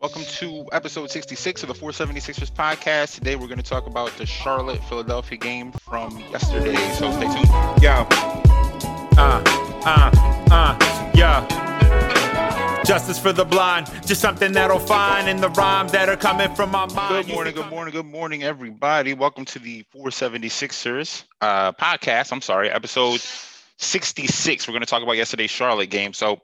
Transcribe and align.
Welcome 0.00 0.22
to 0.22 0.64
episode 0.70 1.10
66 1.10 1.64
of 1.64 1.68
the 1.68 1.74
476ers 1.74 2.52
podcast. 2.52 3.16
Today 3.16 3.34
we're 3.34 3.48
going 3.48 3.58
to 3.58 3.64
talk 3.64 3.88
about 3.88 4.16
the 4.16 4.24
Charlotte 4.24 4.80
Philadelphia 4.84 5.36
game 5.36 5.72
from 5.72 6.16
yesterday. 6.30 6.76
So 6.92 7.10
stay 7.10 7.26
tuned. 7.26 7.82
Yo. 7.82 8.06
Uh, 9.18 9.42
uh, 9.84 10.46
uh, 10.52 11.10
yeah. 11.16 12.82
Justice 12.84 13.18
for 13.18 13.32
the 13.32 13.44
blind, 13.44 13.90
just 14.06 14.20
something 14.20 14.52
that'll 14.52 14.78
find 14.78 15.28
in 15.28 15.40
the 15.40 15.48
rhymes 15.48 15.90
that 15.90 16.08
are 16.08 16.16
coming 16.16 16.54
from 16.54 16.70
my 16.70 16.86
mind. 16.94 17.26
Good 17.26 17.34
morning, 17.34 17.54
good 17.54 17.68
morning, 17.68 17.92
good 17.92 18.06
morning, 18.06 18.44
everybody. 18.44 19.14
Welcome 19.14 19.46
to 19.46 19.58
the 19.58 19.84
476ers 19.92 21.24
uh, 21.40 21.72
podcast. 21.72 22.30
I'm 22.30 22.40
sorry, 22.40 22.70
episode 22.70 23.20
66. 23.78 24.68
We're 24.68 24.72
going 24.72 24.80
to 24.80 24.86
talk 24.86 25.02
about 25.02 25.16
yesterday's 25.16 25.50
Charlotte 25.50 25.90
game. 25.90 26.12
So, 26.12 26.40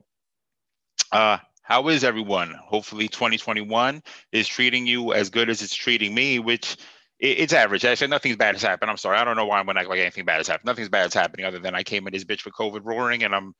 uh, 1.12 1.38
how 1.64 1.88
is 1.88 2.04
everyone? 2.04 2.54
Hopefully, 2.62 3.08
2021 3.08 4.02
is 4.32 4.46
treating 4.46 4.86
you 4.86 5.14
as 5.14 5.30
good 5.30 5.48
as 5.48 5.62
it's 5.62 5.74
treating 5.74 6.14
me, 6.14 6.38
which 6.38 6.76
it's 7.18 7.54
average. 7.54 7.86
I 7.86 7.94
said 7.94 8.10
nothing's 8.10 8.36
bad 8.36 8.54
has 8.54 8.62
happened. 8.62 8.90
I'm 8.90 8.98
sorry. 8.98 9.16
I 9.16 9.24
don't 9.24 9.34
know 9.34 9.46
why 9.46 9.58
I'm 9.58 9.64
gonna 9.64 9.80
act 9.80 9.88
like 9.88 9.98
anything 9.98 10.26
bad 10.26 10.36
has 10.36 10.46
happened. 10.46 10.66
Nothing's 10.66 10.90
bad 10.90 11.06
is 11.06 11.14
happening 11.14 11.46
other 11.46 11.58
than 11.58 11.74
I 11.74 11.82
came 11.82 12.06
in 12.06 12.12
this 12.12 12.24
bitch 12.24 12.44
with 12.44 12.52
COVID 12.52 12.82
roaring, 12.84 13.24
and 13.24 13.34
I'm 13.34 13.54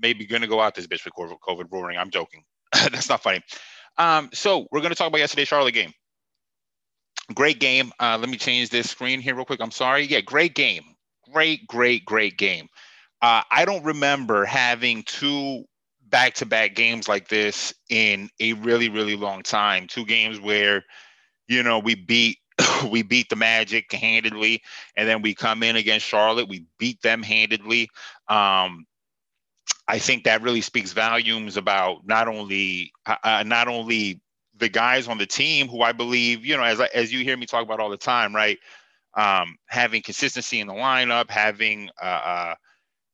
maybe 0.00 0.24
gonna 0.24 0.46
go 0.46 0.58
out 0.58 0.74
this 0.74 0.86
bitch 0.86 1.04
with 1.04 1.12
COVID 1.14 1.66
roaring. 1.70 1.98
I'm 1.98 2.10
joking. 2.10 2.44
That's 2.72 3.10
not 3.10 3.22
funny. 3.22 3.42
Um, 3.98 4.30
so 4.32 4.66
we're 4.72 4.80
gonna 4.80 4.94
talk 4.94 5.08
about 5.08 5.18
yesterday's 5.18 5.48
Charlotte 5.48 5.74
game. 5.74 5.92
Great 7.34 7.60
game. 7.60 7.92
Uh, 8.00 8.16
let 8.18 8.30
me 8.30 8.38
change 8.38 8.70
this 8.70 8.88
screen 8.88 9.20
here 9.20 9.34
real 9.34 9.44
quick. 9.44 9.60
I'm 9.60 9.70
sorry. 9.70 10.06
Yeah, 10.06 10.22
great 10.22 10.54
game. 10.54 10.84
Great, 11.30 11.66
great, 11.66 12.06
great 12.06 12.38
game. 12.38 12.68
Uh, 13.20 13.42
I 13.50 13.66
don't 13.66 13.84
remember 13.84 14.46
having 14.46 15.02
two 15.02 15.64
back 16.10 16.34
to 16.34 16.46
back 16.46 16.74
games 16.74 17.08
like 17.08 17.28
this 17.28 17.72
in 17.88 18.28
a 18.40 18.52
really, 18.54 18.88
really 18.88 19.16
long 19.16 19.42
time. 19.42 19.86
Two 19.86 20.04
games 20.04 20.40
where, 20.40 20.84
you 21.48 21.62
know, 21.62 21.78
we 21.78 21.94
beat 21.94 22.38
we 22.90 23.02
beat 23.02 23.28
the 23.28 23.36
Magic 23.36 23.90
handedly, 23.92 24.62
and 24.96 25.08
then 25.08 25.22
we 25.22 25.34
come 25.34 25.62
in 25.62 25.76
against 25.76 26.06
Charlotte. 26.06 26.48
We 26.48 26.66
beat 26.78 27.00
them 27.02 27.22
handedly. 27.22 27.88
Um, 28.28 28.86
I 29.88 29.98
think 29.98 30.24
that 30.24 30.42
really 30.42 30.60
speaks 30.60 30.92
volumes 30.92 31.56
about 31.56 32.06
not 32.06 32.28
only 32.28 32.92
uh, 33.06 33.16
uh 33.24 33.42
not 33.44 33.68
only 33.68 34.20
the 34.56 34.68
guys 34.68 35.08
on 35.08 35.18
the 35.18 35.26
team 35.26 35.68
who 35.68 35.82
I 35.82 35.92
believe, 35.92 36.44
you 36.44 36.56
know, 36.56 36.62
as 36.62 36.80
as 36.80 37.12
you 37.12 37.24
hear 37.24 37.36
me 37.36 37.46
talk 37.46 37.64
about 37.64 37.80
all 37.80 37.90
the 37.90 37.96
time, 37.96 38.34
right? 38.34 38.58
Um, 39.14 39.56
having 39.66 40.02
consistency 40.02 40.60
in 40.60 40.68
the 40.68 40.74
lineup, 40.74 41.30
having 41.30 41.90
uh, 42.00 42.04
uh, 42.04 42.54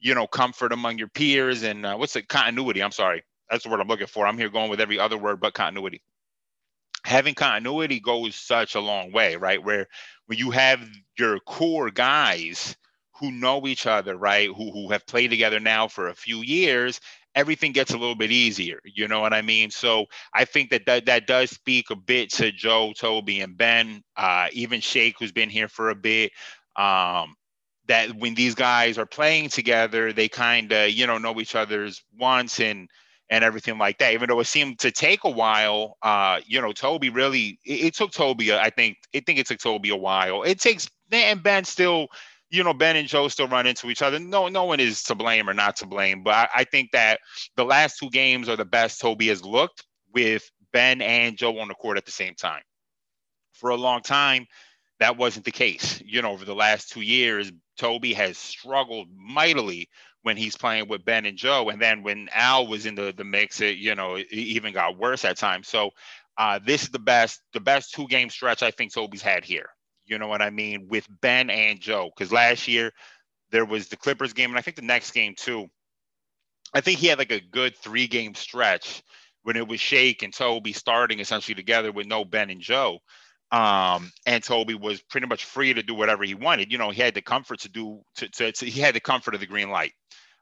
you 0.07 0.15
know, 0.15 0.29
comfort 0.29 0.73
among 0.73 0.99
your 0.99 1.09
peers 1.09 1.65
and 1.65 1.85
uh, 1.85 1.97
what's 1.97 2.13
the 2.13 2.23
continuity? 2.23 2.81
I'm 2.81 2.93
sorry, 2.93 3.25
that's 3.51 3.65
the 3.65 3.71
word 3.71 3.81
I'm 3.81 3.89
looking 3.89 4.07
for. 4.07 4.25
I'm 4.25 4.39
here 4.39 4.49
going 4.49 4.71
with 4.71 4.81
every 4.81 5.01
other 5.01 5.19
word 5.19 5.41
but 5.41 5.53
continuity. 5.53 6.01
Having 7.05 7.35
continuity 7.35 7.99
goes 7.99 8.37
such 8.37 8.77
a 8.77 8.81
long 8.81 9.11
way, 9.11 9.35
right? 9.35 9.63
Where 9.63 9.89
when 10.27 10.39
you 10.39 10.53
have 10.53 10.81
your 11.19 11.41
core 11.41 11.91
guys 11.91 12.77
who 13.19 13.33
know 13.33 13.67
each 13.67 13.85
other, 13.85 14.17
right, 14.17 14.49
who 14.49 14.71
who 14.71 14.91
have 14.91 15.05
played 15.07 15.31
together 15.31 15.59
now 15.59 15.89
for 15.89 16.07
a 16.07 16.15
few 16.15 16.41
years, 16.43 17.01
everything 17.35 17.73
gets 17.73 17.93
a 17.93 17.99
little 17.99 18.15
bit 18.15 18.31
easier. 18.31 18.79
You 18.85 19.09
know 19.09 19.21
what 19.21 19.35
I 19.35 19.43
mean? 19.43 19.73
So 19.73 20.07
I 20.33 20.45
think 20.45 20.71
that 20.71 20.87
that, 20.87 21.07
that 21.07 21.27
does 21.27 21.51
speak 21.51 21.91
a 21.91 21.97
bit 21.97 22.31
to 22.35 22.53
Joe, 22.53 22.93
Toby, 22.97 23.41
and 23.41 23.57
Ben, 23.57 24.05
uh, 24.17 24.49
even 24.53 24.81
Shake, 24.81 25.17
who's 25.19 25.33
been 25.33 25.51
here 25.51 25.69
for 25.69 25.91
a 25.91 25.97
bit. 25.97 26.31
Um, 26.77 27.35
that 27.89 28.15
when 28.17 28.35
these 28.35 28.55
guys 28.55 28.99
are 28.99 29.07
playing 29.07 29.49
together, 29.49 30.13
they 30.13 30.29
kind 30.29 30.73
of 30.73 30.91
you 30.91 31.07
know 31.07 31.19
know 31.19 31.39
each 31.41 31.55
other's 31.55 32.03
wants 32.19 32.61
and 32.61 32.89
and 33.31 33.43
everything 33.43 33.79
like 33.79 33.99
that. 33.99 34.13
Even 34.13 34.29
though 34.29 34.41
it 34.41 34.47
seemed 34.47 34.79
to 34.81 34.91
take 34.91 35.25
a 35.25 35.31
while, 35.31 35.97
uh, 36.03 36.41
you 36.47 36.61
know, 36.61 36.73
Toby 36.73 37.11
really 37.11 37.59
it, 37.65 37.87
it 37.87 37.95
took 37.95 38.13
Toby. 38.13 38.53
I 38.53 38.71
think 38.71 38.99
I 39.15 39.21
think 39.21 39.39
it 39.39 39.47
took 39.47 39.59
Toby 39.59 39.91
a 39.91 39.97
while. 39.97 40.43
It 40.43 40.61
takes 40.61 40.89
and 41.13 41.43
Ben 41.43 41.65
still, 41.65 42.09
you 42.51 42.65
know, 42.65 42.75
Ben 42.75 42.97
and 42.97 43.09
Joe 43.09 43.29
still 43.29 43.49
run 43.49 43.67
into 43.67 43.91
each 43.91 44.03
other. 44.03 44.19
No, 44.19 44.49
no 44.49 44.65
one 44.65 44.81
is 44.81 45.03
to 45.05 45.15
blame 45.15 45.49
or 45.49 45.55
not 45.55 45.77
to 45.77 45.87
blame, 45.87 46.23
but 46.23 46.35
I, 46.35 46.49
I 46.57 46.65
think 46.65 46.93
that 46.93 47.21
the 47.57 47.65
last 47.65 47.99
two 47.99 48.11
games 48.11 48.49
are 48.49 48.57
the 48.57 48.65
best 48.65 49.01
Toby 49.01 49.29
has 49.29 49.45
looked 49.45 49.85
with 50.13 50.51
Ben 50.73 51.01
and 51.01 51.37
Joe 51.37 51.59
on 51.59 51.69
the 51.69 51.75
court 51.75 51.97
at 51.97 52.05
the 52.05 52.13
same 52.13 52.35
time. 52.35 52.63
For 53.53 53.71
a 53.71 53.77
long 53.77 54.03
time, 54.03 54.47
that 55.01 55.17
wasn't 55.17 55.45
the 55.45 55.53
case. 55.53 56.03
You 56.05 56.23
know, 56.23 56.33
over 56.33 56.45
the 56.45 56.55
last 56.55 56.91
two 56.91 57.01
years, 57.01 57.51
Toby 57.77 58.13
has 58.15 58.39
struggled 58.39 59.09
mightily 59.15 59.89
when 60.23 60.37
he's 60.37 60.57
playing 60.57 60.89
with 60.89 61.05
Ben 61.05 61.27
and 61.27 61.39
Joe. 61.39 61.69
And 61.69 61.81
then 61.81 62.03
when 62.03 62.29
Al 62.33 62.67
was 62.67 62.87
in 62.87 62.95
the, 62.95 63.15
the 63.17 63.25
mix, 63.25 63.61
it, 63.61 63.77
you 63.77 63.95
know, 63.95 64.17
it 64.17 64.27
even 64.33 64.73
got 64.73 64.99
worse 64.99 65.25
at 65.25 65.37
times. 65.37 65.69
So 65.69 65.91
uh, 66.37 66.59
this 66.65 66.83
is 66.83 66.89
the 66.89 66.99
best, 66.99 67.41
the 67.53 67.61
best 67.61 67.95
two 67.95 68.07
game 68.09 68.31
stretch 68.31 68.63
I 68.63 68.71
think 68.71 68.93
Toby's 68.93 69.23
had 69.23 69.45
here. 69.45 69.69
You 70.05 70.19
know 70.19 70.29
what 70.29 70.43
I 70.43 70.51
mean? 70.51 70.89
With 70.89 71.07
Ben 71.21 71.51
and 71.51 71.81
Joe. 71.81 72.11
Because 72.17 72.33
last 72.33 72.69
year 72.69 72.93
there 73.51 73.65
was 73.65 73.89
the 73.89 73.97
Clippers 73.97 74.33
game, 74.33 74.51
and 74.51 74.59
I 74.59 74.63
think 74.63 74.77
the 74.77 74.83
next 74.83 75.13
game 75.13 75.35
too. 75.37 75.67
I 76.75 76.81
think 76.81 76.99
he 76.99 77.07
had 77.07 77.19
like 77.19 77.33
a 77.33 77.41
good 77.41 77.77
three 77.77 78.07
game 78.07 78.35
stretch 78.35 79.03
when 79.45 79.57
it 79.57 79.67
was 79.67 79.81
Shake 79.81 80.23
and 80.23 80.35
Toby 80.35 80.73
starting 80.73 81.21
essentially 81.21 81.55
together 81.55 81.93
with 81.93 82.07
no 82.07 82.25
Ben 82.25 82.51
and 82.51 82.61
Joe 82.61 82.99
um, 83.53 84.11
and 84.27 84.43
Toby 84.43 84.75
was 84.75 85.01
pretty 85.03 85.27
much 85.27 85.45
free 85.45 85.73
to 85.73 85.83
do 85.83 85.95
whatever 85.95 86.25
he 86.25 86.35
wanted. 86.35 86.73
You 86.73 86.79
know, 86.79 86.91
he 86.91 87.01
had 87.01 87.15
the 87.15 87.23
comfort 87.23 87.61
to 87.61 87.69
do 87.69 88.03
to, 88.17 88.29
to, 88.29 88.53
to 88.53 88.67
he 88.67 88.81
had 88.81 88.95
the 88.95 89.01
comfort 89.01 89.35
of 89.35 89.41
the 89.41 89.47
green 89.47 89.71
light, 89.71 89.93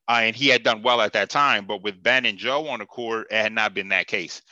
uh, 0.08 0.20
and 0.22 0.36
he 0.36 0.48
had 0.48 0.62
done 0.62 0.82
well 0.82 1.00
at 1.00 1.12
that 1.12 1.30
time. 1.30 1.66
But 1.66 1.82
with 1.82 2.02
Ben 2.02 2.26
and 2.26 2.38
Joe 2.38 2.68
on 2.68 2.78
the 2.78 2.86
court, 2.86 3.28
it 3.30 3.36
had 3.36 3.52
not 3.52 3.74
been 3.74 3.88
that 3.88 4.06
case. 4.06 4.42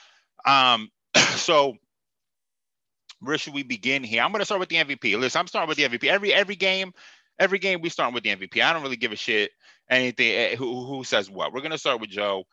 Um, 0.47 0.91
so 1.37 1.77
where 3.21 3.39
should 3.39 3.55
we 3.55 3.63
begin 3.63 4.03
here? 4.03 4.23
I'm 4.23 4.33
going 4.33 4.41
to 4.41 4.45
start 4.45 4.61
with 4.61 4.69
the 4.69 4.77
MVP. 4.77 5.19
Listen, 5.19 5.41
I'm 5.41 5.47
starting 5.47 5.69
with 5.69 5.79
the 5.79 5.85
MVP. 5.85 6.11
Every 6.11 6.35
every 6.35 6.57
game, 6.57 6.93
every 7.39 7.59
game 7.59 7.81
we 7.81 7.89
start 7.89 8.13
with 8.13 8.25
the 8.25 8.35
MVP. 8.35 8.63
I 8.63 8.73
don't 8.73 8.83
really 8.83 8.97
give 8.97 9.13
a 9.13 9.17
shit 9.17 9.51
anything 9.89 10.33
eh, 10.33 10.57
who 10.57 10.85
who 10.85 11.05
says 11.05 11.31
what. 11.31 11.53
We're 11.53 11.61
going 11.61 11.71
to 11.73 11.79
start 11.79 12.01
with 12.01 12.11
Joe. 12.11 12.45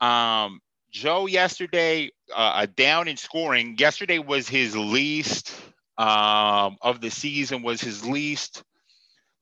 Um, 0.00 0.60
Joe 0.90 1.26
yesterday, 1.26 2.10
uh, 2.34 2.66
down 2.76 3.08
in 3.08 3.16
scoring. 3.16 3.76
Yesterday 3.78 4.18
was 4.18 4.48
his 4.48 4.76
least 4.76 5.54
um, 5.96 6.76
of 6.82 7.00
the 7.00 7.10
season. 7.10 7.62
Was 7.62 7.80
his 7.80 8.06
least, 8.06 8.62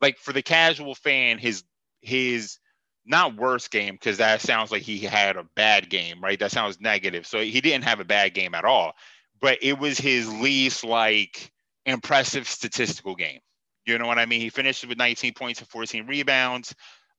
like 0.01 0.19
for 0.19 0.33
the 0.33 0.43
casual 0.43 0.95
fan, 0.95 1.39
his 1.39 1.63
his 2.01 2.59
not 3.05 3.37
worst 3.37 3.71
game 3.71 3.95
because 3.95 4.19
that 4.19 4.41
sounds 4.41 4.73
like 4.73 4.83
he 4.83 4.99
had 4.99 5.37
a 5.37 5.45
bad 5.55 5.89
game, 5.89 6.21
right? 6.21 6.39
That 6.39 6.51
sounds 6.51 6.81
negative. 6.81 7.27
So 7.27 7.41
he 7.41 7.61
didn't 7.61 7.85
have 7.85 8.01
a 8.01 8.05
bad 8.05 8.35
game 8.35 8.55
at 8.55 8.65
all, 8.65 8.95
but 9.41 9.59
it 9.63 9.79
was 9.79 9.99
his 9.99 10.33
least 10.41 10.85
like 10.85 11.53
impressive 11.85 12.49
statistical 12.49 13.15
game. 13.15 13.39
You 13.85 13.99
know 13.99 14.09
what 14.09 14.19
I 14.19 14.27
mean? 14.27 14.41
He 14.41 14.49
finished 14.49 14.87
with 14.87 14.99
19 14.99 15.35
points 15.35 15.61
and 15.61 15.69
14 15.69 16.09
rebounds. 16.09 16.75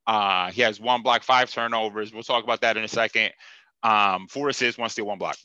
Uh, 0.06 0.52
he 0.52 0.62
has 0.62 0.80
one 0.80 1.02
block, 1.02 1.24
five 1.24 1.50
turnovers. 1.50 2.14
We'll 2.14 2.24
talk 2.24 2.44
about 2.44 2.62
that 2.62 2.76
in 2.76 2.84
a 2.84 2.90
second 2.90 3.32
um, 3.88 4.28
four 4.28 4.50
assists, 4.50 4.78
one 4.78 4.90
steal, 4.90 5.06
one 5.06 5.18
block. 5.18 5.38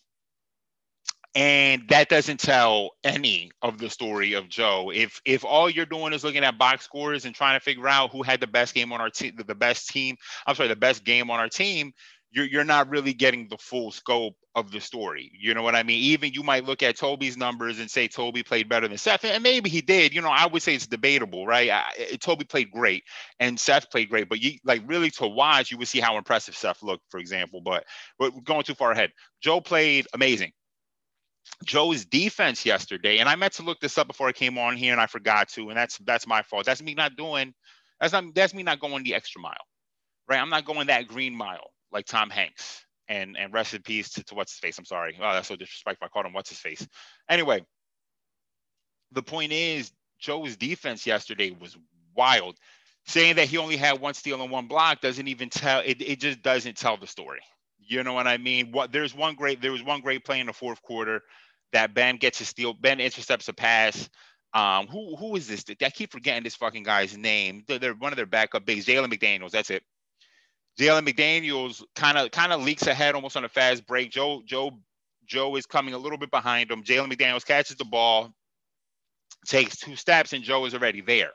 And 1.34 1.88
that 1.88 2.10
doesn't 2.10 2.40
tell 2.40 2.90
any 3.04 3.52
of 3.62 3.78
the 3.78 3.88
story 3.88 4.34
of 4.34 4.50
Joe. 4.50 4.92
If 4.94 5.22
if 5.24 5.46
all 5.46 5.70
you're 5.70 5.86
doing 5.86 6.12
is 6.12 6.24
looking 6.24 6.44
at 6.44 6.58
box 6.58 6.84
scores 6.84 7.24
and 7.24 7.34
trying 7.34 7.58
to 7.58 7.64
figure 7.64 7.88
out 7.88 8.10
who 8.10 8.22
had 8.22 8.40
the 8.40 8.46
best 8.46 8.74
game 8.74 8.92
on 8.92 9.00
our 9.00 9.08
team, 9.08 9.36
the 9.46 9.54
best 9.54 9.88
team, 9.88 10.16
I'm 10.46 10.54
sorry, 10.54 10.68
the 10.68 10.76
best 10.76 11.04
game 11.04 11.30
on 11.30 11.40
our 11.40 11.48
team, 11.48 11.92
you're 12.32 12.46
you're 12.46 12.64
not 12.64 12.88
really 12.88 13.12
getting 13.12 13.48
the 13.48 13.58
full 13.58 13.90
scope 13.90 14.34
of 14.54 14.70
the 14.70 14.80
story. 14.80 15.30
You 15.38 15.54
know 15.54 15.62
what 15.62 15.74
I 15.74 15.82
mean? 15.82 16.00
Even 16.00 16.32
you 16.32 16.42
might 16.42 16.64
look 16.64 16.82
at 16.82 16.96
Toby's 16.96 17.36
numbers 17.36 17.78
and 17.78 17.90
say 17.90 18.08
Toby 18.08 18.42
played 18.42 18.68
better 18.68 18.88
than 18.88 18.98
Seth, 18.98 19.24
and 19.24 19.42
maybe 19.42 19.68
he 19.68 19.82
did. 19.82 20.14
You 20.14 20.22
know, 20.22 20.30
I 20.30 20.46
would 20.46 20.62
say 20.62 20.74
it's 20.74 20.86
debatable, 20.86 21.46
right? 21.46 21.70
I, 21.70 22.16
Toby 22.20 22.44
played 22.44 22.70
great 22.70 23.04
and 23.38 23.60
Seth 23.60 23.90
played 23.90 24.08
great, 24.08 24.28
but 24.28 24.42
you 24.42 24.58
like 24.64 24.82
really 24.86 25.10
to 25.12 25.26
watch, 25.26 25.70
you 25.70 25.78
would 25.78 25.88
see 25.88 26.00
how 26.00 26.16
impressive 26.16 26.56
Seth 26.56 26.82
looked, 26.82 27.04
for 27.10 27.20
example. 27.20 27.60
But 27.62 27.84
but 28.18 28.32
going 28.44 28.64
too 28.64 28.74
far 28.74 28.92
ahead, 28.92 29.10
Joe 29.42 29.60
played 29.60 30.06
amazing. 30.14 30.52
Joe's 31.66 32.04
defense 32.06 32.64
yesterday, 32.64 33.18
and 33.18 33.28
I 33.28 33.36
meant 33.36 33.54
to 33.54 33.62
look 33.62 33.80
this 33.80 33.98
up 33.98 34.06
before 34.06 34.28
I 34.28 34.32
came 34.32 34.58
on 34.58 34.76
here, 34.76 34.92
and 34.92 35.00
I 35.00 35.06
forgot 35.06 35.48
to, 35.50 35.68
and 35.68 35.76
that's 35.76 35.98
that's 35.98 36.26
my 36.26 36.42
fault. 36.42 36.64
That's 36.64 36.82
me 36.82 36.94
not 36.94 37.16
doing. 37.16 37.52
That's 38.00 38.14
not 38.14 38.34
that's 38.34 38.54
me 38.54 38.62
not 38.62 38.80
going 38.80 39.04
the 39.04 39.14
extra 39.14 39.40
mile, 39.40 39.54
right? 40.28 40.40
I'm 40.40 40.50
not 40.50 40.64
going 40.64 40.86
that 40.86 41.08
green 41.08 41.34
mile 41.34 41.72
like 41.92 42.06
Tom 42.06 42.30
Hanks. 42.30 42.84
And 43.08 43.36
and 43.36 43.52
rest 43.52 43.74
in 43.74 43.82
peace 43.82 44.10
to, 44.10 44.24
to 44.24 44.34
what's 44.34 44.52
his 44.52 44.60
face. 44.60 44.78
I'm 44.78 44.84
sorry. 44.84 45.18
Oh, 45.20 45.32
that's 45.32 45.48
so 45.48 45.56
disrespectful. 45.56 46.06
I 46.06 46.08
called 46.08 46.24
him 46.24 46.32
what's 46.32 46.48
his 46.48 46.60
face. 46.60 46.86
Anyway, 47.28 47.66
the 49.10 49.22
point 49.22 49.52
is 49.52 49.92
Joe's 50.18 50.56
defense 50.56 51.06
yesterday 51.06 51.50
was 51.50 51.76
wild. 52.16 52.56
Saying 53.04 53.36
that 53.36 53.48
he 53.48 53.58
only 53.58 53.76
had 53.76 54.00
one 54.00 54.14
steal 54.14 54.40
and 54.40 54.50
one 54.50 54.68
block 54.68 55.00
doesn't 55.00 55.26
even 55.26 55.50
tell 55.50 55.82
it, 55.84 56.00
it 56.00 56.20
just 56.20 56.40
doesn't 56.42 56.76
tell 56.76 56.96
the 56.96 57.08
story. 57.08 57.40
You 57.80 58.04
know 58.04 58.12
what 58.12 58.28
I 58.28 58.38
mean? 58.38 58.70
What 58.70 58.92
there's 58.92 59.14
one 59.14 59.34
great 59.34 59.60
there 59.60 59.72
was 59.72 59.82
one 59.82 60.00
great 60.00 60.24
play 60.24 60.38
in 60.38 60.46
the 60.46 60.52
fourth 60.52 60.80
quarter 60.82 61.22
that 61.72 61.94
Ben 61.94 62.16
gets 62.16 62.40
a 62.40 62.44
steal. 62.44 62.72
Ben 62.72 63.00
intercepts 63.00 63.48
a 63.48 63.52
pass. 63.52 64.08
Um, 64.54 64.86
who 64.86 65.16
who 65.16 65.34
is 65.34 65.48
this? 65.48 65.64
I 65.82 65.90
keep 65.90 66.12
forgetting 66.12 66.44
this 66.44 66.54
fucking 66.54 66.84
guy's 66.84 67.16
name. 67.16 67.64
They're, 67.66 67.80
they're 67.80 67.94
one 67.94 68.12
of 68.12 68.16
their 68.16 68.26
backup 68.26 68.64
bigs, 68.64 68.86
Jalen 68.86 69.12
McDaniels. 69.12 69.50
That's 69.50 69.70
it. 69.70 69.82
Jalen 70.78 71.06
McDaniels 71.06 71.82
kind 71.94 72.18
of 72.18 72.30
kind 72.30 72.52
of 72.52 72.62
leaks 72.62 72.86
ahead 72.86 73.14
almost 73.14 73.36
on 73.36 73.44
a 73.44 73.48
fast 73.48 73.86
break. 73.86 74.10
Joe 74.10 74.42
Joe 74.44 74.78
Joe 75.26 75.56
is 75.56 75.66
coming 75.66 75.94
a 75.94 75.98
little 75.98 76.18
bit 76.18 76.30
behind 76.30 76.70
him. 76.70 76.82
Jalen 76.82 77.12
McDaniels 77.12 77.46
catches 77.46 77.76
the 77.76 77.84
ball, 77.84 78.32
takes 79.46 79.76
two 79.78 79.96
steps, 79.96 80.32
and 80.32 80.42
Joe 80.42 80.64
is 80.64 80.74
already 80.74 81.00
there. 81.00 81.32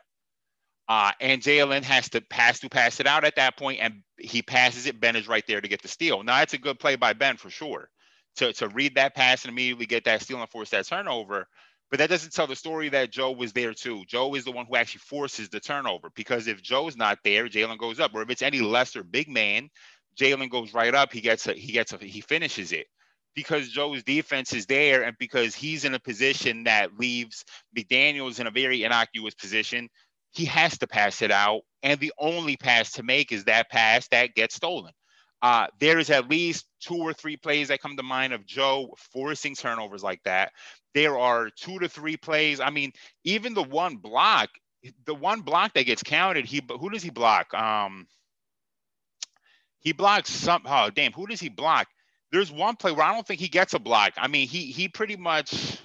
Uh, 0.89 1.11
and 1.19 1.41
Jalen 1.41 1.83
has 1.83 2.09
to 2.09 2.21
pass 2.21 2.59
to 2.61 2.69
pass 2.69 2.99
it 2.99 3.07
out 3.07 3.25
at 3.25 3.35
that 3.35 3.57
point, 3.57 3.79
and 3.81 4.03
he 4.17 4.41
passes 4.41 4.85
it. 4.85 4.99
Ben 4.99 5.15
is 5.15 5.27
right 5.27 5.45
there 5.45 5.59
to 5.59 5.67
get 5.67 5.81
the 5.81 5.87
steal. 5.87 6.23
Now 6.23 6.37
that's 6.37 6.53
a 6.53 6.57
good 6.57 6.79
play 6.79 6.95
by 6.95 7.13
Ben 7.13 7.37
for 7.37 7.49
sure 7.49 7.89
to, 8.37 8.53
to 8.53 8.69
read 8.69 8.95
that 8.95 9.15
pass 9.15 9.43
and 9.43 9.51
immediately 9.51 9.85
get 9.85 10.05
that 10.05 10.21
steal 10.21 10.39
and 10.39 10.49
force 10.49 10.69
that 10.69 10.87
turnover. 10.87 11.47
But 11.89 11.99
that 11.99 12.09
doesn't 12.09 12.33
tell 12.33 12.47
the 12.47 12.55
story 12.55 12.89
that 12.89 13.11
Joe 13.11 13.31
was 13.31 13.53
there 13.53 13.73
too. 13.73 14.03
Joe 14.07 14.35
is 14.35 14.43
the 14.43 14.51
one 14.51 14.65
who 14.65 14.75
actually 14.75 14.99
forces 14.99 15.49
the 15.49 15.59
turnover 15.59 16.09
because 16.15 16.47
if 16.47 16.61
Joe's 16.61 16.97
not 16.97 17.19
there, 17.23 17.47
Jalen 17.47 17.77
goes 17.77 17.99
up. 17.99 18.13
Or 18.13 18.21
if 18.21 18.29
it's 18.29 18.41
any 18.41 18.59
lesser 18.59 19.03
big 19.03 19.29
man, 19.29 19.69
Jalen 20.19 20.49
goes 20.49 20.73
right 20.73 20.93
up. 20.93 21.13
He 21.13 21.21
gets 21.21 21.47
a 21.47 21.53
he 21.53 21.71
gets 21.71 21.93
a 21.93 21.97
he 21.97 22.21
finishes 22.21 22.71
it 22.73 22.87
because 23.35 23.69
Joe's 23.69 24.03
defense 24.03 24.51
is 24.53 24.65
there 24.65 25.03
and 25.03 25.15
because 25.17 25.55
he's 25.55 25.85
in 25.85 25.93
a 25.93 25.99
position 25.99 26.63
that 26.65 26.97
leaves 26.97 27.45
McDaniels 27.77 28.39
in 28.39 28.47
a 28.47 28.51
very 28.51 28.83
innocuous 28.83 29.35
position. 29.35 29.89
He 30.31 30.45
has 30.45 30.77
to 30.79 30.87
pass 30.87 31.21
it 31.21 31.31
out, 31.31 31.61
and 31.83 31.99
the 31.99 32.11
only 32.19 32.57
pass 32.57 32.91
to 32.93 33.03
make 33.03 33.31
is 33.31 33.45
that 33.45 33.69
pass 33.69 34.07
that 34.09 34.35
gets 34.35 34.55
stolen. 34.55 34.91
Uh, 35.41 35.67
there 35.79 35.99
is 35.99 36.09
at 36.09 36.29
least 36.29 36.65
two 36.79 36.97
or 36.97 37.13
three 37.13 37.37
plays 37.37 37.67
that 37.67 37.79
come 37.79 37.95
to 37.95 38.03
mind 38.03 38.33
of 38.33 38.45
Joe 38.45 38.95
forcing 39.13 39.55
turnovers 39.55 40.03
like 40.03 40.21
that. 40.23 40.51
There 40.97 41.19
are 41.19 41.51
two 41.51 41.77
to 41.77 41.87
three 41.87 42.17
plays. 42.17 42.59
I 42.59 42.71
mean, 42.71 42.91
even 43.23 43.53
the 43.53 43.61
one 43.61 43.97
block, 43.97 44.49
the 45.05 45.13
one 45.13 45.41
block 45.41 45.75
that 45.75 45.85
gets 45.85 46.01
counted, 46.01 46.45
he 46.47 46.59
who 46.67 46.89
does 46.89 47.03
he 47.03 47.11
block? 47.11 47.53
Um, 47.53 48.07
he 49.77 49.91
blocks 49.91 50.31
some. 50.31 50.63
Oh, 50.65 50.89
damn, 50.89 51.11
who 51.11 51.27
does 51.27 51.39
he 51.39 51.49
block? 51.49 51.87
There's 52.31 52.51
one 52.51 52.77
play 52.77 52.93
where 52.93 53.05
I 53.05 53.13
don't 53.13 53.27
think 53.27 53.39
he 53.39 53.47
gets 53.47 53.75
a 53.75 53.79
block. 53.79 54.13
I 54.17 54.27
mean, 54.27 54.47
he 54.47 54.71
he 54.71 54.87
pretty 54.87 55.17
much 55.17 55.77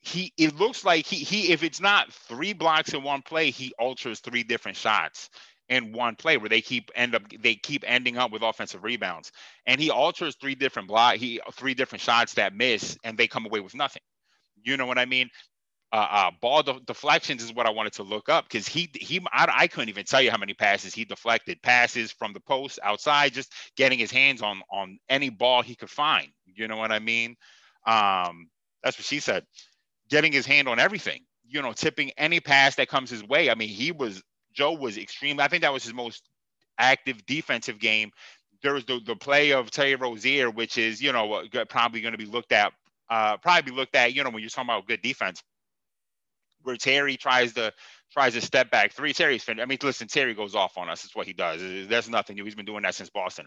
he 0.00 0.32
it 0.36 0.56
looks 0.56 0.84
like 0.84 1.06
he 1.06 1.18
he 1.18 1.52
if 1.52 1.62
it's 1.62 1.80
not 1.80 2.12
three 2.12 2.54
blocks 2.54 2.92
in 2.92 3.04
one 3.04 3.22
play, 3.22 3.52
he 3.52 3.72
alters 3.78 4.18
three 4.18 4.42
different 4.42 4.76
shots 4.76 5.30
in 5.68 5.92
one 5.92 6.16
play 6.16 6.36
where 6.36 6.48
they 6.48 6.60
keep 6.60 6.90
end 6.94 7.14
up 7.14 7.22
they 7.40 7.54
keep 7.54 7.84
ending 7.86 8.18
up 8.18 8.30
with 8.30 8.42
offensive 8.42 8.84
rebounds. 8.84 9.32
And 9.66 9.80
he 9.80 9.90
alters 9.90 10.36
three 10.36 10.54
different 10.54 10.88
block, 10.88 11.16
he 11.16 11.40
three 11.52 11.74
different 11.74 12.02
shots 12.02 12.34
that 12.34 12.54
miss, 12.54 12.98
and 13.04 13.16
they 13.16 13.26
come 13.26 13.46
away 13.46 13.60
with 13.60 13.74
nothing. 13.74 14.02
You 14.62 14.76
know 14.76 14.86
what 14.86 14.98
I 14.98 15.06
mean? 15.06 15.30
Uh, 15.92 16.08
uh, 16.10 16.30
ball 16.40 16.62
de- 16.62 16.80
deflections 16.86 17.42
is 17.42 17.52
what 17.52 17.66
I 17.66 17.70
wanted 17.70 17.92
to 17.94 18.02
look 18.02 18.28
up 18.28 18.46
because 18.48 18.66
he 18.66 18.90
he 18.94 19.20
I, 19.32 19.48
I, 19.56 19.66
couldn't 19.68 19.90
even 19.90 20.04
tell 20.04 20.20
you 20.20 20.30
how 20.30 20.38
many 20.38 20.52
passes 20.52 20.92
he 20.92 21.04
deflected. 21.04 21.62
Passes 21.62 22.10
from 22.10 22.32
the 22.32 22.40
post 22.40 22.80
outside, 22.82 23.32
just 23.32 23.52
getting 23.76 23.98
his 23.98 24.10
hands 24.10 24.42
on 24.42 24.60
on 24.72 24.98
any 25.08 25.30
ball 25.30 25.62
he 25.62 25.76
could 25.76 25.90
find. 25.90 26.28
You 26.46 26.66
know 26.66 26.78
what 26.78 26.90
I 26.90 26.98
mean? 26.98 27.36
Um, 27.86 28.48
that's 28.82 28.98
what 28.98 29.04
she 29.04 29.20
said. 29.20 29.44
Getting 30.10 30.32
his 30.32 30.46
hand 30.46 30.68
on 30.68 30.80
everything. 30.80 31.20
You 31.46 31.62
know, 31.62 31.72
tipping 31.72 32.10
any 32.18 32.40
pass 32.40 32.74
that 32.74 32.88
comes 32.88 33.08
his 33.08 33.22
way. 33.22 33.48
I 33.48 33.54
mean, 33.54 33.68
he 33.68 33.92
was 33.92 34.20
Joe 34.54 34.72
was 34.72 34.96
extreme. 34.96 35.40
I 35.40 35.48
think 35.48 35.62
that 35.62 35.72
was 35.72 35.84
his 35.84 35.94
most 35.94 36.22
active 36.78 37.24
defensive 37.26 37.78
game. 37.78 38.10
There 38.62 38.74
was 38.74 38.84
the, 38.84 39.00
the 39.04 39.16
play 39.16 39.52
of 39.52 39.70
Terry 39.70 39.94
Rozier, 39.94 40.50
which 40.50 40.78
is, 40.78 41.02
you 41.02 41.12
know, 41.12 41.44
probably 41.68 42.00
going 42.00 42.12
to 42.12 42.18
be 42.18 42.24
looked 42.24 42.52
at, 42.52 42.72
uh, 43.10 43.36
probably 43.38 43.72
looked 43.72 43.94
at, 43.94 44.14
you 44.14 44.24
know, 44.24 44.30
when 44.30 44.42
you're 44.42 44.50
talking 44.50 44.70
about 44.70 44.86
good 44.86 45.02
defense, 45.02 45.42
where 46.62 46.76
Terry 46.76 47.16
tries 47.16 47.52
to 47.54 47.72
tries 48.12 48.34
to 48.34 48.40
step 48.40 48.70
back 48.70 48.92
three. 48.92 49.12
Terry's 49.12 49.42
fin- 49.42 49.60
I 49.60 49.66
mean, 49.66 49.78
listen, 49.82 50.08
Terry 50.08 50.34
goes 50.34 50.54
off 50.54 50.78
on 50.78 50.88
us. 50.88 51.02
That's 51.02 51.14
what 51.14 51.26
he 51.26 51.32
does. 51.32 51.60
There's 51.60 52.08
nothing 52.08 52.36
new. 52.36 52.44
He's 52.44 52.54
been 52.54 52.64
doing 52.64 52.82
that 52.82 52.94
since 52.94 53.10
Boston. 53.10 53.46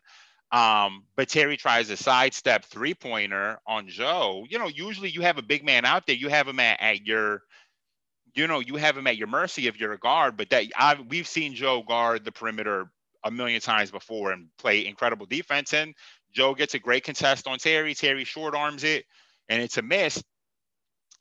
Um, 0.51 1.05
but 1.15 1.27
Terry 1.29 1.57
tries 1.57 1.89
a 1.89 1.97
sidestep 1.97 2.65
three 2.65 2.93
pointer 2.93 3.59
on 3.65 3.87
Joe. 3.87 4.45
You 4.49 4.59
know, 4.59 4.67
usually 4.67 5.09
you 5.09 5.21
have 5.21 5.37
a 5.37 5.41
big 5.41 5.65
man 5.65 5.83
out 5.83 6.05
there. 6.05 6.15
You 6.15 6.29
have 6.29 6.47
him 6.47 6.59
at, 6.59 6.79
at 6.79 7.05
your 7.05 7.41
you 8.37 8.45
know, 8.45 8.59
you 8.59 8.75
have 8.75 8.95
him 8.95 9.07
at 9.07 9.17
your 9.17 9.27
mercy 9.27 9.67
if 9.67 9.79
you're 9.79 9.93
a 9.93 9.97
guard, 9.97 10.37
but 10.37 10.51
that 10.51 10.65
I've, 10.77 10.99
we've 11.07 11.27
seen 11.27 11.55
Joe 11.55 11.81
guard 11.81 12.23
the 12.23 12.31
perimeter 12.31 12.89
a 13.23 13.31
million 13.31 13.59
times 13.59 13.89
before 13.89 14.31
and 14.31 14.47
play 14.59 14.85
incredible 14.85 15.25
defense. 15.25 15.73
And 15.73 15.95
Joe 16.31 16.53
gets 16.53 16.75
a 16.75 16.79
great 16.79 17.03
contest 17.03 17.47
on 17.47 17.57
Terry. 17.57 17.95
Terry 17.95 18.23
short 18.25 18.53
arms 18.53 18.83
it, 18.83 19.05
and 19.49 19.61
it's 19.61 19.77
a 19.77 19.81
miss. 19.81 20.23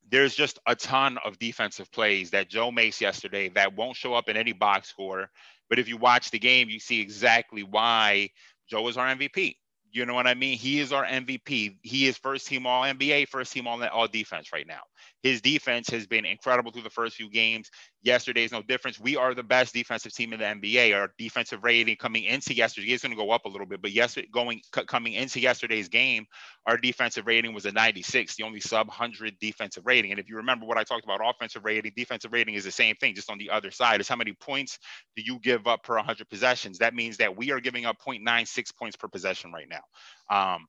There's 0.08 0.34
just 0.34 0.58
a 0.66 0.76
ton 0.76 1.18
of 1.24 1.38
defensive 1.38 1.90
plays 1.90 2.30
that 2.30 2.50
Joe 2.50 2.70
makes 2.70 3.00
yesterday 3.00 3.48
that 3.50 3.74
won't 3.74 3.96
show 3.96 4.12
up 4.14 4.28
in 4.28 4.36
any 4.36 4.52
box 4.52 4.88
score. 4.88 5.30
But 5.70 5.78
if 5.78 5.88
you 5.88 5.96
watch 5.96 6.30
the 6.30 6.38
game, 6.38 6.68
you 6.68 6.78
see 6.78 7.00
exactly 7.00 7.62
why 7.62 8.30
Joe 8.68 8.86
is 8.88 8.98
our 8.98 9.06
MVP. 9.06 9.56
You 9.90 10.04
know 10.04 10.14
what 10.14 10.26
I 10.26 10.34
mean? 10.34 10.58
He 10.58 10.80
is 10.80 10.92
our 10.92 11.06
MVP. 11.06 11.78
He 11.82 12.06
is 12.06 12.18
first 12.18 12.46
team 12.46 12.66
All 12.66 12.82
NBA, 12.82 13.28
first 13.28 13.52
team 13.52 13.66
All 13.66 13.82
All 13.82 14.06
Defense 14.06 14.52
right 14.52 14.66
now. 14.66 14.82
His 15.26 15.40
defense 15.40 15.90
has 15.90 16.06
been 16.06 16.24
incredible 16.24 16.70
through 16.70 16.84
the 16.84 16.90
first 16.90 17.16
few 17.16 17.28
games. 17.28 17.68
Yesterday 18.00 18.44
is 18.44 18.52
no 18.52 18.62
difference. 18.62 19.00
We 19.00 19.16
are 19.16 19.34
the 19.34 19.42
best 19.42 19.74
defensive 19.74 20.14
team 20.14 20.32
in 20.32 20.38
the 20.38 20.44
NBA. 20.44 20.94
Our 20.94 21.10
defensive 21.18 21.64
rating 21.64 21.96
coming 21.96 22.22
into 22.22 22.54
yesterday 22.54 22.92
is 22.92 23.02
going 23.02 23.10
to 23.10 23.16
go 23.16 23.32
up 23.32 23.44
a 23.44 23.48
little 23.48 23.66
bit, 23.66 23.82
but 23.82 23.90
yesterday 23.90 24.28
going 24.30 24.60
coming 24.86 25.14
into 25.14 25.40
yesterday's 25.40 25.88
game, 25.88 26.26
our 26.64 26.76
defensive 26.76 27.26
rating 27.26 27.52
was 27.54 27.66
a 27.66 27.72
96, 27.72 28.36
the 28.36 28.44
only 28.44 28.60
sub 28.60 28.86
100 28.86 29.34
defensive 29.40 29.84
rating. 29.84 30.12
And 30.12 30.20
if 30.20 30.28
you 30.28 30.36
remember 30.36 30.64
what 30.64 30.78
I 30.78 30.84
talked 30.84 31.02
about 31.02 31.20
offensive 31.20 31.64
rating, 31.64 31.90
defensive 31.96 32.32
rating 32.32 32.54
is 32.54 32.62
the 32.62 32.70
same 32.70 32.94
thing, 32.94 33.16
just 33.16 33.28
on 33.28 33.38
the 33.38 33.50
other 33.50 33.72
side. 33.72 34.00
Is 34.00 34.08
how 34.08 34.14
many 34.14 34.32
points 34.32 34.78
do 35.16 35.22
you 35.26 35.40
give 35.40 35.66
up 35.66 35.82
per 35.82 35.96
100 35.96 36.30
possessions? 36.30 36.78
That 36.78 36.94
means 36.94 37.16
that 37.16 37.36
we 37.36 37.50
are 37.50 37.58
giving 37.58 37.84
up 37.84 37.96
0.96 37.98 38.76
points 38.78 38.94
per 38.94 39.08
possession 39.08 39.52
right 39.52 39.68
now. 39.68 40.54
Um, 40.54 40.66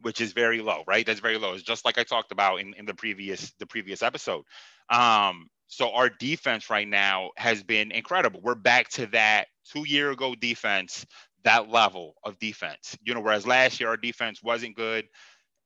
which 0.00 0.20
is 0.20 0.32
very 0.32 0.60
low, 0.60 0.82
right? 0.86 1.06
That's 1.06 1.20
very 1.20 1.38
low. 1.38 1.54
It's 1.54 1.62
just 1.62 1.84
like 1.84 1.98
I 1.98 2.04
talked 2.04 2.32
about 2.32 2.60
in, 2.60 2.74
in 2.74 2.84
the 2.86 2.94
previous 2.94 3.52
the 3.58 3.66
previous 3.66 4.02
episode. 4.02 4.44
Um, 4.90 5.48
so 5.68 5.92
our 5.92 6.08
defense 6.08 6.70
right 6.70 6.86
now 6.86 7.30
has 7.36 7.62
been 7.62 7.90
incredible. 7.90 8.40
We're 8.42 8.54
back 8.54 8.88
to 8.90 9.06
that 9.08 9.46
two 9.72 9.84
year 9.86 10.10
ago 10.10 10.34
defense, 10.34 11.04
that 11.44 11.68
level 11.68 12.14
of 12.24 12.38
defense. 12.38 12.96
You 13.02 13.14
know, 13.14 13.20
whereas 13.20 13.46
last 13.46 13.80
year 13.80 13.88
our 13.88 13.96
defense 13.96 14.42
wasn't 14.42 14.76
good. 14.76 15.06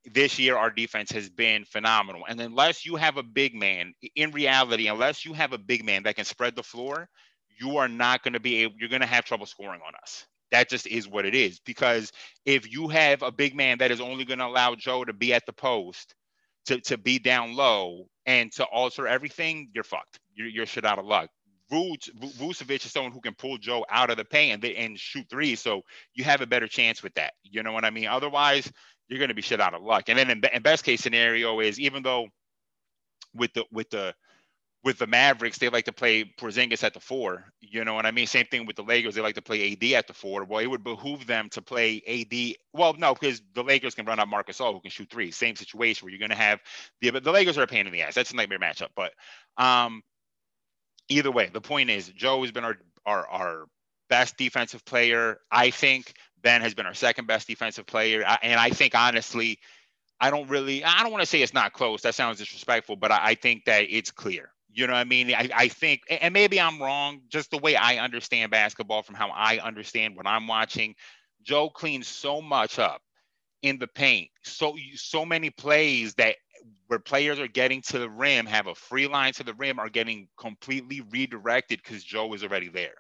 This 0.07 0.39
year 0.39 0.57
our 0.57 0.71
defense 0.71 1.11
has 1.11 1.29
been 1.29 1.65
phenomenal. 1.65 2.23
And 2.27 2.41
unless 2.41 2.87
you 2.87 2.97
have 2.97 3.19
a 3.19 3.23
big 3.23 3.55
man, 3.55 3.93
in 4.17 4.31
reality, 4.31 4.87
unless 4.87 5.27
you 5.27 5.35
have 5.35 5.53
a 5.53 5.59
big 5.59 5.85
man 5.85 6.05
that 6.05 6.17
can 6.17 6.25
spread 6.25 6.57
the 6.57 6.63
floor, 6.63 7.09
you 7.61 7.77
are 7.77 7.89
not 7.89 8.23
going 8.23 8.33
to 8.33 8.41
be 8.41 8.63
able. 8.63 8.75
You're 8.79 8.89
going 8.89 9.03
to 9.03 9.07
have 9.07 9.25
trouble 9.27 9.45
scoring 9.45 9.83
on 9.87 9.93
us 10.03 10.27
that 10.51 10.69
just 10.69 10.87
is 10.87 11.09
what 11.09 11.27
it 11.27 11.35
is. 11.35 11.61
Because 11.61 12.13
if 12.45 12.71
you 12.71 12.89
have 12.89 13.23
a 13.23 13.33
big 13.33 13.55
man 13.55 13.79
that 13.79 13.91
is 13.91 14.01
only 14.01 14.25
going 14.25 14.39
to 14.39 14.47
allow 14.47 14.75
Joe 14.75 15.05
to 15.05 15.13
be 15.13 15.33
at 15.33 15.47
the 15.47 15.53
post, 15.53 16.15
to, 16.67 16.81
to 16.83 16.99
be 16.99 17.19
down 17.19 17.57
low, 17.57 18.07
and 18.27 18.53
to 18.53 18.65
alter 18.65 19.07
everything, 19.07 19.71
you're 19.75 19.85
fucked. 19.85 20.19
You're, 20.35 20.49
you're 20.49 20.67
shit 20.67 20.85
out 20.85 20.99
of 20.99 21.07
luck. 21.07 21.31
Vucevic 21.73 22.85
is 22.85 22.93
someone 22.93 23.13
who 23.13 23.21
can 23.21 23.35
pull 23.35 23.57
Joe 23.57 23.85
out 23.89 24.11
of 24.11 24.17
the 24.17 24.25
paint 24.25 24.65
and, 24.65 24.75
and 24.75 24.99
shoot 24.99 25.27
three, 25.31 25.55
so 25.55 25.83
you 26.15 26.25
have 26.25 26.41
a 26.41 26.47
better 26.47 26.67
chance 26.67 27.03
with 27.03 27.15
that. 27.15 27.35
You 27.45 27.63
know 27.63 27.73
what 27.73 27.85
I 27.85 27.91
mean? 27.91 28.09
Otherwise, 28.09 28.71
you're 29.09 29.19
going 29.19 29.29
to 29.29 29.35
be 29.35 29.43
shit 29.43 29.61
out 29.61 29.75
of 29.75 29.83
luck. 29.83 30.09
And 30.09 30.19
then 30.19 30.31
in, 30.31 30.43
in 30.53 30.63
best 30.63 30.85
case 30.85 31.01
scenario 31.01 31.61
is 31.61 31.79
even 31.79 32.03
though 32.03 32.29
with 33.35 33.53
the 33.53 33.65
with 33.71 33.91
the 33.91 34.15
with 34.83 34.99
the 34.99 35.07
Mavericks, 35.07 35.59
they 35.59 35.69
like 35.69 35.85
to 35.85 35.93
play 35.93 36.25
Porzingis 36.25 36.83
at 36.83 36.95
the 36.95 37.01
four. 37.01 37.53
You 37.61 37.85
know 37.85 37.95
what 37.95 38.07
I 38.07 38.13
mean? 38.13 38.27
Same 38.27 38.47
thing 38.47 38.65
with 38.65 38.77
the 38.77 38.83
Lakers. 38.83 39.15
They 39.15 39.21
like 39.21 39.35
to 39.35 39.43
play 39.43 39.73
AD 39.73 39.93
at 39.93 40.07
the 40.07 40.15
four. 40.15 40.45
Well, 40.45 40.61
it 40.61 40.67
would 40.67 40.83
behoove 40.83 41.27
them 41.27 41.51
to 41.51 41.61
play 41.61 42.03
AD. 42.07 42.57
Well, 42.73 42.95
no, 42.95 43.13
because 43.13 43.43
the 43.55 43.63
Lakers 43.63 43.95
can 43.95 44.07
run 44.07 44.19
out 44.19 44.29
Marcus 44.29 44.59
Gasol 44.59 44.73
who 44.73 44.81
can 44.81 44.91
shoot 44.91 45.11
three. 45.11 45.31
Same 45.33 45.55
situation 45.55 46.05
where 46.05 46.11
you're 46.11 46.19
going 46.19 46.31
to 46.31 46.37
have 46.37 46.61
the 47.01 47.11
the 47.11 47.31
Lakers 47.31 47.59
are 47.59 47.63
a 47.63 47.67
pain 47.67 47.87
in 47.87 47.93
the 47.93 48.03
ass. 48.03 48.15
That's 48.15 48.31
a 48.31 48.37
nightmare 48.37 48.59
matchup. 48.59 48.89
But 48.97 49.13
um, 49.59 50.03
either 51.09 51.31
way, 51.31 51.51
the 51.53 51.61
point 51.61 51.91
is 51.91 52.09
Joe 52.09 52.41
has 52.43 52.53
been 52.53 52.65
our 52.65 52.79
our 53.05 53.29
our 53.29 53.65
best 54.09 54.39
defensive 54.39 54.85
player. 54.87 55.39
I 55.53 55.71
think 55.71 56.15
Ben 56.41 56.63
has 56.63 56.75
been 56.75 56.87
our 56.87 56.95
second 56.95 57.27
best 57.27 57.47
defensive 57.47 57.87
player, 57.87 58.25
and 58.43 58.59
I 58.59 58.71
think 58.71 58.95
honestly. 58.95 59.59
I 60.23 60.29
don't 60.29 60.51
really, 60.51 60.85
I 60.85 61.03
don't 61.03 61.13
want 61.13 61.23
to 61.23 61.27
say 61.27 61.41
it's 61.41 61.55
not 61.55 61.73
close. 61.73 62.03
That 62.03 62.15
sounds 62.15 62.37
disrespectful, 62.37 62.97
but 62.97 63.11
I, 63.11 63.29
I 63.29 63.35
think 63.37 63.65
that 63.65 63.87
it's 63.89 64.11
clear 64.11 64.51
you 64.73 64.87
know 64.87 64.93
what 64.93 65.01
I 65.01 65.05
mean? 65.05 65.33
I, 65.35 65.49
I 65.55 65.69
think, 65.69 66.03
and 66.09 66.33
maybe 66.33 66.61
I'm 66.61 66.81
wrong, 66.81 67.23
just 67.29 67.51
the 67.51 67.59
way 67.59 67.77
I 67.77 67.99
understand 67.99 68.51
basketball 68.51 69.03
from 69.03 69.15
how 69.15 69.31
I 69.31 69.59
understand 69.59 70.17
what 70.17 70.27
I'm 70.27 70.47
watching. 70.47 70.95
Joe 71.43 71.71
cleans 71.71 72.07
so 72.07 72.41
much 72.41 72.79
up 72.79 73.03
in 73.63 73.79
the 73.79 73.87
paint. 73.87 74.31
So 74.43 74.77
so 74.95 75.25
many 75.25 75.51
plays 75.51 76.15
that 76.15 76.37
where 76.87 76.99
players 76.99 77.39
are 77.39 77.49
getting 77.49 77.83
to 77.83 77.99
the 77.99 78.11
rim, 78.11 78.47
have 78.47 78.67
a 78.67 78.75
free 78.75 79.07
line 79.07 79.33
to 79.35 79.45
the 79.45 79.55
rim, 79.55 79.79
are 79.79 79.89
getting 79.89 80.29
completely 80.37 81.01
redirected 81.01 81.81
because 81.83 82.05
Joe 82.05 82.33
is 82.35 82.43
already 82.43 82.69
there. 82.69 82.95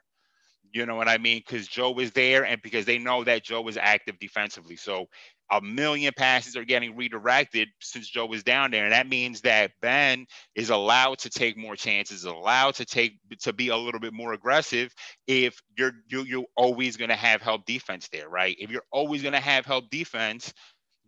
You 0.72 0.86
know 0.86 0.94
what 0.94 1.08
I 1.08 1.18
mean? 1.18 1.38
Because 1.38 1.66
Joe 1.66 1.98
is 1.98 2.12
there 2.12 2.44
and 2.44 2.62
because 2.62 2.84
they 2.84 2.98
know 2.98 3.24
that 3.24 3.42
Joe 3.42 3.66
is 3.68 3.76
active 3.76 4.18
defensively. 4.18 4.76
So 4.76 5.08
a 5.50 5.60
million 5.60 6.12
passes 6.16 6.56
are 6.56 6.64
getting 6.64 6.96
redirected 6.96 7.68
since 7.80 8.08
Joe 8.08 8.26
was 8.26 8.44
down 8.44 8.70
there. 8.70 8.84
And 8.84 8.92
that 8.92 9.08
means 9.08 9.40
that 9.42 9.72
Ben 9.82 10.26
is 10.54 10.70
allowed 10.70 11.18
to 11.20 11.30
take 11.30 11.56
more 11.56 11.76
chances, 11.76 12.24
allowed 12.24 12.76
to 12.76 12.84
take 12.84 13.18
to 13.40 13.52
be 13.52 13.68
a 13.68 13.76
little 13.76 14.00
bit 14.00 14.12
more 14.12 14.32
aggressive 14.32 14.94
if 15.26 15.60
you're 15.76 15.92
you, 16.08 16.22
you're 16.22 16.46
always 16.56 16.96
gonna 16.96 17.16
have 17.16 17.42
help 17.42 17.66
defense 17.66 18.08
there, 18.12 18.28
right? 18.28 18.56
If 18.58 18.70
you're 18.70 18.84
always 18.92 19.22
gonna 19.22 19.40
have 19.40 19.66
help 19.66 19.90
defense, 19.90 20.52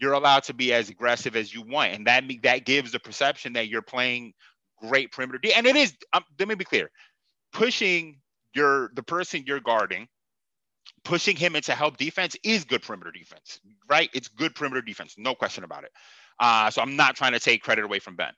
you're 0.01 0.13
allowed 0.15 0.45
to 0.45 0.55
be 0.55 0.73
as 0.73 0.89
aggressive 0.89 1.37
as 1.37 1.55
you 1.55 1.63
want, 1.63 1.93
and 1.93 2.07
that 2.07 2.25
that 2.43 2.65
gives 2.65 2.93
the 2.93 3.01
perception 3.01 3.53
that 3.55 3.69
you're 3.69 3.83
playing 3.83 4.33
great 4.81 5.13
perimeter. 5.13 5.41
And 5.57 5.67
it 5.67 5.77
is. 5.77 5.95
Um, 6.13 6.25
let 6.39 6.49
me 6.49 6.55
be 6.57 6.65
clear: 6.65 6.91
pushing 7.53 8.21
your 8.55 8.91
the 8.95 9.03
person 9.03 9.45
you're 9.47 9.61
guarding, 9.61 10.09
pushing 11.05 11.37
him 11.37 11.57
into 11.57 11.75
help 11.75 11.97
defense 11.97 12.37
is 12.45 12.65
good 12.65 12.83
perimeter 12.83 13.11
defense, 13.11 13.61
right? 13.89 14.11
It's 14.15 14.29
good 14.29 14.55
perimeter 14.55 14.83
defense, 14.83 15.15
no 15.19 15.35
question 15.35 15.65
about 15.65 15.85
it. 15.85 15.91
Uh, 16.39 16.71
so 16.71 16.83
I'm 16.83 16.97
not 16.97 17.17
trying 17.17 17.33
to 17.33 17.41
take 17.41 17.63
credit 17.63 17.85
away 17.85 17.99
from 17.99 18.17
Ben. 18.17 18.33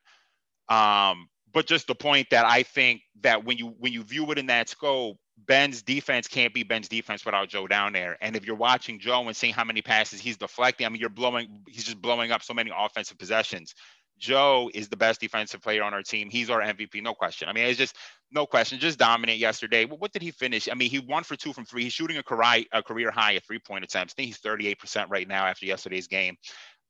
Um, 0.69 1.29
but 1.53 1.67
just 1.67 1.87
the 1.87 1.95
point 1.95 2.29
that 2.31 2.45
I 2.45 2.63
think 2.65 3.03
that 3.23 3.45
when 3.45 3.59
you 3.59 3.75
when 3.79 3.93
you 3.93 4.03
view 4.03 4.31
it 4.33 4.39
in 4.39 4.47
that 4.47 4.69
scope, 4.69 5.19
Ben's 5.37 5.83
defense 5.83 6.27
can't 6.27 6.55
be 6.55 6.63
Ben's 6.63 6.89
defense 6.89 7.25
without 7.25 7.49
Joe 7.49 7.67
down 7.67 7.93
there. 7.93 8.17
And 8.21 8.37
if 8.37 8.45
you're 8.45 8.57
watching 8.57 8.99
Joe 8.99 9.27
and 9.27 9.37
seeing 9.37 9.53
how 9.53 9.65
many 9.65 9.83
passes 9.83 10.21
he's 10.21 10.37
deflecting, 10.37 10.87
I 10.87 10.91
mean, 10.91 11.01
you're 11.01 11.11
blowing, 11.11 11.63
he's 11.69 11.85
just 11.85 12.01
blowing 12.01 12.33
up 12.33 12.43
so 12.43 12.55
many 12.55 12.73
offensive 12.77 13.19
possessions. 13.19 13.75
Joe 14.19 14.71
is 14.73 14.89
the 14.89 14.97
best 14.97 15.21
defensive 15.21 15.63
player 15.63 15.83
on 15.83 15.95
our 15.95 16.03
team. 16.03 16.31
He's 16.31 16.51
our 16.51 16.61
MVP, 16.61 17.03
no 17.03 17.15
question. 17.15 17.49
I 17.49 17.53
mean, 17.53 17.67
it's 17.67 17.79
just 17.79 17.97
no 18.31 18.47
question, 18.47 18.79
just 18.79 18.99
dominant 18.99 19.39
yesterday. 19.39 19.85
What 19.85 20.13
did 20.13 20.23
he 20.23 20.31
finish? 20.31 20.69
I 20.69 20.75
mean, 20.75 20.91
he 20.91 20.99
won 20.99 21.25
for 21.25 21.37
two 21.37 21.53
from 21.53 21.65
three. 21.65 21.85
He's 21.85 21.93
shooting 21.93 22.17
a 22.17 22.23
career, 22.23 22.65
a 22.73 22.83
career 22.83 23.11
high 23.11 23.35
at 23.35 23.45
three 23.45 23.59
point 23.59 23.85
attempts. 23.85 24.15
I 24.15 24.17
think 24.17 24.27
he's 24.29 24.39
38% 24.39 25.07
right 25.09 25.29
now 25.29 25.47
after 25.47 25.67
yesterday's 25.67 26.09
game. 26.09 26.37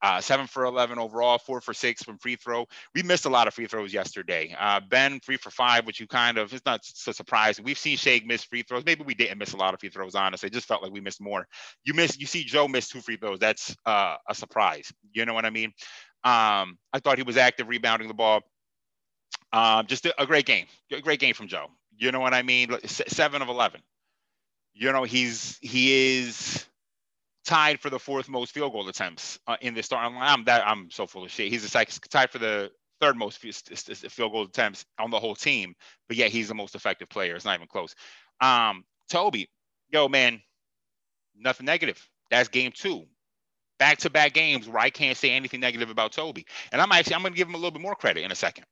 Uh, 0.02 0.20
seven 0.20 0.46
for 0.46 0.66
11 0.66 0.98
overall, 0.98 1.38
four 1.38 1.62
for 1.62 1.72
six 1.72 2.02
from 2.02 2.18
free 2.18 2.36
throw. 2.36 2.66
We 2.94 3.02
missed 3.02 3.24
a 3.24 3.30
lot 3.30 3.48
of 3.48 3.54
free 3.54 3.66
throws 3.66 3.90
yesterday. 3.90 4.54
Uh, 4.58 4.80
ben, 4.86 5.18
three 5.20 5.38
for 5.38 5.50
five, 5.50 5.86
which 5.86 5.98
you 5.98 6.06
kind 6.06 6.36
of, 6.36 6.52
it's 6.52 6.66
not 6.66 6.80
so 6.84 7.10
surprising. 7.10 7.64
We've 7.64 7.78
seen 7.78 7.96
Shake 7.96 8.26
miss 8.26 8.44
free 8.44 8.62
throws. 8.62 8.84
Maybe 8.84 9.02
we 9.02 9.14
didn't 9.14 9.38
miss 9.38 9.54
a 9.54 9.56
lot 9.56 9.72
of 9.72 9.80
free 9.80 9.88
throws, 9.88 10.14
honestly. 10.14 10.48
It 10.48 10.52
just 10.52 10.66
felt 10.66 10.82
like 10.82 10.92
we 10.92 11.00
missed 11.00 11.22
more. 11.22 11.46
You 11.84 11.94
miss, 11.94 12.18
you 12.18 12.26
see 12.26 12.44
Joe 12.44 12.68
miss 12.68 12.88
two 12.88 13.00
free 13.00 13.16
throws. 13.16 13.38
That's 13.38 13.74
uh, 13.86 14.16
a 14.28 14.34
surprise. 14.34 14.92
You 15.14 15.24
know 15.24 15.32
what 15.32 15.46
I 15.46 15.50
mean? 15.50 15.72
Um, 16.24 16.78
I 16.92 17.00
thought 17.02 17.18
he 17.18 17.22
was 17.22 17.36
active 17.36 17.68
rebounding 17.68 18.08
the 18.08 18.14
ball. 18.14 18.40
Um, 19.52 19.86
just 19.86 20.06
a, 20.06 20.22
a, 20.22 20.26
great 20.26 20.46
game, 20.46 20.66
a 20.90 21.00
great 21.00 21.20
game 21.20 21.34
from 21.34 21.48
Joe. 21.48 21.66
You 21.96 22.10
know 22.12 22.20
what 22.20 22.34
I 22.34 22.42
mean? 22.42 22.70
Seven 22.86 23.42
of 23.42 23.48
11. 23.48 23.80
You 24.74 24.90
know, 24.90 25.04
he's, 25.04 25.58
he 25.60 26.18
is, 26.18 26.66
tied 27.44 27.80
for 27.80 27.90
the 27.90 27.98
fourth 27.98 28.28
most 28.28 28.52
field 28.52 28.72
goal 28.72 28.88
attempts 28.88 29.38
uh, 29.46 29.56
in 29.60 29.74
the 29.74 29.82
start. 29.82 30.12
I'm 30.18 30.44
that 30.44 30.66
I'm 30.66 30.90
so 30.90 31.06
full 31.06 31.24
of 31.24 31.30
shit. 31.30 31.52
He's 31.52 31.70
second 31.70 31.98
tied 32.10 32.30
for 32.30 32.38
the 32.38 32.70
third 33.00 33.16
most 33.16 33.38
field 33.38 34.32
goal 34.32 34.44
attempts 34.44 34.84
on 34.98 35.10
the 35.10 35.20
whole 35.20 35.34
team, 35.34 35.74
but 36.08 36.16
yet 36.16 36.30
he's 36.30 36.48
the 36.48 36.54
most 36.54 36.74
effective 36.74 37.08
player. 37.08 37.36
It's 37.36 37.44
not 37.44 37.56
even 37.56 37.68
close. 37.68 37.94
Um, 38.40 38.84
Toby, 39.08 39.48
yo 39.90 40.08
man, 40.08 40.40
nothing 41.36 41.66
negative. 41.66 42.08
That's 42.30 42.48
game 42.48 42.72
two. 42.72 43.04
Back 43.84 43.98
to 43.98 44.08
back 44.08 44.32
games 44.32 44.66
where 44.66 44.78
I 44.78 44.88
can't 44.88 45.14
say 45.14 45.30
anything 45.32 45.60
negative 45.60 45.90
about 45.90 46.12
Toby. 46.12 46.46
And 46.72 46.80
I'm 46.80 46.90
actually 46.90 47.16
I'm 47.16 47.22
gonna 47.22 47.34
give 47.34 47.48
him 47.48 47.54
a 47.54 47.58
little 47.58 47.70
bit 47.70 47.82
more 47.82 47.94
credit 47.94 48.24
in 48.24 48.32
a 48.32 48.34
second. 48.34 48.64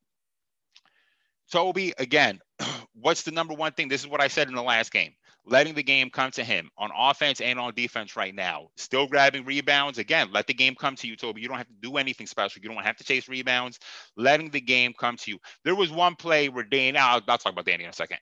Toby, 1.51 1.93
again, 1.99 2.41
what's 2.95 3.23
the 3.23 3.31
number 3.31 3.53
one 3.53 3.73
thing? 3.73 3.89
This 3.89 4.01
is 4.01 4.09
what 4.09 4.23
I 4.23 4.29
said 4.29 4.49
in 4.49 4.55
the 4.55 4.63
last 4.63 4.91
game 4.91 5.13
letting 5.45 5.75
the 5.75 5.83
game 5.83 6.09
come 6.09 6.31
to 6.31 6.43
him 6.45 6.71
on 6.79 6.91
offense 6.97 7.43
and 7.43 7.59
on 7.59 7.75
defense 7.75 8.17
right 8.17 8.35
now. 8.35 8.69
Still 8.77 9.07
grabbing 9.07 9.45
rebounds. 9.45 9.99
Again, 9.99 10.29
let 10.33 10.47
the 10.47 10.55
game 10.55 10.75
come 10.75 10.95
to 10.97 11.07
you, 11.07 11.17
Toby. 11.17 11.43
You 11.43 11.49
don't 11.49 11.59
have 11.59 11.67
to 11.67 11.75
do 11.83 11.97
anything 11.97 12.27
special. 12.27 12.63
You 12.63 12.69
don't 12.69 12.83
have 12.83 12.97
to 12.97 13.05
chase 13.05 13.29
rebounds. 13.29 13.79
Letting 14.17 14.51
the 14.51 14.61
game 14.61 14.93
come 14.99 15.17
to 15.17 15.31
you. 15.31 15.39
There 15.65 15.75
was 15.75 15.91
one 15.91 16.15
play 16.15 16.49
where 16.49 16.65
Danny, 16.65 16.97
I'll, 16.97 17.21
I'll 17.29 17.39
talk 17.39 17.53
about 17.53 17.67
Danny 17.67 17.85
in 17.85 17.91
a 17.91 17.95
second. 17.95 18.19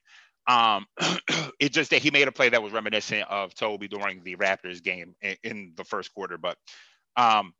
Um, 0.46 0.86
it 1.60 1.72
just 1.72 1.90
that 1.90 2.02
he 2.02 2.10
made 2.10 2.28
a 2.28 2.32
play 2.32 2.48
that 2.48 2.62
was 2.62 2.72
reminiscent 2.72 3.28
of 3.28 3.54
Toby 3.54 3.88
during 3.88 4.22
the 4.24 4.36
Raptors 4.36 4.82
game 4.82 5.14
in, 5.22 5.36
in 5.44 5.72
the 5.76 5.84
first 5.84 6.12
quarter. 6.14 6.38
But 6.38 6.56
um, 7.16 7.52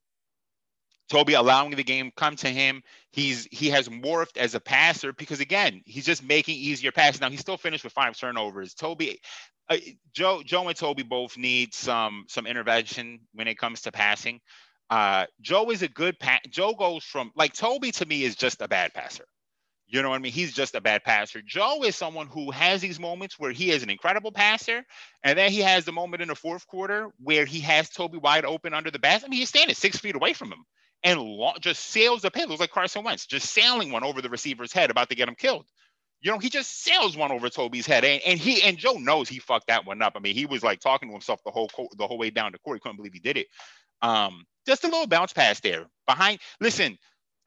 Toby 1.10 1.34
allowing 1.34 1.72
the 1.72 1.84
game 1.84 2.12
come 2.16 2.37
to 2.37 2.49
him. 2.49 2.82
He's 3.10 3.46
he 3.50 3.70
has 3.70 3.88
morphed 3.88 4.37
as 4.37 4.54
a 4.54 4.60
passer 4.60 5.12
because 5.12 5.40
again, 5.40 5.82
he's 5.84 6.06
just 6.06 6.22
making 6.22 6.56
easier 6.56 6.92
passes. 6.92 7.20
Now 7.20 7.30
he 7.30 7.37
still 7.37 7.56
finished 7.56 7.84
with 7.84 7.92
five 7.92 8.16
turnovers. 8.16 8.75
Toby, 8.75 9.20
uh, 9.68 9.76
Joe, 10.12 10.42
Joe 10.44 10.68
and 10.68 10.76
Toby 10.76 11.02
both 11.02 11.37
need 11.37 11.75
some 11.75 12.25
some 12.28 12.46
intervention 12.46 13.20
when 13.34 13.49
it 13.49 13.58
comes 13.58 13.82
to 13.82 13.92
passing. 13.92 14.40
Uh, 14.88 15.26
Joe 15.40 15.70
is 15.70 15.82
a 15.82 15.88
good 15.88 16.18
pass. 16.18 16.40
Joe 16.49 16.75
goes 16.75 17.04
from 17.04 17.32
like 17.34 17.54
Toby 17.54 17.90
to 17.92 18.06
me 18.06 18.22
is 18.22 18.37
just 18.37 18.62
a 18.62 18.68
bad 18.68 18.94
passer. 18.94 19.25
You 19.90 20.02
know 20.02 20.11
what 20.11 20.16
I 20.16 20.18
mean? 20.20 20.30
He's 20.30 20.52
just 20.52 20.76
a 20.76 20.80
bad 20.80 21.02
passer. 21.02 21.42
Joe 21.44 21.82
is 21.82 21.97
someone 21.97 22.28
who 22.28 22.52
has 22.52 22.80
these 22.80 23.00
moments 23.00 23.40
where 23.40 23.50
he 23.50 23.73
is 23.73 23.82
an 23.82 23.90
incredible 23.90 24.30
passer, 24.30 24.85
and 25.25 25.37
then 25.37 25.50
he 25.50 25.59
has 25.61 25.85
the 25.85 25.90
moment 25.90 26.23
in 26.23 26.28
the 26.28 26.37
fourth 26.37 26.64
quarter 26.68 27.09
where 27.18 27.44
he 27.44 27.59
has 27.61 27.90
Toby 27.90 28.16
wide 28.18 28.44
open 28.44 28.73
under 28.73 28.92
the 28.92 29.00
basket. 29.00 29.26
I 29.26 29.30
mean, 29.30 29.40
he's 29.40 29.49
standing 29.49 29.75
six 29.75 29.99
feet 29.99 30.14
away 30.14 30.32
from 30.32 30.52
him 30.52 30.64
and 31.02 31.20
lo- 31.20 31.54
just 31.61 31.87
sails 31.87 32.23
the 32.23 32.30
pin. 32.30 32.49
Looks 32.49 32.61
like 32.61 32.70
Carson 32.70 33.02
Wentz, 33.02 33.26
just 33.26 33.50
sailing 33.52 33.90
one 33.90 34.04
over 34.04 34.23
the 34.23 34.28
receiver's 34.28 34.73
head, 34.73 34.90
about 34.90 35.09
to 35.09 35.16
get 35.16 35.28
him 35.28 35.35
killed. 35.35 35.66
You 36.20 36.30
know, 36.30 36.38
he 36.38 36.50
just 36.50 36.85
sails 36.85 37.16
one 37.16 37.32
over 37.32 37.49
Toby's 37.49 37.87
head, 37.87 38.04
and, 38.04 38.20
and 38.25 38.38
he 38.38 38.62
and 38.62 38.76
Joe 38.76 38.92
knows 38.92 39.28
he 39.28 39.40
fucked 39.40 39.68
that 39.68 39.87
one 39.87 40.02
up. 40.02 40.12
I 40.16 40.20
mean, 40.20 40.35
he 40.35 40.47
was 40.47 40.62
like 40.62 40.78
talking 40.78 41.09
to 41.09 41.12
himself 41.12 41.40
the 41.44 41.50
whole 41.50 41.68
co- 41.68 41.88
the 41.97 42.06
whole 42.06 42.18
way 42.18 42.30
down 42.30 42.52
the 42.52 42.59
court. 42.59 42.76
He 42.76 42.80
couldn't 42.80 42.97
believe 42.97 43.14
he 43.14 43.20
did 43.20 43.38
it. 43.38 43.47
Um, 44.02 44.44
just 44.66 44.85
a 44.85 44.88
little 44.88 45.06
bounce 45.06 45.32
pass 45.32 45.61
there 45.61 45.87
behind. 46.06 46.38
Listen, 46.61 46.99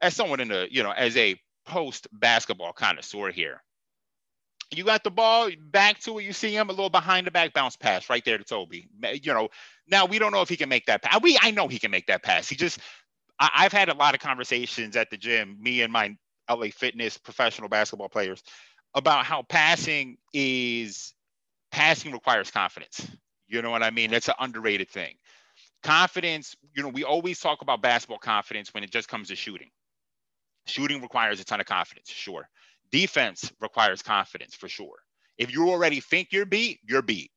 as 0.02 0.16
someone 0.16 0.40
in 0.40 0.48
the 0.48 0.68
you 0.72 0.82
know, 0.82 0.92
as 0.92 1.16
a 1.16 1.38
post 1.66 2.08
basketball 2.12 2.74
connoisseur 2.74 3.32
here, 3.32 3.62
you 4.72 4.84
got 4.84 5.04
the 5.04 5.12
ball 5.12 5.50
back 5.72 6.00
to 6.00 6.20
it. 6.20 6.24
You 6.24 6.34
see 6.34 6.56
him 6.56 6.70
a 6.70 6.74
little 6.74 6.90
behind 6.90 7.28
the 7.28 7.32
back 7.32 7.54
bounce 7.54 7.76
pass 7.76 8.10
right 8.10 8.24
there 8.26 8.38
to 8.38 8.44
Toby. 8.44 8.88
You 9.22 9.34
know, 9.34 9.50
now 9.88 10.06
we 10.06 10.20
don't 10.20 10.32
know 10.32 10.42
if 10.42 10.50
he 10.50 10.58
can 10.58 10.70
make 10.70 10.86
that 10.88 11.02
pass. 11.02 11.22
We 11.22 11.38
I 11.42 11.52
know 11.52 11.68
he 11.68 11.80
can 11.80 11.92
make 11.92 12.08
that 12.08 12.24
pass. 12.24 12.50
He 12.50 12.56
just 12.56 12.80
I, 13.40 13.64
have 13.64 13.74
had 13.74 13.90
a 13.90 13.94
lot 13.94 14.14
of 14.14 14.22
conversations 14.22 14.96
at 14.96 15.10
the 15.10 15.18
gym, 15.18 15.58
me 15.60 15.82
and 15.82 15.92
my 15.92 16.16
LA 16.50 16.68
Fitness 16.68 17.18
professional 17.18 17.70
basketball 17.70 18.10
players, 18.10 18.44
about 18.94 19.26
how 19.26 19.44
passing 19.44 20.18
is 20.34 21.14
passing 21.72 22.12
requires 22.12 22.52
confidence. 22.52 23.08
You 23.48 23.62
know 23.62 23.72
what 23.72 23.84
I 23.84 23.92
mean? 23.92 24.12
That's 24.12 24.30
an 24.30 24.36
underrated 24.40 24.90
thing. 24.90 25.16
Confidence, 25.82 26.56
you 26.76 26.84
know, 26.84 26.90
we 26.90 27.04
always 27.04 27.40
talk 27.40 27.62
about 27.62 27.82
basketball 27.82 28.20
confidence 28.20 28.74
when 28.74 28.84
it 28.84 28.92
just 28.92 29.10
comes 29.10 29.28
to 29.28 29.36
shooting. 29.36 29.70
Shooting 30.66 31.02
requires 31.02 31.40
a 31.40 31.44
ton 31.44 31.60
of 31.60 31.66
confidence, 31.66 32.10
sure. 32.10 32.48
Defense 32.92 33.52
requires 33.60 34.02
confidence 34.02 34.56
for 34.56 34.68
sure. 34.70 34.98
If 35.38 35.52
you 35.52 35.70
already 35.70 36.00
think 36.00 36.30
you're 36.32 36.46
beat, 36.46 36.80
you're 36.88 37.02
beat 37.02 37.32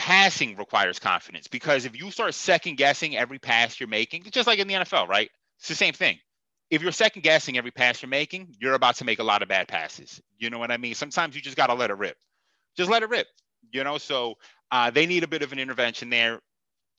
passing 0.00 0.56
requires 0.56 0.98
confidence 0.98 1.46
because 1.46 1.84
if 1.84 1.94
you 1.94 2.10
start 2.10 2.32
second 2.32 2.78
guessing 2.78 3.18
every 3.18 3.38
pass 3.38 3.78
you're 3.78 3.88
making, 3.88 4.22
just 4.30 4.46
like 4.46 4.58
in 4.58 4.66
the 4.66 4.72
NFL, 4.72 5.06
right? 5.08 5.28
It's 5.58 5.68
the 5.68 5.74
same 5.74 5.92
thing. 5.92 6.18
If 6.70 6.80
you're 6.80 6.90
second 6.90 7.20
guessing 7.20 7.58
every 7.58 7.70
pass 7.70 8.00
you're 8.00 8.08
making, 8.08 8.54
you're 8.58 8.72
about 8.72 8.96
to 8.96 9.04
make 9.04 9.18
a 9.18 9.22
lot 9.22 9.42
of 9.42 9.48
bad 9.48 9.68
passes. 9.68 10.18
You 10.38 10.48
know 10.48 10.58
what 10.58 10.70
I 10.70 10.78
mean? 10.78 10.94
Sometimes 10.94 11.36
you 11.36 11.42
just 11.42 11.56
got 11.56 11.66
to 11.66 11.74
let 11.74 11.90
it 11.90 11.98
rip. 11.98 12.16
Just 12.78 12.90
let 12.90 13.02
it 13.02 13.10
rip. 13.10 13.26
You 13.72 13.84
know, 13.84 13.98
so 13.98 14.36
uh, 14.72 14.90
they 14.90 15.04
need 15.04 15.22
a 15.22 15.28
bit 15.28 15.42
of 15.42 15.52
an 15.52 15.58
intervention 15.58 16.08
there. 16.08 16.40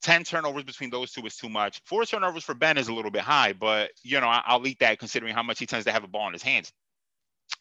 10 0.02 0.24
turnovers 0.24 0.64
between 0.64 0.90
those 0.90 1.12
two 1.12 1.26
is 1.26 1.36
too 1.36 1.50
much. 1.50 1.82
Four 1.86 2.06
turnovers 2.06 2.44
for 2.44 2.54
Ben 2.54 2.78
is 2.78 2.88
a 2.88 2.94
little 2.94 3.12
bit 3.12 3.22
high, 3.22 3.54
but, 3.54 3.92
you 4.04 4.20
know, 4.20 4.28
I- 4.28 4.56
will 4.56 4.68
eat 4.68 4.80
that 4.80 5.00
considering 5.00 5.34
how 5.34 5.44
much 5.44 5.60
he 5.60 5.66
tends 5.66 5.86
to 5.86 5.92
have 5.92 6.04
a 6.04 6.08
ball 6.08 6.28
in 6.28 6.34
his 6.34 6.44
hands. 6.44 6.72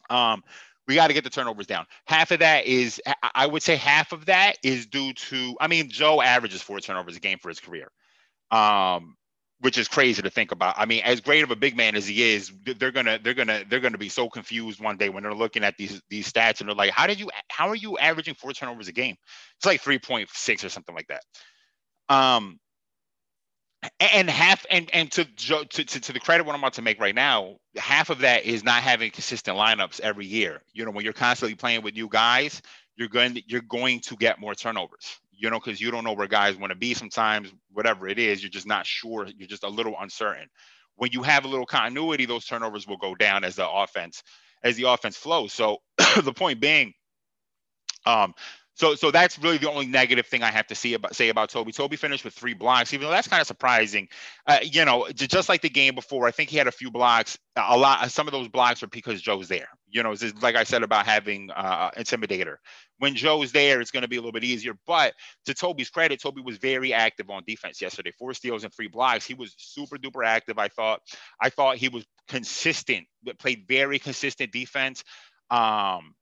Um, 0.09 0.43
we 0.87 0.95
got 0.95 1.07
to 1.07 1.13
get 1.13 1.23
the 1.23 1.29
turnovers 1.29 1.67
down. 1.67 1.85
Half 2.05 2.31
of 2.31 2.39
that 2.39 2.65
is, 2.65 3.01
I 3.35 3.45
would 3.45 3.63
say, 3.63 3.75
half 3.75 4.11
of 4.11 4.25
that 4.25 4.57
is 4.63 4.87
due 4.87 5.13
to. 5.13 5.55
I 5.61 5.67
mean, 5.67 5.89
Joe 5.89 6.21
averages 6.21 6.61
four 6.61 6.79
turnovers 6.79 7.15
a 7.15 7.19
game 7.19 7.37
for 7.37 7.49
his 7.49 7.59
career, 7.59 7.91
um, 8.49 9.15
which 9.59 9.77
is 9.77 9.87
crazy 9.87 10.23
to 10.23 10.29
think 10.29 10.51
about. 10.51 10.75
I 10.77 10.85
mean, 10.85 11.03
as 11.03 11.21
great 11.21 11.43
of 11.43 11.51
a 11.51 11.55
big 11.55 11.77
man 11.77 11.95
as 11.95 12.07
he 12.07 12.33
is, 12.33 12.51
they're 12.65 12.91
gonna, 12.91 13.19
they're 13.23 13.35
gonna, 13.35 13.63
they're 13.69 13.79
gonna 13.79 13.99
be 13.99 14.09
so 14.09 14.27
confused 14.27 14.81
one 14.81 14.97
day 14.97 15.09
when 15.09 15.23
they're 15.23 15.35
looking 15.35 15.63
at 15.63 15.77
these 15.77 16.01
these 16.09 16.31
stats 16.31 16.59
and 16.59 16.67
they're 16.67 16.75
like, 16.75 16.91
how 16.91 17.05
did 17.05 17.19
you, 17.19 17.29
how 17.49 17.69
are 17.69 17.75
you 17.75 17.97
averaging 17.99 18.33
four 18.33 18.51
turnovers 18.51 18.87
a 18.87 18.91
game? 18.91 19.15
It's 19.57 19.65
like 19.65 19.81
three 19.81 19.99
point 19.99 20.29
six 20.33 20.63
or 20.65 20.69
something 20.69 20.95
like 20.95 21.07
that. 21.07 21.21
Um, 22.11 22.59
and 23.99 24.29
half 24.29 24.65
and 24.69 24.89
and 24.93 25.11
to, 25.13 25.25
to 25.25 25.65
to 25.65 25.83
to 25.85 26.13
the 26.13 26.19
credit 26.19 26.45
what 26.45 26.53
I'm 26.53 26.61
about 26.61 26.73
to 26.73 26.81
make 26.81 26.99
right 26.99 27.15
now, 27.15 27.55
half 27.77 28.09
of 28.09 28.19
that 28.19 28.45
is 28.45 28.63
not 28.63 28.83
having 28.83 29.09
consistent 29.11 29.57
lineups 29.57 29.99
every 30.01 30.25
year. 30.25 30.61
You 30.73 30.85
know, 30.85 30.91
when 30.91 31.03
you're 31.03 31.13
constantly 31.13 31.55
playing 31.55 31.81
with 31.81 31.95
new 31.95 32.07
guys, 32.07 32.61
you're 32.95 33.07
going 33.07 33.35
to, 33.35 33.43
you're 33.47 33.61
going 33.61 34.01
to 34.01 34.15
get 34.17 34.39
more 34.39 34.53
turnovers. 34.53 35.19
You 35.31 35.49
know, 35.49 35.59
because 35.59 35.81
you 35.81 35.89
don't 35.89 36.03
know 36.03 36.13
where 36.13 36.27
guys 36.27 36.57
want 36.57 36.71
to 36.71 36.77
be. 36.77 36.93
Sometimes, 36.93 37.51
whatever 37.71 38.07
it 38.07 38.19
is, 38.19 38.43
you're 38.43 38.51
just 38.51 38.67
not 38.67 38.85
sure. 38.85 39.27
You're 39.35 39.47
just 39.47 39.63
a 39.63 39.69
little 39.69 39.95
uncertain. 39.99 40.47
When 40.97 41.11
you 41.11 41.23
have 41.23 41.45
a 41.45 41.47
little 41.47 41.65
continuity, 41.65 42.25
those 42.25 42.45
turnovers 42.45 42.85
will 42.85 42.97
go 42.97 43.15
down 43.15 43.43
as 43.43 43.55
the 43.55 43.67
offense 43.67 44.21
as 44.63 44.75
the 44.75 44.83
offense 44.83 45.17
flows. 45.17 45.53
So 45.53 45.77
the 46.23 46.33
point 46.33 46.59
being, 46.59 46.93
um, 48.05 48.33
So 48.75 48.95
so 48.95 49.11
that's 49.11 49.37
really 49.37 49.57
the 49.57 49.69
only 49.69 49.85
negative 49.85 50.25
thing 50.25 50.43
I 50.43 50.51
have 50.51 50.67
to 50.67 50.75
see 50.75 50.93
about 50.93 51.15
say 51.15 51.29
about 51.29 51.49
Toby. 51.49 51.71
Toby 51.71 51.97
finished 51.97 52.23
with 52.23 52.33
three 52.33 52.53
blocks, 52.53 52.93
even 52.93 53.05
though 53.05 53.11
that's 53.11 53.27
kind 53.27 53.41
of 53.41 53.47
surprising. 53.47 54.07
Uh, 54.47 54.59
you 54.63 54.85
know, 54.85 55.07
just 55.13 55.49
like 55.49 55.61
the 55.61 55.69
game 55.69 55.93
before, 55.93 56.25
I 56.25 56.31
think 56.31 56.49
he 56.49 56.57
had 56.57 56.67
a 56.67 56.71
few 56.71 56.89
blocks. 56.89 57.37
A 57.57 57.77
lot, 57.77 58.09
some 58.11 58.27
of 58.27 58.31
those 58.31 58.47
blocks 58.47 58.81
are 58.81 58.87
because 58.87 59.21
Joe's 59.21 59.49
there. 59.49 59.67
You 59.89 60.03
know, 60.03 60.13
it's 60.13 60.41
like 60.41 60.55
I 60.55 60.63
said 60.63 60.83
about 60.83 61.05
having 61.05 61.51
uh, 61.51 61.91
intimidator. 61.97 62.55
When 62.97 63.13
Joe's 63.13 63.51
there, 63.51 63.81
it's 63.81 63.91
going 63.91 64.03
to 64.03 64.07
be 64.07 64.15
a 64.15 64.19
little 64.19 64.31
bit 64.31 64.45
easier. 64.45 64.73
But 64.87 65.15
to 65.45 65.53
Toby's 65.53 65.89
credit, 65.89 66.21
Toby 66.21 66.41
was 66.41 66.57
very 66.57 66.93
active 66.93 67.29
on 67.29 67.43
defense 67.45 67.81
yesterday. 67.81 68.13
Four 68.17 68.33
steals 68.33 68.63
and 68.63 68.73
three 68.73 68.87
blocks. 68.87 69.25
He 69.25 69.33
was 69.33 69.53
super 69.57 69.97
duper 69.97 70.25
active. 70.25 70.57
I 70.57 70.69
thought. 70.69 71.01
I 71.41 71.49
thought 71.49 71.75
he 71.75 71.89
was 71.89 72.05
consistent. 72.29 73.05
Played 73.37 73.65
very 73.67 73.99
consistent 73.99 74.53
defense. 74.53 75.03
Um, 75.49 76.15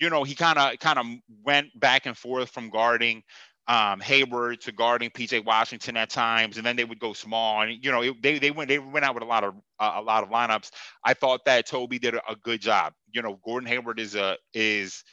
you 0.00 0.10
know, 0.10 0.24
he 0.24 0.34
kind 0.34 0.58
of 0.58 0.78
kind 0.78 0.98
of 0.98 1.06
went 1.44 1.68
back 1.78 2.06
and 2.06 2.16
forth 2.16 2.50
from 2.50 2.70
guarding 2.70 3.22
um, 3.68 4.00
Hayward 4.00 4.60
to 4.62 4.72
guarding 4.72 5.10
PJ 5.10 5.44
Washington 5.44 5.96
at 5.96 6.10
times, 6.10 6.56
and 6.56 6.66
then 6.66 6.76
they 6.76 6.84
would 6.84 6.98
go 6.98 7.12
small. 7.12 7.62
And 7.62 7.84
you 7.84 7.92
know, 7.92 8.02
it, 8.02 8.22
they 8.22 8.38
they 8.38 8.50
went 8.50 8.68
they 8.68 8.78
went 8.78 9.04
out 9.04 9.14
with 9.14 9.22
a 9.22 9.26
lot 9.26 9.44
of 9.44 9.54
uh, 9.78 9.92
a 9.96 10.02
lot 10.02 10.24
of 10.24 10.30
lineups. 10.30 10.70
I 11.04 11.14
thought 11.14 11.44
that 11.44 11.66
Toby 11.66 11.98
did 11.98 12.14
a, 12.14 12.36
good 12.42 12.60
job. 12.60 12.92
You 13.12 13.22
know, 13.22 13.38
Gordon 13.44 13.68
Hayward 13.68 14.00
is 14.00 14.16
a 14.16 14.36
is 14.52 15.04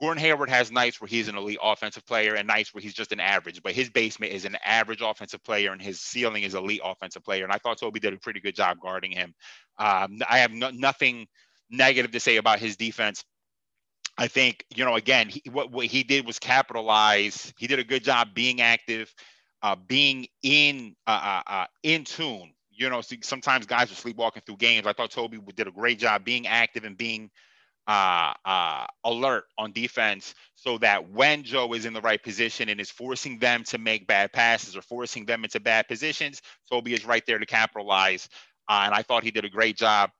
Gordon 0.00 0.22
Hayward 0.22 0.48
has 0.48 0.70
nights 0.70 1.00
where 1.00 1.08
he's 1.08 1.26
an 1.26 1.36
elite 1.36 1.58
offensive 1.60 2.06
player 2.06 2.34
and 2.34 2.46
nights 2.46 2.72
where 2.72 2.80
he's 2.80 2.94
just 2.94 3.10
an 3.10 3.18
average, 3.18 3.60
but 3.64 3.72
his 3.72 3.90
basement 3.90 4.32
is 4.32 4.44
an 4.44 4.56
average 4.64 5.02
offensive 5.02 5.42
player 5.42 5.72
and 5.72 5.82
his 5.82 6.00
ceiling 6.00 6.44
is 6.44 6.54
elite 6.54 6.80
offensive 6.84 7.24
player. 7.24 7.42
And 7.42 7.52
I 7.52 7.58
thought 7.58 7.80
Toby 7.80 7.98
did 7.98 8.14
a 8.14 8.18
pretty 8.18 8.38
good 8.38 8.54
job 8.54 8.78
guarding 8.80 9.10
him. 9.10 9.34
Um, 9.76 10.18
I 10.28 10.38
have 10.38 10.52
no, 10.52 10.70
nothing 10.70 11.26
negative 11.68 12.12
to 12.12 12.20
say 12.20 12.36
about 12.36 12.60
his 12.60 12.76
defense. 12.76 13.24
I 14.18 14.26
think 14.26 14.64
you 14.74 14.84
know 14.84 14.96
again 14.96 15.28
he, 15.28 15.42
what 15.50 15.70
what 15.70 15.86
he 15.86 16.02
did 16.02 16.26
was 16.26 16.38
capitalize. 16.40 17.54
He 17.56 17.68
did 17.68 17.78
a 17.78 17.84
good 17.84 18.02
job 18.02 18.34
being 18.34 18.60
active, 18.60 19.14
uh, 19.62 19.76
being 19.76 20.26
in 20.42 20.96
uh, 21.06 21.40
uh, 21.46 21.50
uh 21.50 21.66
in 21.84 22.04
tune. 22.04 22.52
You 22.70 22.90
know, 22.90 23.00
sometimes 23.22 23.66
guys 23.66 23.90
are 23.90 23.96
sleepwalking 23.96 24.42
through 24.44 24.56
games. 24.56 24.86
I 24.86 24.92
thought 24.92 25.10
Toby 25.10 25.38
did 25.54 25.66
a 25.66 25.72
great 25.72 25.98
job 25.98 26.24
being 26.24 26.46
active 26.46 26.84
and 26.84 26.96
being 26.96 27.30
uh, 27.88 28.34
uh, 28.44 28.86
alert 29.04 29.44
on 29.56 29.72
defense, 29.72 30.34
so 30.54 30.78
that 30.78 31.10
when 31.10 31.42
Joe 31.42 31.72
is 31.74 31.86
in 31.86 31.92
the 31.92 32.00
right 32.00 32.22
position 32.22 32.68
and 32.68 32.80
is 32.80 32.90
forcing 32.90 33.38
them 33.38 33.64
to 33.64 33.78
make 33.78 34.06
bad 34.06 34.32
passes 34.32 34.76
or 34.76 34.82
forcing 34.82 35.26
them 35.26 35.42
into 35.42 35.58
bad 35.58 35.88
positions, 35.88 36.42
Toby 36.70 36.92
is 36.92 37.04
right 37.04 37.24
there 37.26 37.38
to 37.38 37.46
capitalize. 37.46 38.28
and 38.68 38.94
I 38.94 39.02
thought 39.02 39.24
he 39.24 39.30
did 39.30 39.44
a 39.44 39.50
great 39.50 39.76
job 39.76 40.10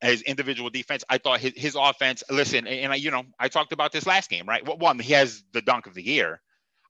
his 0.00 0.22
individual 0.22 0.70
defense. 0.70 1.04
I 1.08 1.18
thought 1.18 1.40
his, 1.40 1.52
his 1.56 1.76
offense. 1.78 2.22
Listen, 2.30 2.66
and 2.66 2.92
I, 2.92 2.96
you 2.96 3.10
know, 3.10 3.24
I 3.38 3.48
talked 3.48 3.72
about 3.72 3.92
this 3.92 4.06
last 4.06 4.30
game, 4.30 4.46
right? 4.46 4.66
Well, 4.66 4.78
one, 4.78 4.98
he 4.98 5.12
has 5.12 5.42
the 5.52 5.62
dunk 5.62 5.86
of 5.86 5.94
the 5.94 6.02
year. 6.02 6.40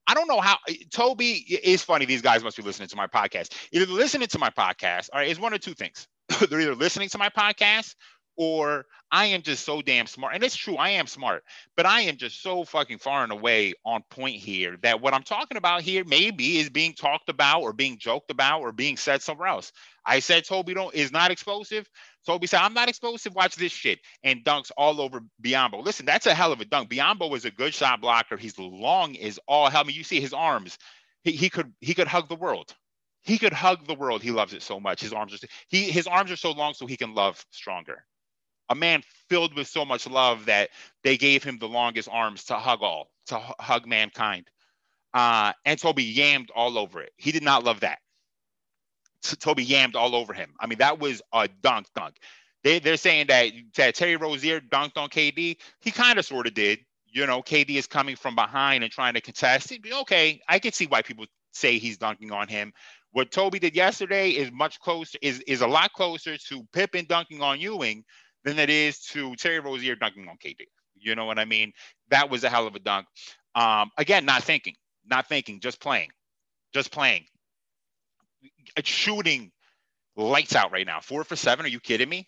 I 0.07 0.13
don't 0.13 0.27
know 0.27 0.39
how 0.41 0.57
Toby 0.91 1.33
is 1.63 1.83
funny. 1.83 2.05
These 2.05 2.21
guys 2.21 2.43
must 2.43 2.57
be 2.57 2.63
listening 2.63 2.89
to 2.89 2.95
my 2.95 3.07
podcast. 3.07 3.53
Either 3.71 3.91
listening 3.91 4.27
to 4.27 4.39
my 4.39 4.51
podcast, 4.51 5.09
all 5.11 5.19
right, 5.19 5.29
is 5.29 5.39
one 5.39 5.53
or 5.53 5.57
two 5.57 5.73
things. 5.73 6.07
They're 6.49 6.61
either 6.61 6.75
listening 6.75 7.09
to 7.09 7.17
my 7.17 7.29
podcast 7.29 7.95
or 8.37 8.85
I 9.11 9.27
am 9.27 9.41
just 9.41 9.65
so 9.65 9.81
damn 9.81 10.07
smart. 10.07 10.35
And 10.35 10.43
it's 10.43 10.55
true, 10.55 10.75
I 10.75 10.89
am 10.89 11.07
smart, 11.07 11.43
but 11.77 11.85
I 11.85 12.01
am 12.01 12.17
just 12.17 12.41
so 12.41 12.65
fucking 12.65 12.97
far 12.97 13.23
and 13.23 13.31
away 13.31 13.73
on 13.85 14.03
point 14.09 14.35
here 14.35 14.77
that 14.81 15.01
what 15.01 15.13
I'm 15.13 15.23
talking 15.23 15.57
about 15.57 15.81
here 15.81 16.03
maybe 16.05 16.57
is 16.57 16.69
being 16.69 16.93
talked 16.93 17.29
about 17.29 17.61
or 17.61 17.73
being 17.73 17.97
joked 17.97 18.31
about 18.31 18.61
or 18.61 18.71
being 18.71 18.97
said 18.97 19.21
somewhere 19.21 19.47
else. 19.47 19.71
I 20.05 20.19
said 20.19 20.45
Toby 20.45 20.73
don't 20.73 20.93
is 20.93 21.11
not 21.11 21.31
explosive. 21.31 21.89
Toby 22.25 22.47
said, 22.47 22.59
I'm 22.59 22.73
not 22.73 22.89
explosive. 22.89 23.35
Watch 23.35 23.55
this 23.55 23.71
shit. 23.71 23.99
And 24.23 24.43
dunks 24.43 24.71
all 24.75 24.99
over 24.99 25.21
Biyombo. 25.41 25.83
Listen, 25.83 26.05
that's 26.05 26.25
a 26.25 26.33
hell 26.33 26.51
of 26.51 26.59
a 26.59 26.65
dunk. 26.65 26.89
Biyombo 26.89 27.35
is 27.35 27.45
a 27.45 27.51
good 27.51 27.73
shot 27.73 28.01
blocker. 28.01 28.37
He's 28.37 28.57
long 28.57 29.15
as 29.17 29.39
all 29.47 29.69
hell. 29.69 29.81
I 29.81 29.83
mean, 29.83 29.95
you 29.95 30.03
see 30.03 30.19
his 30.19 30.33
arms. 30.33 30.77
He, 31.23 31.31
he 31.31 31.49
could 31.49 31.71
he 31.81 31.93
could 31.93 32.07
hug 32.07 32.29
the 32.29 32.35
world. 32.35 32.73
He 33.23 33.37
could 33.39 33.53
hug 33.53 33.87
the 33.87 33.95
world. 33.95 34.21
He 34.21 34.31
loves 34.31 34.53
it 34.53 34.61
so 34.61 34.79
much. 34.79 35.01
His 35.01 35.13
arms 35.13 35.33
are 35.33 35.47
he 35.67 35.89
his 35.89 36.07
arms 36.07 36.31
are 36.31 36.35
so 36.35 36.51
long 36.51 36.73
so 36.73 36.85
he 36.85 36.97
can 36.97 37.15
love 37.15 37.43
stronger. 37.51 38.05
A 38.69 38.75
man 38.75 39.03
filled 39.29 39.55
with 39.55 39.67
so 39.67 39.85
much 39.85 40.07
love 40.07 40.45
that 40.45 40.69
they 41.03 41.17
gave 41.17 41.43
him 41.43 41.57
the 41.57 41.67
longest 41.67 42.09
arms 42.11 42.45
to 42.45 42.55
hug 42.55 42.81
all, 42.81 43.11
to 43.27 43.37
hug 43.59 43.85
mankind. 43.85 44.49
Uh, 45.13 45.53
and 45.63 45.79
Toby 45.79 46.13
yammed 46.13 46.49
all 46.55 46.77
over 46.77 47.01
it. 47.01 47.13
He 47.17 47.31
did 47.31 47.43
not 47.43 47.63
love 47.63 47.81
that. 47.81 47.99
Toby 49.39 49.65
yammed 49.65 49.95
all 49.95 50.15
over 50.15 50.33
him. 50.33 50.53
I 50.59 50.67
mean, 50.67 50.79
that 50.79 50.99
was 50.99 51.21
a 51.33 51.47
dunk 51.61 51.87
dunk. 51.95 52.17
They, 52.63 52.79
they're 52.79 52.97
saying 52.97 53.27
that, 53.27 53.51
that 53.77 53.95
Terry 53.95 54.15
Rozier 54.15 54.59
dunked 54.59 54.97
on 54.97 55.09
KD. 55.09 55.57
He 55.81 55.91
kind 55.91 56.19
of 56.19 56.25
sort 56.25 56.47
of 56.47 56.53
did. 56.53 56.79
You 57.07 57.25
know, 57.25 57.41
KD 57.41 57.75
is 57.75 57.87
coming 57.87 58.15
from 58.15 58.35
behind 58.35 58.83
and 58.83 58.91
trying 58.91 59.13
to 59.13 59.21
contest. 59.21 59.71
Okay, 60.01 60.41
I 60.49 60.59
can 60.59 60.73
see 60.73 60.85
why 60.85 61.01
people 61.01 61.25
say 61.53 61.77
he's 61.77 61.97
dunking 61.97 62.31
on 62.31 62.47
him. 62.47 62.73
What 63.11 63.31
Toby 63.31 63.59
did 63.59 63.75
yesterday 63.75 64.31
is 64.31 64.51
much 64.51 64.79
closer, 64.79 65.17
is, 65.21 65.39
is 65.47 65.61
a 65.61 65.67
lot 65.67 65.93
closer 65.93 66.37
to 66.37 66.67
Pippen 66.73 67.05
dunking 67.07 67.41
on 67.41 67.61
Ewing 67.61 68.03
than 68.45 68.59
it 68.59 68.69
is 68.69 68.99
to 69.07 69.35
Terry 69.35 69.59
Rozier 69.59 69.95
dunking 69.95 70.29
on 70.29 70.37
KD. 70.37 70.61
You 70.95 71.15
know 71.15 71.25
what 71.25 71.39
I 71.39 71.45
mean? 71.45 71.73
That 72.09 72.29
was 72.29 72.45
a 72.45 72.49
hell 72.49 72.67
of 72.67 72.75
a 72.75 72.79
dunk. 72.79 73.07
Um, 73.53 73.91
again, 73.97 74.25
not 74.25 74.43
thinking, 74.43 74.75
not 75.05 75.27
thinking, 75.27 75.59
just 75.59 75.81
playing, 75.81 76.09
just 76.73 76.91
playing 76.91 77.25
shooting 78.83 79.51
lights 80.15 80.55
out 80.55 80.71
right 80.71 80.85
now. 80.85 80.99
Four 80.99 81.23
for 81.23 81.35
seven. 81.35 81.65
Are 81.65 81.69
you 81.69 81.79
kidding 81.79 82.09
me? 82.09 82.27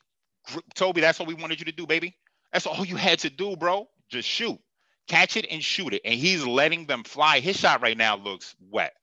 Toby, 0.76 1.02
that's 1.02 1.20
what 1.20 1.28
we 1.28 1.34
wanted 1.34 1.60
you 1.60 1.66
to 1.66 1.72
do, 1.72 1.86
baby. 1.86 2.16
That's 2.54 2.66
all 2.66 2.86
you 2.86 2.96
had 2.96 3.20
to 3.20 3.30
do, 3.30 3.56
bro. 3.58 3.88
Just 4.10 4.28
shoot, 4.28 4.58
catch 5.08 5.36
it 5.36 5.46
and 5.52 5.62
shoot 5.62 5.94
it. 5.94 6.02
And 6.06 6.16
he's 6.16 6.46
letting 6.46 6.86
them 6.86 7.04
fly. 7.04 7.40
His 7.42 7.58
shot 7.58 7.82
right 7.82 7.98
now 7.98 8.16
looks 8.16 8.56
wet. 8.70 8.94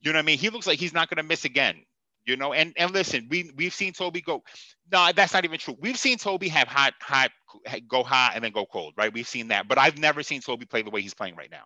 You 0.00 0.12
know 0.12 0.18
what 0.18 0.24
I 0.24 0.26
mean? 0.26 0.38
He 0.38 0.50
looks 0.50 0.66
like 0.66 0.78
he's 0.78 0.94
not 0.94 1.08
going 1.08 1.18
to 1.18 1.22
miss 1.22 1.44
again. 1.44 1.76
You 2.26 2.36
know, 2.36 2.52
and 2.52 2.72
and 2.76 2.92
listen, 2.92 3.26
we 3.30 3.50
we've 3.56 3.74
seen 3.74 3.92
Toby 3.92 4.20
go. 4.20 4.42
No, 4.92 5.10
that's 5.14 5.32
not 5.32 5.44
even 5.44 5.58
true. 5.58 5.76
We've 5.80 5.96
seen 5.96 6.18
Toby 6.18 6.48
have 6.48 6.68
hot, 6.68 6.94
hot, 7.00 7.30
go 7.88 8.02
hot 8.02 8.32
and 8.34 8.44
then 8.44 8.52
go 8.52 8.66
cold, 8.66 8.94
right? 8.96 9.12
We've 9.12 9.28
seen 9.28 9.48
that, 9.48 9.68
but 9.68 9.78
I've 9.78 9.98
never 9.98 10.22
seen 10.22 10.40
Toby 10.40 10.66
play 10.66 10.82
the 10.82 10.90
way 10.90 11.00
he's 11.00 11.14
playing 11.14 11.36
right 11.36 11.50
now. 11.50 11.64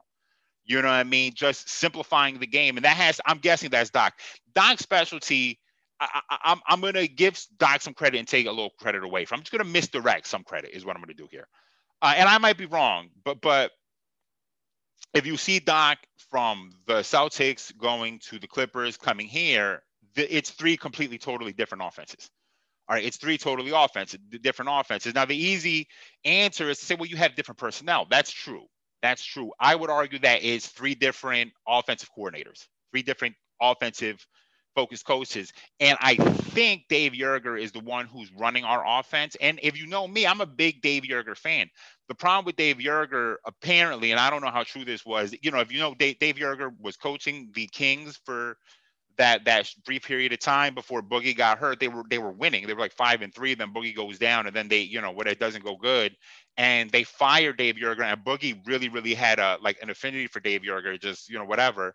You 0.65 0.81
know 0.81 0.89
what 0.89 0.95
I 0.95 1.05
mean? 1.05 1.33
Just 1.35 1.69
simplifying 1.69 2.39
the 2.39 2.47
game. 2.47 2.77
And 2.77 2.85
that 2.85 2.97
has, 2.97 3.21
I'm 3.27 3.39
guessing 3.39 3.71
that's 3.71 3.91
Doc. 3.91 4.15
Doc's 4.55 4.83
specialty, 4.83 5.61
I, 6.01 6.21
am 6.31 6.61
I'm, 6.67 6.83
I'm 6.85 6.93
to 6.95 7.07
give 7.07 7.39
Doc 7.59 7.83
some 7.83 7.95
credit 7.95 8.19
and 8.19 8.27
take 8.27 8.47
a 8.47 8.51
little 8.51 8.73
credit 8.79 9.05
away 9.05 9.25
from. 9.25 9.39
I'm 9.39 9.43
just 9.43 9.53
to 9.53 9.65
misdirect 9.65 10.27
some 10.27 10.43
credit, 10.43 10.71
is 10.73 10.85
what 10.85 10.97
I'm 10.97 11.05
to 11.05 11.15
do 11.15 11.29
here. 11.31 11.49
Uh, 12.01 12.15
and 12.17 12.29
I 12.29 12.39
might 12.39 12.59
be 12.59 12.67
wrong, 12.67 13.09
but 13.25 13.41
but 13.41 13.71
if 15.15 15.27
you 15.27 15.37
see 15.37 15.59
Doc 15.59 15.99
from 16.31 16.71
the 16.87 17.01
Celtics 17.01 17.77
going 17.79 18.19
to 18.31 18.39
the 18.39 18.49
Clippers 18.49 18.97
coming 18.97 19.27
here, 19.27 19.83
it's 20.17 20.51
three 20.51 20.77
completely, 20.77 21.19
totally 21.19 21.53
different 21.53 21.85
offenses. 21.85 22.31
All 22.89 22.95
right, 22.95 23.05
it's 23.05 23.17
three 23.17 23.39
totally 23.39 23.73
offenses, 23.75 24.21
different 24.43 24.71
offenses. 24.73 25.15
Now 25.15 25.25
the 25.25 25.37
easy 25.37 25.89
answer 26.25 26.69
is 26.69 26.79
to 26.79 26.85
say, 26.85 26.95
well, 26.95 27.07
you 27.07 27.17
have 27.17 27.35
different 27.35 27.59
personnel. 27.59 28.07
That's 28.11 28.31
true. 28.31 28.67
That's 29.01 29.25
true. 29.25 29.53
I 29.59 29.75
would 29.75 29.91
argue 29.91 30.19
that 30.21 30.43
is 30.43 30.67
three 30.67 30.95
different 30.95 31.53
offensive 31.67 32.11
coordinators, 32.17 32.67
three 32.93 33.03
different 33.03 33.37
offensive 33.61 34.27
focused 34.75 35.07
coaches. 35.07 35.53
And 35.81 35.97
I 36.01 36.17
think 36.17 36.85
Dave 36.89 37.13
Joerger 37.13 37.61
is 37.61 37.73
the 37.73 37.81
one 37.81 38.07
who's 38.07 38.33
running 38.33 38.65
our 38.65 38.85
offense. 38.99 39.37
And 39.41 39.61
if 39.63 39.79
you 39.79 39.87
know 39.87 40.07
me, 40.07 40.27
I'm 40.27 40.41
a 40.41 40.47
big 40.47 40.83
Dave 40.83 41.05
Joerger 41.05 41.37
fan. 41.37 41.69
The 42.09 42.15
problem 42.15 42.45
with 42.45 42.57
Dave 42.57 42.79
Joerger, 42.79 43.37
apparently, 43.47 44.11
and 44.11 44.21
I 44.21 44.31
don't 44.31 44.43
know 44.43 44.51
how 44.51 44.65
true 44.65 44.85
this 44.85 45.07
was, 45.07 45.35
you 45.43 45.51
know, 45.51 45.61
if 45.61 45.73
you 45.73 45.79
know 45.79 45.95
Dave, 45.95 46.19
Dave 46.19 46.37
Joerger 46.37 46.71
was 46.81 46.97
coaching 46.97 47.51
the 47.55 47.67
Kings 47.69 48.19
for 48.25 48.57
that 49.17 49.45
that 49.45 49.71
brief 49.85 50.05
period 50.05 50.33
of 50.33 50.39
time 50.39 50.75
before 50.75 51.03
Boogie 51.03 51.37
got 51.37 51.59
hurt, 51.59 51.81
they 51.81 51.89
were 51.89 52.05
they 52.09 52.19
were 52.19 52.33
winning. 52.33 52.67
They 52.67 52.75
were 52.75 52.81
like 52.81 52.93
five 52.93 53.23
and 53.23 53.35
three. 53.35 53.55
Then 53.55 53.73
Boogie 53.73 53.95
goes 53.95 54.19
down, 54.19 54.47
and 54.47 54.55
then 54.55 54.69
they, 54.69 54.81
you 54.81 55.01
know, 55.01 55.11
what 55.13 55.27
it 55.27 55.39
doesn't 55.39 55.65
go 55.65 55.77
good, 55.77 56.17
and 56.57 56.91
they 56.91 57.05
fired 57.05 57.57
Dave 57.57 57.77
Joerger. 57.77 58.05
And 58.05 58.25
Boogie 58.25 58.61
really, 58.67 58.89
really 58.89 59.15
had 59.15 59.39
a 59.39 59.59
like 59.61 59.79
an 59.83 59.91
affinity 59.91 60.27
for 60.27 60.41
Dave 60.41 60.63
Joerger, 60.63 61.01
just 61.01 61.29
you 61.29 61.39
know 61.39 61.45
whatever. 61.45 61.95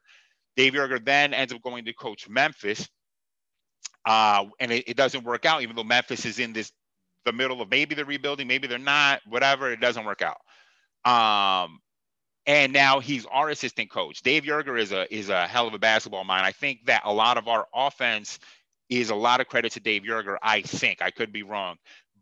Dave 0.55 0.73
Joerger 0.73 1.03
then 1.03 1.33
ends 1.33 1.53
up 1.53 1.61
going 1.61 1.85
to 1.85 1.93
coach 1.93 2.27
Memphis, 2.29 2.87
uh, 4.05 4.45
and 4.59 4.71
it, 4.71 4.89
it 4.89 4.97
doesn't 4.97 5.23
work 5.23 5.45
out. 5.45 5.61
Even 5.61 5.75
though 5.75 5.83
Memphis 5.83 6.25
is 6.25 6.39
in 6.39 6.53
this 6.53 6.71
the 7.25 7.33
middle 7.33 7.61
of 7.61 7.69
maybe 7.69 7.95
they're 7.95 8.05
rebuilding, 8.05 8.47
maybe 8.47 8.67
they're 8.67 8.77
not, 8.79 9.21
whatever. 9.27 9.71
It 9.71 9.81
doesn't 9.81 10.05
work 10.05 10.21
out. 10.21 10.37
Um, 11.05 11.79
and 12.45 12.73
now 12.73 12.99
he's 12.99 13.25
our 13.25 13.49
assistant 13.49 13.89
coach. 13.91 14.21
Dave 14.21 14.43
Joerger 14.43 14.79
is 14.79 14.91
a 14.91 15.13
is 15.13 15.29
a 15.29 15.47
hell 15.47 15.67
of 15.67 15.73
a 15.73 15.79
basketball 15.79 16.23
mind. 16.23 16.45
I 16.45 16.51
think 16.51 16.85
that 16.85 17.03
a 17.05 17.13
lot 17.13 17.37
of 17.37 17.47
our 17.47 17.67
offense 17.73 18.39
is 18.89 19.09
a 19.09 19.15
lot 19.15 19.41
of 19.41 19.47
credit 19.47 19.73
to 19.73 19.79
Dave 19.79 20.03
Joerger. 20.03 20.37
I 20.41 20.61
think 20.61 21.01
I 21.01 21.11
could 21.11 21.31
be 21.31 21.43
wrong, 21.43 21.77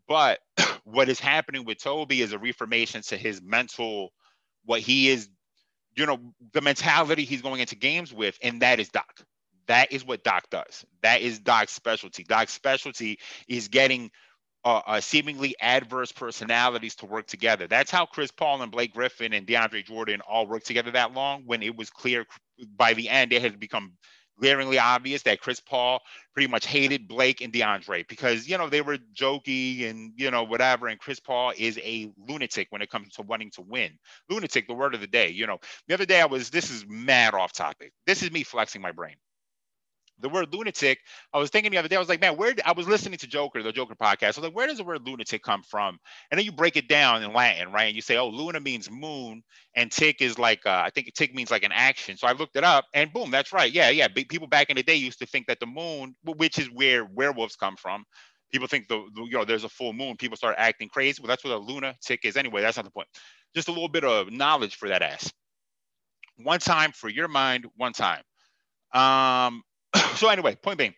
but 0.06 0.40
what 0.84 1.08
is 1.08 1.20
happening 1.20 1.64
with 1.64 1.78
Toby 1.82 2.22
is 2.22 2.32
a 2.32 2.38
reformation 2.38 3.02
to 3.02 3.16
his 3.16 3.40
mental, 3.42 4.12
what 4.64 4.80
he 4.80 5.08
is, 5.08 5.28
you 5.96 6.06
know, 6.06 6.18
the 6.52 6.60
mentality 6.60 7.24
he's 7.24 7.42
going 7.42 7.60
into 7.60 7.76
games 7.76 8.12
with, 8.12 8.38
and 8.42 8.62
that 8.62 8.80
is 8.80 8.88
Doc. 8.88 9.22
That 9.66 9.92
is 9.92 10.04
what 10.04 10.24
Doc 10.24 10.44
does. 10.50 10.84
That 11.02 11.20
is 11.20 11.38
Doc's 11.38 11.72
specialty. 11.72 12.24
Doc's 12.24 12.52
specialty 12.52 13.18
is 13.48 13.68
getting 13.68 14.10
uh, 14.68 14.82
uh, 14.86 15.00
seemingly 15.00 15.56
adverse 15.62 16.12
personalities 16.12 16.94
to 16.96 17.06
work 17.06 17.26
together. 17.26 17.66
That's 17.66 17.90
how 17.90 18.04
Chris 18.04 18.30
Paul 18.30 18.60
and 18.60 18.70
Blake 18.70 18.92
Griffin 18.92 19.32
and 19.32 19.46
DeAndre 19.46 19.82
Jordan 19.82 20.20
all 20.20 20.46
worked 20.46 20.66
together 20.66 20.90
that 20.90 21.14
long. 21.14 21.44
When 21.46 21.62
it 21.62 21.74
was 21.74 21.88
clear 21.88 22.26
by 22.76 22.92
the 22.92 23.08
end, 23.08 23.32
it 23.32 23.40
had 23.40 23.58
become 23.58 23.94
glaringly 24.38 24.78
obvious 24.78 25.22
that 25.22 25.40
Chris 25.40 25.58
Paul 25.58 26.00
pretty 26.34 26.48
much 26.48 26.66
hated 26.66 27.08
Blake 27.08 27.40
and 27.40 27.50
DeAndre 27.50 28.06
because 28.08 28.46
you 28.46 28.58
know 28.58 28.68
they 28.68 28.82
were 28.82 28.98
jokey 29.18 29.88
and 29.88 30.12
you 30.16 30.30
know 30.30 30.44
whatever. 30.44 30.86
And 30.86 31.00
Chris 31.00 31.18
Paul 31.18 31.54
is 31.56 31.78
a 31.78 32.10
lunatic 32.28 32.66
when 32.68 32.82
it 32.82 32.90
comes 32.90 33.14
to 33.14 33.22
wanting 33.22 33.50
to 33.52 33.62
win. 33.62 33.92
Lunatic, 34.28 34.66
the 34.68 34.74
word 34.74 34.94
of 34.94 35.00
the 35.00 35.06
day. 35.06 35.30
You 35.30 35.46
know, 35.46 35.60
the 35.86 35.94
other 35.94 36.04
day 36.04 36.20
I 36.20 36.26
was. 36.26 36.50
This 36.50 36.70
is 36.70 36.84
mad 36.86 37.32
off 37.32 37.54
topic. 37.54 37.92
This 38.06 38.22
is 38.22 38.30
me 38.30 38.42
flexing 38.42 38.82
my 38.82 38.92
brain 38.92 39.16
the 40.20 40.28
word 40.28 40.52
lunatic, 40.52 40.98
I 41.32 41.38
was 41.38 41.50
thinking 41.50 41.70
the 41.72 41.78
other 41.78 41.88
day, 41.88 41.96
I 41.96 42.00
was 42.00 42.08
like, 42.08 42.20
man, 42.20 42.36
where 42.36 42.54
I 42.64 42.72
was 42.72 42.88
listening 42.88 43.18
to 43.18 43.26
Joker, 43.26 43.62
the 43.62 43.72
Joker 43.72 43.94
podcast. 43.94 44.22
I 44.24 44.28
was 44.28 44.38
like, 44.38 44.56
where 44.56 44.66
does 44.66 44.78
the 44.78 44.84
word 44.84 45.06
lunatic 45.06 45.42
come 45.42 45.62
from? 45.62 45.98
And 46.30 46.38
then 46.38 46.44
you 46.44 46.52
break 46.52 46.76
it 46.76 46.88
down 46.88 47.22
in 47.22 47.32
Latin, 47.32 47.72
right? 47.72 47.84
And 47.84 47.96
you 47.96 48.02
say, 48.02 48.16
oh, 48.16 48.28
luna 48.28 48.60
means 48.60 48.90
moon, 48.90 49.42
and 49.74 49.90
tick 49.90 50.20
is 50.20 50.38
like, 50.38 50.64
uh, 50.66 50.82
I 50.84 50.90
think 50.90 51.12
tick 51.14 51.34
means 51.34 51.50
like 51.50 51.64
an 51.64 51.72
action. 51.72 52.16
So 52.16 52.26
I 52.26 52.32
looked 52.32 52.56
it 52.56 52.64
up, 52.64 52.86
and 52.94 53.12
boom, 53.12 53.30
that's 53.30 53.52
right. 53.52 53.72
Yeah, 53.72 53.90
yeah. 53.90 54.08
People 54.08 54.48
back 54.48 54.70
in 54.70 54.76
the 54.76 54.82
day 54.82 54.96
used 54.96 55.20
to 55.20 55.26
think 55.26 55.46
that 55.46 55.60
the 55.60 55.66
moon, 55.66 56.14
which 56.24 56.58
is 56.58 56.68
where 56.70 57.04
werewolves 57.04 57.56
come 57.56 57.76
from, 57.76 58.04
people 58.52 58.68
think 58.68 58.88
the, 58.88 59.02
the 59.14 59.22
you 59.22 59.32
know 59.32 59.44
there's 59.44 59.64
a 59.64 59.68
full 59.68 59.92
moon. 59.92 60.16
People 60.16 60.36
start 60.36 60.54
acting 60.58 60.88
crazy. 60.88 61.20
Well, 61.22 61.28
that's 61.28 61.44
what 61.44 61.52
a 61.52 61.58
lunatic 61.58 62.24
is 62.24 62.36
anyway. 62.36 62.62
That's 62.62 62.76
not 62.76 62.84
the 62.84 62.90
point. 62.90 63.08
Just 63.54 63.68
a 63.68 63.72
little 63.72 63.88
bit 63.88 64.04
of 64.04 64.30
knowledge 64.30 64.76
for 64.76 64.88
that 64.88 65.02
ass. 65.02 65.32
One 66.36 66.60
time 66.60 66.92
for 66.92 67.08
your 67.08 67.28
mind, 67.28 67.66
one 67.76 67.92
time. 67.92 68.22
Um, 68.92 69.62
so 70.14 70.28
anyway, 70.28 70.56
point 70.56 70.78
being, 70.78 70.94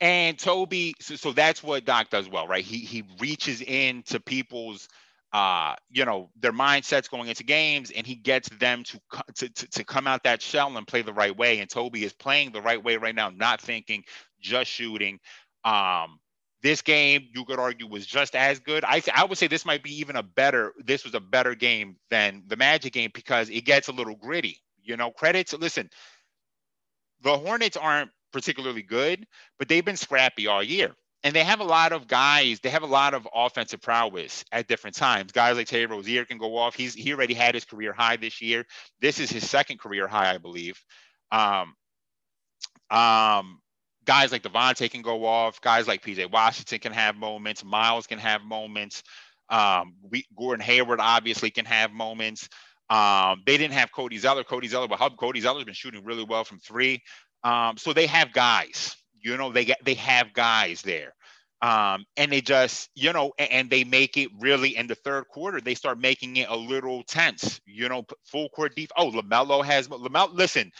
and 0.00 0.38
Toby, 0.38 0.94
so, 1.00 1.16
so 1.16 1.32
that's 1.32 1.62
what 1.62 1.84
Doc 1.84 2.10
does 2.10 2.28
well, 2.28 2.46
right? 2.46 2.64
He 2.64 2.78
he 2.78 3.04
reaches 3.18 3.60
into 3.60 4.20
people's 4.20 4.88
uh, 5.32 5.74
you 5.90 6.04
know, 6.04 6.30
their 6.40 6.52
mindsets 6.52 7.10
going 7.10 7.28
into 7.28 7.44
games, 7.44 7.90
and 7.90 8.06
he 8.06 8.14
gets 8.14 8.48
them 8.48 8.82
to, 8.84 9.00
to, 9.34 9.48
to 9.50 9.66
to 9.68 9.84
come 9.84 10.06
out 10.06 10.22
that 10.24 10.40
shell 10.40 10.74
and 10.76 10.86
play 10.86 11.02
the 11.02 11.12
right 11.12 11.36
way. 11.36 11.60
And 11.60 11.68
Toby 11.68 12.04
is 12.04 12.12
playing 12.14 12.52
the 12.52 12.62
right 12.62 12.82
way 12.82 12.96
right 12.96 13.14
now, 13.14 13.30
not 13.30 13.60
thinking, 13.60 14.04
just 14.40 14.70
shooting. 14.70 15.18
Um, 15.64 16.18
this 16.62 16.80
game, 16.82 17.28
you 17.34 17.44
could 17.44 17.58
argue, 17.58 17.86
was 17.86 18.06
just 18.06 18.34
as 18.34 18.58
good. 18.58 18.84
I 18.84 19.02
I 19.14 19.24
would 19.24 19.36
say 19.36 19.48
this 19.48 19.66
might 19.66 19.82
be 19.82 20.00
even 20.00 20.16
a 20.16 20.22
better. 20.22 20.72
This 20.82 21.04
was 21.04 21.14
a 21.14 21.20
better 21.20 21.54
game 21.54 21.96
than 22.10 22.44
the 22.46 22.56
Magic 22.56 22.94
game 22.94 23.10
because 23.12 23.50
it 23.50 23.64
gets 23.66 23.88
a 23.88 23.92
little 23.92 24.16
gritty. 24.16 24.58
You 24.82 24.96
know, 24.96 25.10
credits. 25.10 25.52
Listen, 25.52 25.90
the 27.22 27.36
Hornets 27.36 27.76
aren't 27.76 28.10
particularly 28.32 28.82
good, 28.82 29.26
but 29.58 29.68
they've 29.68 29.84
been 29.84 29.96
scrappy 29.96 30.46
all 30.46 30.62
year. 30.62 30.94
And 31.24 31.34
they 31.34 31.42
have 31.42 31.58
a 31.58 31.64
lot 31.64 31.92
of 31.92 32.06
guys, 32.06 32.60
they 32.60 32.68
have 32.68 32.84
a 32.84 32.86
lot 32.86 33.12
of 33.12 33.26
offensive 33.34 33.82
prowess 33.82 34.44
at 34.52 34.68
different 34.68 34.94
times. 34.94 35.32
Guys 35.32 35.56
like 35.56 35.66
Terry 35.66 35.86
Rozier 35.86 36.24
can 36.24 36.38
go 36.38 36.56
off. 36.56 36.76
He's 36.76 36.94
he 36.94 37.12
already 37.12 37.34
had 37.34 37.54
his 37.54 37.64
career 37.64 37.92
high 37.92 38.16
this 38.16 38.40
year. 38.40 38.64
This 39.00 39.18
is 39.18 39.28
his 39.28 39.48
second 39.48 39.80
career 39.80 40.06
high, 40.06 40.32
I 40.32 40.38
believe. 40.38 40.80
Um, 41.32 41.74
um, 42.90 43.60
guys 44.04 44.30
like 44.30 44.42
Devontae 44.42 44.90
can 44.90 45.02
go 45.02 45.26
off. 45.26 45.60
Guys 45.60 45.88
like 45.88 46.02
PJ 46.02 46.30
Washington 46.30 46.78
can 46.78 46.92
have 46.92 47.16
moments. 47.16 47.64
Miles 47.64 48.06
can 48.06 48.18
have 48.18 48.42
moments. 48.42 49.02
Um, 49.50 49.94
we, 50.08 50.24
Gordon 50.36 50.64
Hayward 50.64 51.00
obviously 51.00 51.50
can 51.50 51.64
have 51.64 51.90
moments. 51.90 52.48
Um, 52.90 53.42
they 53.44 53.56
didn't 53.58 53.74
have 53.74 53.92
Cody 53.92 54.18
Zeller. 54.18 54.44
Cody 54.44 54.68
Zeller, 54.68 54.88
but 54.88 54.98
hub 54.98 55.16
Cody 55.16 55.40
Zeller's 55.40 55.64
been 55.64 55.74
shooting 55.74 56.04
really 56.04 56.24
well 56.24 56.44
from 56.44 56.58
three. 56.58 57.02
Um, 57.44 57.76
so 57.76 57.92
they 57.92 58.06
have 58.06 58.32
guys, 58.32 58.96
you 59.20 59.36
know, 59.36 59.52
they 59.52 59.64
get 59.64 59.84
they 59.84 59.94
have 59.94 60.32
guys 60.32 60.82
there. 60.82 61.14
Um, 61.60 62.04
and 62.16 62.30
they 62.30 62.40
just, 62.40 62.88
you 62.94 63.12
know, 63.12 63.32
and, 63.36 63.50
and, 63.50 63.70
they 63.70 63.82
make 63.82 64.16
it 64.16 64.30
really 64.38 64.76
in 64.76 64.86
the 64.86 64.94
third 64.94 65.26
quarter, 65.26 65.60
they 65.60 65.74
start 65.74 65.98
making 65.98 66.36
it 66.36 66.48
a 66.48 66.54
little 66.54 67.02
tense, 67.02 67.60
you 67.66 67.88
know, 67.88 68.04
full 68.24 68.48
court 68.50 68.76
deep. 68.76 68.92
Oh, 68.96 69.10
LaMelo 69.10 69.64
has 69.64 69.88
LaMelo. 69.88 70.32
Listen, 70.32 70.70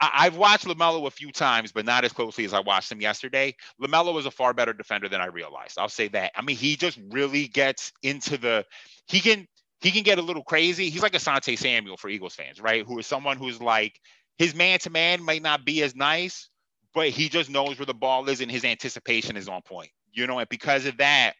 I, 0.00 0.24
have 0.24 0.36
watched 0.36 0.66
LaMelo 0.66 1.06
a 1.06 1.10
few 1.10 1.30
times, 1.30 1.70
but 1.70 1.84
not 1.84 2.04
as 2.04 2.12
closely 2.12 2.44
as 2.44 2.52
I 2.52 2.60
watched 2.60 2.90
him 2.90 3.00
yesterday. 3.00 3.54
LaMelo 3.80 4.18
is 4.18 4.26
a 4.26 4.30
far 4.32 4.52
better 4.54 4.72
defender 4.72 5.08
than 5.08 5.20
I 5.20 5.26
realized. 5.26 5.78
I'll 5.78 5.88
say 5.88 6.08
that. 6.08 6.32
I 6.34 6.42
mean, 6.42 6.56
he 6.56 6.76
just 6.76 6.98
really 7.10 7.46
gets 7.46 7.92
into 8.02 8.38
the, 8.38 8.64
he 9.06 9.20
can, 9.20 9.46
he 9.80 9.90
can 9.90 10.02
get 10.02 10.18
a 10.18 10.22
little 10.22 10.42
crazy. 10.42 10.90
He's 10.90 11.02
like 11.02 11.12
Asante 11.12 11.56
Samuel 11.56 11.96
for 11.96 12.08
Eagles 12.08 12.34
fans, 12.34 12.60
right? 12.60 12.84
Who 12.84 12.98
is 12.98 13.06
someone 13.06 13.36
who's 13.36 13.60
like 13.60 14.00
his 14.36 14.54
man 14.54 14.78
to 14.80 14.90
man 14.90 15.22
might 15.22 15.42
not 15.42 15.64
be 15.64 15.82
as 15.82 15.94
nice, 15.94 16.48
but 16.94 17.08
he 17.08 17.28
just 17.28 17.50
knows 17.50 17.78
where 17.78 17.86
the 17.86 17.94
ball 17.94 18.28
is 18.28 18.40
and 18.40 18.50
his 18.50 18.64
anticipation 18.64 19.36
is 19.36 19.48
on 19.48 19.62
point. 19.62 19.90
You 20.12 20.26
know, 20.26 20.38
and 20.38 20.48
because 20.48 20.86
of 20.86 20.96
that, 20.98 21.34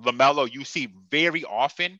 LaMelo, 0.00 0.52
you 0.52 0.64
see 0.64 0.88
very 1.10 1.44
often 1.44 1.98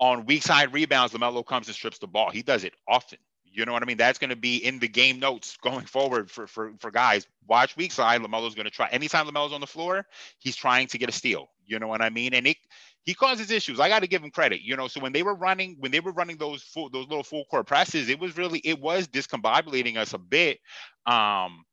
on 0.00 0.26
weak 0.26 0.42
side 0.42 0.72
rebounds, 0.72 1.12
LaMelo 1.12 1.44
comes 1.44 1.68
and 1.68 1.74
strips 1.74 1.98
the 1.98 2.06
ball. 2.06 2.30
He 2.30 2.42
does 2.42 2.64
it 2.64 2.74
often. 2.88 3.18
You 3.52 3.66
know 3.66 3.72
what 3.72 3.82
I 3.82 3.86
mean? 3.86 3.98
That's 3.98 4.18
going 4.18 4.30
to 4.30 4.36
be 4.36 4.56
in 4.56 4.78
the 4.78 4.88
game 4.88 5.18
notes 5.18 5.56
going 5.62 5.84
forward 5.84 6.30
for 6.30 6.46
for, 6.46 6.72
for 6.78 6.90
guys. 6.90 7.26
Watch 7.46 7.76
weak 7.76 7.92
side. 7.92 8.22
Lamelo's 8.22 8.54
going 8.54 8.64
to 8.64 8.70
try. 8.70 8.88
Anytime 8.90 9.26
Lamelo's 9.26 9.52
on 9.52 9.60
the 9.60 9.66
floor, 9.66 10.06
he's 10.38 10.56
trying 10.56 10.86
to 10.88 10.98
get 10.98 11.08
a 11.08 11.12
steal. 11.12 11.48
You 11.66 11.78
know 11.78 11.86
what 11.86 12.02
I 12.02 12.10
mean? 12.10 12.34
And 12.34 12.46
it 12.46 12.56
he 13.04 13.14
causes 13.14 13.50
issues. 13.50 13.80
I 13.80 13.88
got 13.88 14.00
to 14.00 14.06
give 14.06 14.22
him 14.22 14.30
credit. 14.30 14.62
You 14.62 14.76
know, 14.76 14.88
so 14.88 15.00
when 15.00 15.12
they 15.12 15.22
were 15.22 15.34
running, 15.34 15.76
when 15.80 15.90
they 15.90 16.00
were 16.00 16.12
running 16.12 16.36
those 16.36 16.62
full, 16.62 16.88
those 16.88 17.08
little 17.08 17.24
full 17.24 17.44
court 17.46 17.66
presses, 17.66 18.08
it 18.08 18.18
was 18.18 18.36
really 18.36 18.60
it 18.60 18.80
was 18.80 19.08
discombobulating 19.08 19.96
us 19.96 20.14
a 20.14 20.18
bit. 20.18 20.58
Um, 21.06 21.64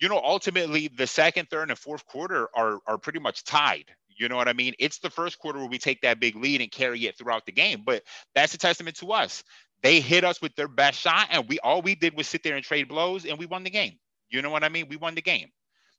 you 0.00 0.08
know, 0.08 0.20
ultimately 0.22 0.88
the 0.88 1.06
second, 1.06 1.48
third, 1.48 1.70
and 1.70 1.78
fourth 1.78 2.04
quarter 2.06 2.48
are 2.54 2.78
are 2.86 2.98
pretty 2.98 3.20
much 3.20 3.44
tied. 3.44 3.86
You 4.18 4.28
know 4.28 4.36
what 4.36 4.48
I 4.48 4.52
mean? 4.52 4.74
It's 4.78 4.98
the 4.98 5.10
first 5.10 5.38
quarter 5.38 5.58
where 5.58 5.68
we 5.68 5.78
take 5.78 6.02
that 6.02 6.20
big 6.20 6.36
lead 6.36 6.60
and 6.60 6.70
carry 6.70 7.06
it 7.06 7.16
throughout 7.16 7.46
the 7.46 7.52
game. 7.52 7.82
But 7.84 8.02
that's 8.34 8.54
a 8.54 8.58
testament 8.58 8.96
to 8.96 9.12
us. 9.12 9.42
They 9.82 10.00
hit 10.00 10.24
us 10.24 10.40
with 10.40 10.54
their 10.54 10.68
best 10.68 10.98
shot, 11.00 11.28
and 11.30 11.48
we 11.48 11.58
all 11.60 11.82
we 11.82 11.94
did 11.94 12.16
was 12.16 12.28
sit 12.28 12.42
there 12.42 12.56
and 12.56 12.64
trade 12.64 12.88
blows, 12.88 13.26
and 13.26 13.38
we 13.38 13.46
won 13.46 13.64
the 13.64 13.70
game. 13.70 13.98
You 14.30 14.42
know 14.42 14.50
what 14.50 14.64
I 14.64 14.68
mean? 14.68 14.86
We 14.88 14.96
won 14.96 15.14
the 15.14 15.22
game. 15.22 15.48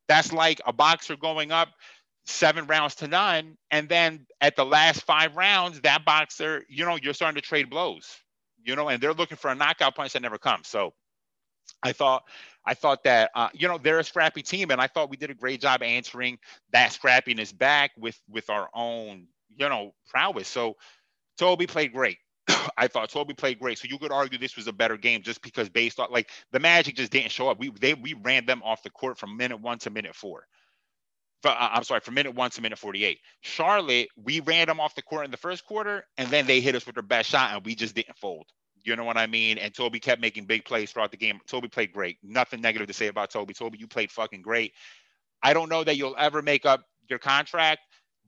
That's 0.08 0.34
like 0.34 0.62
a 0.66 0.74
boxer 0.74 1.16
going 1.16 1.52
up 1.52 1.70
seven 2.26 2.66
rounds 2.68 2.96
to 2.96 3.08
none. 3.08 3.58
And 3.72 3.90
then 3.90 4.26
at 4.42 4.56
the 4.56 4.66
last 4.66 5.02
five 5.04 5.36
rounds, 5.36 5.82
that 5.82 6.06
boxer, 6.06 6.64
you 6.70 6.86
know, 6.86 6.96
you're 6.96 7.14
starting 7.14 7.42
to 7.42 7.48
trade 7.48 7.70
blows, 7.70 8.18
you 8.64 8.76
know, 8.76 8.90
and 8.90 9.02
they're 9.02 9.14
looking 9.14 9.38
for 9.38 9.52
a 9.52 9.56
knockout 9.56 9.96
punch 9.96 10.14
that 10.14 10.22
never 10.22 10.38
comes. 10.38 10.68
So 10.68 10.94
I 11.82 11.92
thought, 11.92 12.24
I 12.66 12.74
thought 12.74 13.04
that, 13.04 13.32
uh, 13.36 13.50
you 13.54 13.68
know, 13.68 13.78
they're 13.78 14.00
a 14.00 14.04
scrappy 14.04 14.42
team, 14.42 14.72
and 14.72 14.80
I 14.80 14.88
thought 14.88 15.10
we 15.10 15.18
did 15.18 15.30
a 15.30 15.36
great 15.36 15.60
job 15.60 15.84
answering 15.84 16.38
that 16.72 16.92
scrappiness 16.92 17.58
back 17.58 17.92
with 17.98 18.18
with 18.30 18.50
our 18.50 18.70
own, 18.74 19.28
you 19.58 19.68
know, 19.68 19.94
prowess. 20.08 20.48
So 20.48 20.78
Toby 21.38 21.68
played 21.68 21.92
great. 21.92 22.20
I 22.78 22.88
thought 22.88 23.10
Toby 23.10 23.34
played 23.34 23.60
great. 23.60 23.78
So 23.78 23.88
you 23.90 23.98
could 23.98 24.12
argue 24.12 24.38
this 24.38 24.56
was 24.56 24.68
a 24.68 24.74
better 24.74 24.98
game 24.98 25.22
just 25.22 25.42
because 25.42 25.70
based 25.70 26.00
on 26.00 26.12
like 26.12 26.30
the 26.52 26.60
Magic 26.60 26.96
just 26.96 27.12
didn't 27.12 27.32
show 27.32 27.50
up. 27.50 27.60
We 27.60 27.70
they 27.80 27.94
we 27.94 28.14
ran 28.14 28.46
them 28.46 28.62
off 28.64 28.84
the 28.84 28.90
court 28.90 29.18
from 29.18 29.38
minute 29.38 29.60
one 29.60 29.80
to 29.80 29.90
minute 29.90 30.16
four. 30.16 30.48
Uh, 31.46 31.70
I'm 31.74 31.84
sorry, 31.84 32.00
from 32.00 32.14
minute 32.14 32.36
one 32.36 32.52
to 32.52 32.62
minute 32.62 32.80
48. 32.80 33.20
Charlotte, 33.42 34.08
we 34.16 34.40
ran 34.40 34.68
them 34.68 34.80
off 34.80 34.96
the 34.96 35.02
court 35.02 35.26
in 35.26 35.32
the 35.32 35.36
first 35.36 35.66
quarter, 35.66 36.06
and 36.18 36.30
then 36.30 36.48
they 36.48 36.62
hit 36.62 36.74
us 36.74 36.86
with 36.86 36.96
their 36.96 37.04
best 37.04 37.30
shot, 37.30 37.54
and 37.54 37.66
we 37.66 37.76
just 37.76 37.96
didn't 37.96 38.18
fold. 38.18 38.46
You 38.86 38.96
know 38.96 39.04
what 39.04 39.18
I 39.18 39.28
mean? 39.28 39.58
And 39.58 39.74
Toby 39.74 40.00
kept 40.00 40.22
making 40.22 40.46
big 40.46 40.66
plays 40.66 40.92
throughout 40.92 41.12
the 41.12 41.18
game. 41.18 41.40
Toby 41.48 41.70
played 41.70 41.94
great. 41.94 42.18
Nothing 42.24 42.62
negative 42.62 42.88
to 42.88 42.94
say 42.94 43.08
about 43.08 43.30
Toby. 43.30 43.54
Toby, 43.54 43.78
you 43.78 43.88
played 43.88 44.12
fucking 44.12 44.42
great. 44.42 44.74
I 45.42 45.54
don't 45.54 45.70
know 45.70 45.84
that 45.84 45.98
you'll 45.98 46.16
ever 46.18 46.42
make 46.42 46.66
up 46.66 46.86
your 47.10 47.20
contract, 47.20 47.82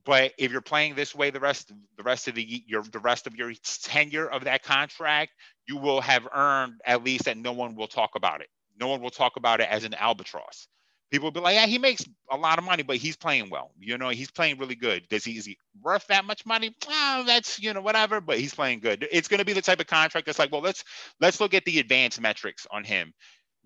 but 0.06 0.34
if 0.38 0.52
you're 0.52 0.62
playing 0.62 0.96
this 0.96 1.16
way 1.16 1.30
the 1.30 1.40
rest 1.40 1.72
the 1.98 2.04
rest 2.04 2.28
of 2.28 2.36
the 2.36 2.64
your 2.68 2.84
the 2.84 3.00
rest 3.00 3.28
of 3.28 3.36
your 3.36 3.54
tenure 3.84 4.28
of 4.28 4.46
that 4.46 4.64
contract, 4.64 5.32
you 5.68 5.78
will 5.78 6.02
have 6.02 6.28
earned 6.34 6.82
at 6.86 7.04
least 7.04 7.26
that 7.26 7.38
no 7.38 7.54
one 7.54 7.76
will 7.76 7.88
talk 7.88 8.12
about 8.16 8.42
it. 8.42 8.48
No 8.80 8.88
one 8.88 9.02
will 9.02 9.10
talk 9.10 9.38
about 9.38 9.62
it 9.62 9.70
as 9.70 9.84
an 9.84 9.94
albatross 9.94 10.68
people 11.12 11.28
will 11.28 11.32
be 11.32 11.40
like, 11.40 11.56
yeah, 11.56 11.66
he 11.66 11.78
makes 11.78 12.04
a 12.32 12.38
lot 12.38 12.58
of 12.58 12.66
money, 12.66 12.84
but 12.84 12.98
he's 12.98 13.16
playing 13.16 13.50
well. 13.50 13.72
You 13.80 13.98
know, 13.98 14.10
he's 14.10 14.32
playing 14.32 14.58
really 14.58 14.76
good. 14.76 15.08
Does 15.10 15.24
he 15.24 15.38
is 15.38 15.46
he 15.46 15.58
worth 15.82 16.08
that 16.08 16.26
much 16.26 16.46
money? 16.46 16.76
Well, 16.88 17.24
that's 17.24 17.60
you 17.60 17.74
know 17.74 17.82
whatever, 17.82 18.22
but 18.22 18.40
he's 18.40 18.54
playing 18.54 18.80
good. 18.80 19.08
It's 19.12 19.28
going 19.28 19.40
to 19.40 19.46
be 19.46 19.54
the 19.54 19.62
type 19.62 19.80
of 19.80 19.88
contract 19.88 20.26
that's 20.26 20.40
like, 20.40 20.52
well, 20.52 20.62
let's 20.62 20.84
let's 21.22 21.40
look 21.40 21.54
at 21.54 21.66
the 21.66 21.80
advanced 21.80 22.20
metrics 22.20 22.68
on 22.72 22.84
him. 22.84 23.14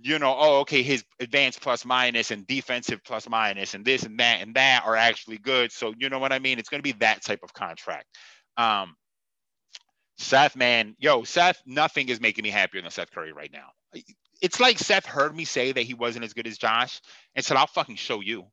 You 0.01 0.17
know, 0.19 0.35
oh, 0.37 0.59
okay, 0.61 0.81
his 0.81 1.03
advanced 1.19 1.61
plus 1.61 1.83
minus 1.85 2.31
and 2.31 2.47
defensive 2.47 3.01
plus 3.03 3.27
minus 3.27 3.73
and 3.73 3.83
this 3.83 4.03
and 4.03 4.19
that 4.19 4.41
and 4.41 4.55
that 4.55 4.83
are 4.85 4.95
actually 4.95 5.37
good. 5.37 5.71
So 5.71 5.93
you 5.97 6.09
know 6.09 6.19
what 6.19 6.31
I 6.31 6.39
mean? 6.39 6.57
It's 6.57 6.69
going 6.69 6.79
to 6.79 6.83
be 6.83 6.97
that 6.99 7.23
type 7.23 7.41
of 7.43 7.53
contract. 7.53 8.05
Um, 8.55 8.95
Seth, 10.17 10.55
man, 10.55 10.95
yo, 10.99 11.23
Seth, 11.23 11.61
nothing 11.65 12.09
is 12.09 12.21
making 12.21 12.43
me 12.43 12.49
happier 12.49 12.81
than 12.81 12.91
Seth 12.91 13.11
Curry 13.11 13.33
right 13.33 13.51
now 13.51 13.71
it's 14.41 14.59
like 14.59 14.79
Seth 14.79 15.05
heard 15.05 15.35
me 15.35 15.45
say 15.45 15.71
that 15.71 15.81
he 15.81 15.93
wasn't 15.93 16.25
as 16.25 16.33
good 16.33 16.47
as 16.47 16.57
Josh 16.57 17.01
and 17.35 17.43
said, 17.43 17.57
I'll 17.57 17.67
fucking 17.67 17.95
show 17.95 18.21
you. 18.21 18.45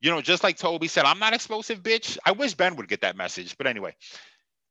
You 0.00 0.10
know, 0.10 0.20
just 0.20 0.44
like 0.44 0.56
Toby 0.56 0.88
said, 0.88 1.04
I'm 1.04 1.18
not 1.18 1.32
explosive, 1.32 1.82
bitch. 1.82 2.18
I 2.24 2.32
wish 2.32 2.54
Ben 2.54 2.76
would 2.76 2.88
get 2.88 3.00
that 3.00 3.16
message. 3.16 3.56
But 3.56 3.66
anyway, 3.66 3.94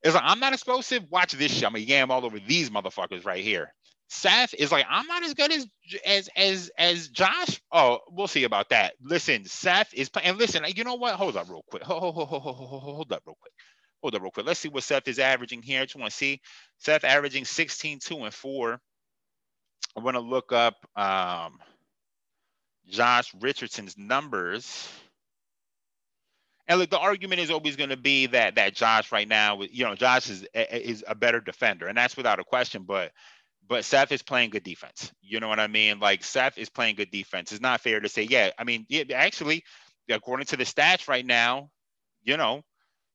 it's 0.02 0.14
like, 0.14 0.24
I'm 0.24 0.40
not 0.40 0.52
explosive. 0.52 1.04
Watch 1.10 1.32
this 1.32 1.52
shit. 1.52 1.64
I'm 1.64 1.72
going 1.72 1.84
to 1.84 1.90
yam 1.90 2.10
all 2.10 2.24
over 2.24 2.38
these 2.38 2.70
motherfuckers 2.70 3.26
right 3.26 3.42
here. 3.42 3.74
Seth 4.08 4.54
is 4.54 4.70
like, 4.70 4.86
I'm 4.88 5.06
not 5.06 5.24
as 5.24 5.34
good 5.34 5.52
as 5.52 5.66
as 6.04 6.28
as 6.36 6.70
as 6.78 7.08
Josh. 7.08 7.60
Oh, 7.72 8.00
we'll 8.08 8.28
see 8.28 8.44
about 8.44 8.68
that. 8.70 8.94
Listen, 9.02 9.44
Seth 9.44 9.92
is 9.94 10.08
playing. 10.08 10.28
And 10.28 10.38
listen, 10.38 10.64
you 10.74 10.84
know 10.84 10.94
what? 10.94 11.14
Hold 11.16 11.36
up 11.36 11.48
real 11.48 11.64
quick. 11.68 11.82
Hold, 11.82 12.14
hold, 12.14 12.28
hold, 12.28 12.42
hold, 12.42 12.82
hold, 12.82 13.12
up 13.12 13.22
real 13.26 13.36
quick. 13.40 13.52
Hold 14.02 14.14
up 14.14 14.22
real 14.22 14.30
quick. 14.30 14.46
Let's 14.46 14.60
see 14.60 14.68
what 14.68 14.84
Seth 14.84 15.08
is 15.08 15.18
averaging 15.18 15.62
here. 15.62 15.80
I 15.80 15.84
just 15.84 15.96
want 15.96 16.10
to 16.10 16.16
see 16.16 16.40
Seth 16.78 17.04
averaging 17.04 17.44
16, 17.44 17.98
2, 18.00 18.16
and 18.24 18.34
4. 18.34 18.80
I 19.96 20.00
want 20.00 20.14
to 20.14 20.20
look 20.20 20.52
up 20.52 20.74
um, 20.94 21.58
Josh 22.88 23.34
Richardson's 23.40 23.98
numbers. 23.98 24.88
And 26.68 26.78
look, 26.78 26.90
the 26.90 26.98
argument 26.98 27.40
is 27.40 27.50
always 27.50 27.76
going 27.76 27.90
to 27.90 27.96
be 27.96 28.26
that 28.26 28.56
that 28.56 28.74
Josh 28.74 29.12
right 29.12 29.28
now, 29.28 29.62
you 29.62 29.84
know, 29.84 29.94
Josh 29.94 30.28
is 30.30 30.46
is 30.54 31.04
a 31.06 31.14
better 31.14 31.40
defender, 31.40 31.86
and 31.86 31.96
that's 31.96 32.16
without 32.16 32.40
a 32.40 32.44
question. 32.44 32.82
But 32.82 33.12
but 33.68 33.84
Seth 33.84 34.12
is 34.12 34.22
playing 34.22 34.50
good 34.50 34.62
defense. 34.62 35.12
You 35.22 35.40
know 35.40 35.48
what 35.48 35.60
I 35.60 35.66
mean? 35.66 35.98
Like 35.98 36.24
Seth 36.24 36.58
is 36.58 36.68
playing 36.68 36.96
good 36.96 37.10
defense. 37.10 37.52
It's 37.52 37.60
not 37.60 37.80
fair 37.80 38.00
to 38.00 38.08
say, 38.08 38.22
yeah. 38.22 38.50
I 38.58 38.64
mean, 38.64 38.86
yeah, 38.88 39.04
actually, 39.14 39.64
according 40.10 40.46
to 40.46 40.56
the 40.56 40.64
stats 40.64 41.08
right 41.08 41.24
now, 41.26 41.70
you 42.22 42.36
know, 42.36 42.62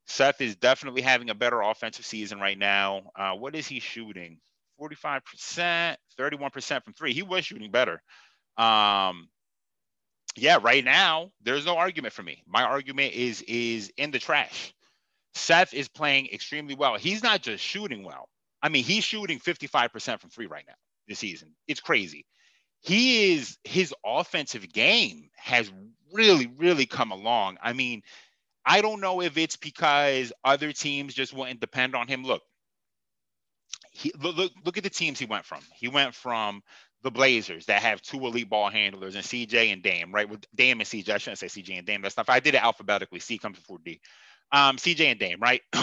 Seth 0.07 0.41
is 0.41 0.55
definitely 0.55 1.01
having 1.01 1.29
a 1.29 1.35
better 1.35 1.61
offensive 1.61 2.05
season 2.05 2.39
right 2.39 2.57
now. 2.57 3.03
Uh, 3.15 3.33
what 3.33 3.55
is 3.55 3.67
he 3.67 3.79
shooting? 3.79 4.39
45%, 4.79 5.95
31% 6.19 6.83
from 6.83 6.93
three. 6.93 7.13
He 7.13 7.21
was 7.21 7.45
shooting 7.45 7.71
better. 7.71 8.01
Um, 8.57 9.29
yeah, 10.35 10.59
right 10.61 10.83
now, 10.83 11.31
there's 11.43 11.65
no 11.65 11.77
argument 11.77 12.13
for 12.13 12.23
me. 12.23 12.43
My 12.47 12.63
argument 12.63 13.13
is 13.13 13.41
is 13.43 13.91
in 13.97 14.11
the 14.11 14.19
trash. 14.19 14.73
Seth 15.33 15.73
is 15.73 15.87
playing 15.87 16.27
extremely 16.31 16.75
well. 16.75 16.95
He's 16.95 17.23
not 17.23 17.41
just 17.41 17.63
shooting 17.63 18.03
well. 18.03 18.27
I 18.62 18.69
mean, 18.69 18.84
he's 18.84 19.04
shooting 19.04 19.39
55% 19.39 20.19
from 20.19 20.30
three 20.30 20.47
right 20.47 20.65
now 20.67 20.76
this 21.08 21.19
season. 21.19 21.54
It's 21.67 21.80
crazy. 21.80 22.26
He 22.82 23.34
is 23.34 23.58
his 23.63 23.93
offensive 24.06 24.71
game 24.74 25.30
has 25.36 25.71
really, 26.13 26.47
really 26.58 26.86
come 26.86 27.12
along. 27.12 27.58
I 27.62 27.74
mean, 27.74 28.02
I 28.65 28.82
don't 28.82 29.02
know 29.02 29.21
if 29.21 29.38
it's 29.38 29.56
because 29.56 30.34
other 30.43 30.71
teams 30.71 31.13
just 31.13 31.34
wouldn't 31.34 31.60
depend 31.60 31.95
on 31.95 32.08
him. 32.08 32.24
Look, 32.24 32.43
he 33.91 34.12
look 34.19 34.52
look 34.65 34.78
at 34.78 34.84
the 34.84 34.89
teams 34.89 35.19
he 35.19 35.26
went 35.26 35.45
from. 35.45 35.62
He 35.76 35.88
went 35.88 36.15
from 36.15 36.62
the 37.04 37.12
Blazers 37.12 37.65
that 37.65 37.82
have 37.82 38.02
two 38.02 38.26
elite 38.26 38.50
ball 38.50 38.69
handlers 38.69 39.15
and 39.15 39.24
CJ 39.26 39.74
and 39.74 39.84
Dame, 39.84 40.12
right? 40.13 40.30
With 40.30 40.45
Dame 40.56 40.80
and 40.82 40.88
CJ, 40.89 41.10
I 41.10 41.17
shouldn't 41.17 41.39
say 41.39 41.47
CJ 41.47 41.78
and 41.78 41.88
Dame. 41.88 42.02
That's 42.02 42.17
not. 42.17 42.30
I 42.30 42.39
did 42.39 42.56
it 42.56 42.63
alphabetically. 42.63 43.19
C 43.19 43.38
comes 43.38 43.58
before 43.58 43.80
D. 43.84 44.00
Um, 44.52 44.78
CJ 44.78 45.12
and 45.12 45.19
Dame, 45.19 45.39
right? 45.41 45.62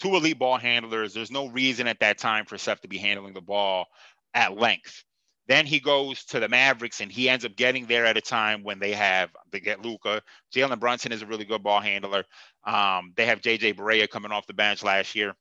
two 0.00 0.14
elite 0.16 0.38
ball 0.38 0.58
handlers. 0.58 1.14
There's 1.14 1.30
no 1.30 1.48
reason 1.48 1.86
at 1.86 2.00
that 2.00 2.18
time 2.18 2.44
for 2.44 2.58
Seth 2.58 2.80
to 2.82 2.88
be 2.88 2.98
handling 2.98 3.34
the 3.34 3.40
ball 3.40 3.86
at 4.34 4.56
length. 4.56 5.04
Then 5.48 5.64
he 5.64 5.78
goes 5.78 6.24
to 6.26 6.40
the 6.40 6.48
Mavericks 6.48 7.00
and 7.00 7.10
he 7.10 7.28
ends 7.28 7.44
up 7.44 7.54
getting 7.54 7.86
there 7.86 8.04
at 8.04 8.16
a 8.16 8.20
time 8.20 8.64
when 8.64 8.80
they 8.80 8.92
have 8.92 9.30
they 9.52 9.60
get 9.60 9.80
Luka. 9.80 10.22
Jalen 10.54 10.80
Brunson 10.80 11.12
is 11.12 11.22
a 11.22 11.26
really 11.26 11.44
good 11.44 11.62
ball 11.62 11.80
handler. 11.80 12.24
Um, 12.64 13.12
they 13.16 13.26
have 13.26 13.40
JJ 13.40 13.76
Barea 13.76 14.08
coming 14.08 14.32
off 14.32 14.46
the 14.46 14.54
bench 14.54 14.82
last 14.82 15.14
year. 15.14 15.34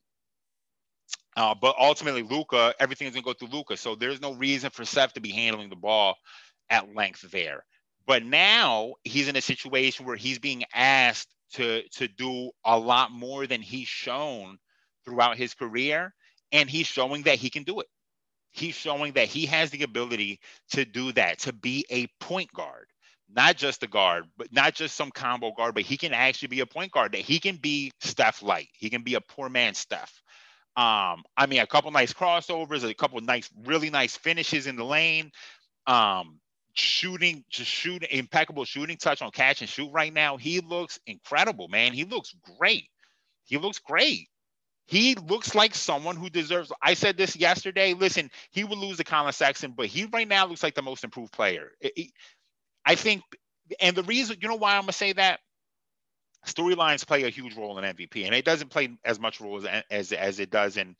Uh, 1.36 1.56
but 1.60 1.76
ultimately, 1.80 2.24
Luka, 2.24 2.74
everything's 2.80 3.14
gonna 3.14 3.24
go 3.24 3.34
through 3.34 3.50
Luka. 3.50 3.78
So 3.78 3.96
there's 3.96 4.22
no 4.22 4.34
reason 4.34 4.70
for 4.70 4.86
Seth 4.86 5.14
to 5.14 5.22
be 5.22 5.32
handling 5.32 5.70
the 5.70 5.76
ball 5.76 6.16
at 6.70 6.94
length 6.94 7.30
there. 7.32 7.66
But 8.06 8.24
now 8.24 8.94
he's 9.04 9.28
in 9.28 9.36
a 9.36 9.42
situation 9.42 10.06
where 10.06 10.16
he's 10.16 10.38
being 10.38 10.64
asked 10.74 11.35
to 11.54 11.84
to 11.90 12.08
do 12.08 12.52
a 12.64 12.78
lot 12.78 13.12
more 13.12 13.48
than 13.48 13.62
he's 13.62 13.88
shown 13.88 14.58
throughout 15.06 15.38
his 15.38 15.54
career, 15.54 16.14
and 16.52 16.70
he's 16.70 16.88
showing 16.88 17.24
that 17.24 17.38
he 17.38 17.50
can 17.50 17.64
do 17.64 17.80
it. 17.80 17.88
He's 18.52 18.76
showing 18.76 19.14
that 19.14 19.28
he 19.28 19.46
has 19.48 19.70
the 19.70 19.84
ability 19.84 20.40
to 20.72 20.86
do 20.86 21.12
that, 21.14 21.40
to 21.40 21.54
be 21.54 21.86
a 21.90 22.08
point 22.20 22.52
guard, 22.54 22.88
not 23.30 23.58
just 23.58 23.84
a 23.84 23.88
guard, 23.88 24.26
but 24.38 24.52
not 24.54 24.74
just 24.74 24.96
some 24.96 25.12
combo 25.12 25.52
guard, 25.52 25.76
but 25.76 25.84
he 25.84 25.98
can 25.98 26.14
actually 26.14 26.48
be 26.48 26.62
a 26.62 26.66
point 26.66 26.92
guard. 26.92 27.12
That 27.12 27.22
he 27.22 27.40
can 27.40 27.58
be 27.58 27.92
Steph 28.00 28.42
light. 28.42 28.70
He 28.74 28.90
can 28.90 29.04
be 29.04 29.16
a 29.16 29.22
poor 29.22 29.50
man 29.50 29.74
Steph. 29.74 30.22
Um, 30.78 31.24
I 31.38 31.46
mean, 31.48 31.60
a 31.60 31.68
couple 31.68 31.92
nice 31.92 32.14
crossovers, 32.14 32.90
a 32.90 32.94
couple 32.94 33.20
nice, 33.22 33.50
really 33.64 33.90
nice 33.90 34.18
finishes 34.18 34.68
in 34.68 34.76
the 34.76 34.84
lane. 34.84 35.32
Um, 35.88 36.40
shooting, 36.76 37.44
just 37.50 37.70
shooting, 37.70 38.10
impeccable 38.12 38.66
shooting 38.66 38.98
touch 38.98 39.22
on 39.22 39.32
catch 39.32 39.62
and 39.62 39.70
shoot 39.70 39.90
right 39.92 40.14
now. 40.14 40.38
He 40.38 40.60
looks 40.60 41.00
incredible, 41.08 41.68
man. 41.68 41.94
He 41.94 42.04
looks 42.04 42.36
great. 42.58 42.90
He 43.46 43.58
looks 43.58 43.80
great. 43.80 44.28
He 44.88 45.16
looks 45.16 45.56
like 45.56 45.74
someone 45.74 46.16
who 46.16 46.30
deserves. 46.30 46.72
I 46.82 46.94
said 46.94 47.18
this 47.18 47.36
yesterday. 47.36 47.94
Listen, 47.94 48.30
he 48.52 48.64
will 48.64 48.78
lose 48.78 48.98
to 48.98 49.04
Collin 49.04 49.34
Sexton, 49.34 49.72
but 49.72 49.88
he 49.88 50.06
right 50.06 50.28
now 50.28 50.46
looks 50.46 50.62
like 50.62 50.76
the 50.76 50.84
most 50.84 51.04
improved 51.04 51.32
player. 51.32 51.72
I 52.86 52.96
think, 52.96 53.24
and 53.80 53.96
the 53.96 54.04
reason, 54.04 54.38
you 54.42 54.48
know, 54.48 54.56
why 54.56 54.76
I'm 54.76 54.82
gonna 54.82 54.92
say 54.92 55.14
that 55.14 55.40
storylines 56.46 57.08
play 57.08 57.24
a 57.24 57.30
huge 57.30 57.56
role 57.56 57.80
in 57.80 57.96
MVP, 57.96 58.26
and 58.26 58.36
it 58.36 58.46
doesn't 58.46 58.70
play 58.70 58.90
as 59.04 59.20
much 59.20 59.42
role 59.42 59.66
as 59.66 59.84
as, 59.90 60.12
as 60.12 60.40
it 60.40 60.52
does 60.52 60.78
in 60.78 60.96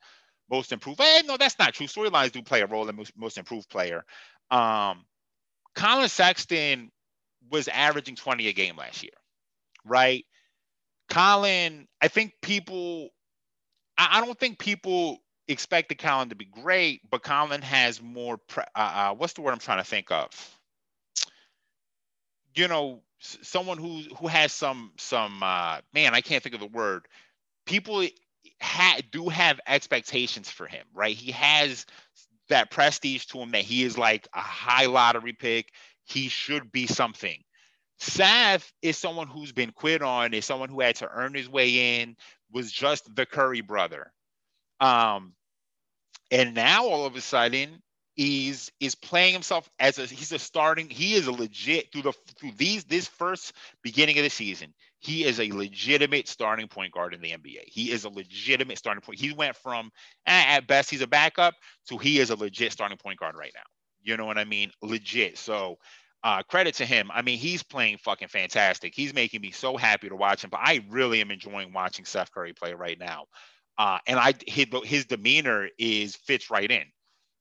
most 0.50 0.72
improved. 0.72 1.02
Eh, 1.02 1.22
no, 1.26 1.38
that's 1.38 1.60
not 1.60 1.74
true. 1.74 1.88
Storylines 1.88 2.32
do 2.32 2.42
play 2.42 2.62
a 2.62 2.68
role 2.68 2.90
in 2.90 2.96
most, 2.96 3.12
most 3.16 3.38
improved 3.38 3.70
player. 3.70 4.04
Um, 4.50 5.06
Collin 5.76 6.10
Sexton 6.10 6.92
was 7.52 7.68
averaging 7.68 8.16
20 8.16 8.48
a 8.48 8.54
game 8.54 8.78
last 8.78 9.04
year, 9.04 9.14
right? 9.86 10.26
Collin, 11.10 11.88
I 12.02 12.08
think 12.08 12.34
people, 12.42 13.10
I, 13.98 14.22
don't 14.26 14.40
think 14.40 14.58
people 14.58 15.20
expected 15.48 16.00
Collin 16.00 16.30
to 16.30 16.36
be 16.36 16.46
great, 16.46 17.02
but 17.10 17.22
Collin 17.22 17.62
has 17.62 18.02
more, 18.02 18.40
uh, 18.58 18.62
uh, 18.76 19.14
what's 19.14 19.34
the 19.34 19.42
word 19.42 19.52
I'm 19.52 19.60
trying 19.60 19.78
to 19.80 19.84
think 19.84 20.12
of? 20.12 20.30
You 22.56 22.68
know, 22.68 23.02
someone 23.20 23.78
who 23.78 24.02
who 24.18 24.28
has 24.28 24.52
some 24.52 24.92
some 24.98 25.42
uh, 25.44 25.80
man, 25.94 26.14
I 26.14 26.22
can't 26.22 26.42
think 26.42 26.56
of 26.56 26.62
the 26.62 26.68
word. 26.68 27.08
People 27.66 28.06
ha- 28.62 29.00
do 29.12 29.30
have 29.30 29.60
expectations 29.68 30.50
for 30.50 30.68
him, 30.68 30.86
right? 30.94 31.16
He 31.16 31.32
has 31.32 31.86
that 32.50 32.72
prestige 32.72 33.26
to 33.26 33.40
him 33.40 33.52
that 33.52 33.64
he 33.64 33.84
is 33.84 33.98
like 33.98 34.28
a 34.34 34.40
high 34.40 34.86
lottery 34.86 35.34
pick. 35.34 35.72
He 36.06 36.28
should 36.28 36.72
be 36.72 36.88
something. 36.88 37.42
Seth 37.98 38.72
is 38.82 38.98
someone 38.98 39.28
who's 39.28 39.52
been 39.52 39.72
quit 39.72 40.02
on, 40.02 40.34
is 40.34 40.46
someone 40.46 40.70
who 40.70 40.82
had 40.82 40.98
to 40.98 41.10
earn 41.10 41.34
his 41.34 41.50
way 41.50 42.02
in, 42.02 42.16
was 42.52 42.72
just 42.72 43.14
the 43.16 43.26
Curry 43.26 43.62
brother. 43.62 44.12
Um, 44.80 45.34
and 46.32 46.54
now 46.54 46.86
all 46.86 47.06
of 47.06 47.16
a 47.16 47.22
sudden 47.22 47.82
is 48.18 48.72
is 48.80 48.96
playing 48.96 49.34
himself 49.34 49.70
as 49.80 50.00
a 50.00 50.06
he's 50.06 50.32
a 50.32 50.40
starting 50.40 50.90
he 50.90 51.16
is 51.16 51.28
a 51.28 51.32
legit 51.32 51.92
through 51.92 52.02
the 52.02 52.14
through 52.40 52.52
these 52.56 52.86
this 52.86 53.08
first 53.08 53.52
beginning 53.84 54.18
of 54.18 54.24
the 54.24 54.30
season 54.30 54.74
he 55.06 55.24
is 55.24 55.40
a 55.40 55.52
legitimate 55.52 56.28
starting 56.28 56.68
point 56.68 56.92
guard 56.92 57.14
in 57.14 57.22
the 57.22 57.30
NBA. 57.30 57.66
He 57.68 57.92
is 57.92 58.06
a 58.06 58.10
legitimate 58.10 58.80
starting 58.80 59.02
point. 59.02 59.20
He 59.20 59.34
went 59.34 59.56
from 59.56 59.92
eh, 60.26 60.44
at 60.48 60.66
best 60.66 60.90
he's 60.90 61.02
a 61.02 61.08
backup 61.08 61.54
to 61.90 61.98
he 62.00 62.20
is 62.20 62.32
a 62.32 62.36
legit 62.36 62.72
starting 62.72 62.98
point 62.98 63.20
guard 63.20 63.36
right 63.38 63.52
now. 63.54 63.62
You 64.02 64.18
know 64.18 64.26
what 64.26 64.40
I 64.40 64.46
mean? 64.46 64.72
Legit. 64.82 65.38
So 65.38 65.78
uh, 66.24 66.42
credit 66.42 66.74
to 66.76 66.86
him. 66.86 67.12
I 67.14 67.22
mean, 67.22 67.38
he's 67.38 67.62
playing 67.62 68.00
fucking 68.00 68.30
fantastic. 68.30 68.96
He's 68.96 69.14
making 69.14 69.42
me 69.42 69.52
so 69.52 69.78
happy 69.78 70.10
to 70.10 70.16
watch 70.16 70.44
him. 70.44 70.50
But 70.50 70.62
I 70.64 70.84
really 70.90 71.22
am 71.22 71.30
enjoying 71.30 71.72
watching 71.72 72.06
Seth 72.06 72.32
Curry 72.32 72.54
play 72.54 72.74
right 72.74 72.98
now. 72.98 73.26
Uh, 73.78 74.00
and 74.08 74.18
I 74.18 74.34
his, 74.48 74.66
his 74.86 75.06
demeanor 75.06 75.70
is 75.78 76.16
fits 76.16 76.50
right 76.50 76.70
in. 76.70 76.86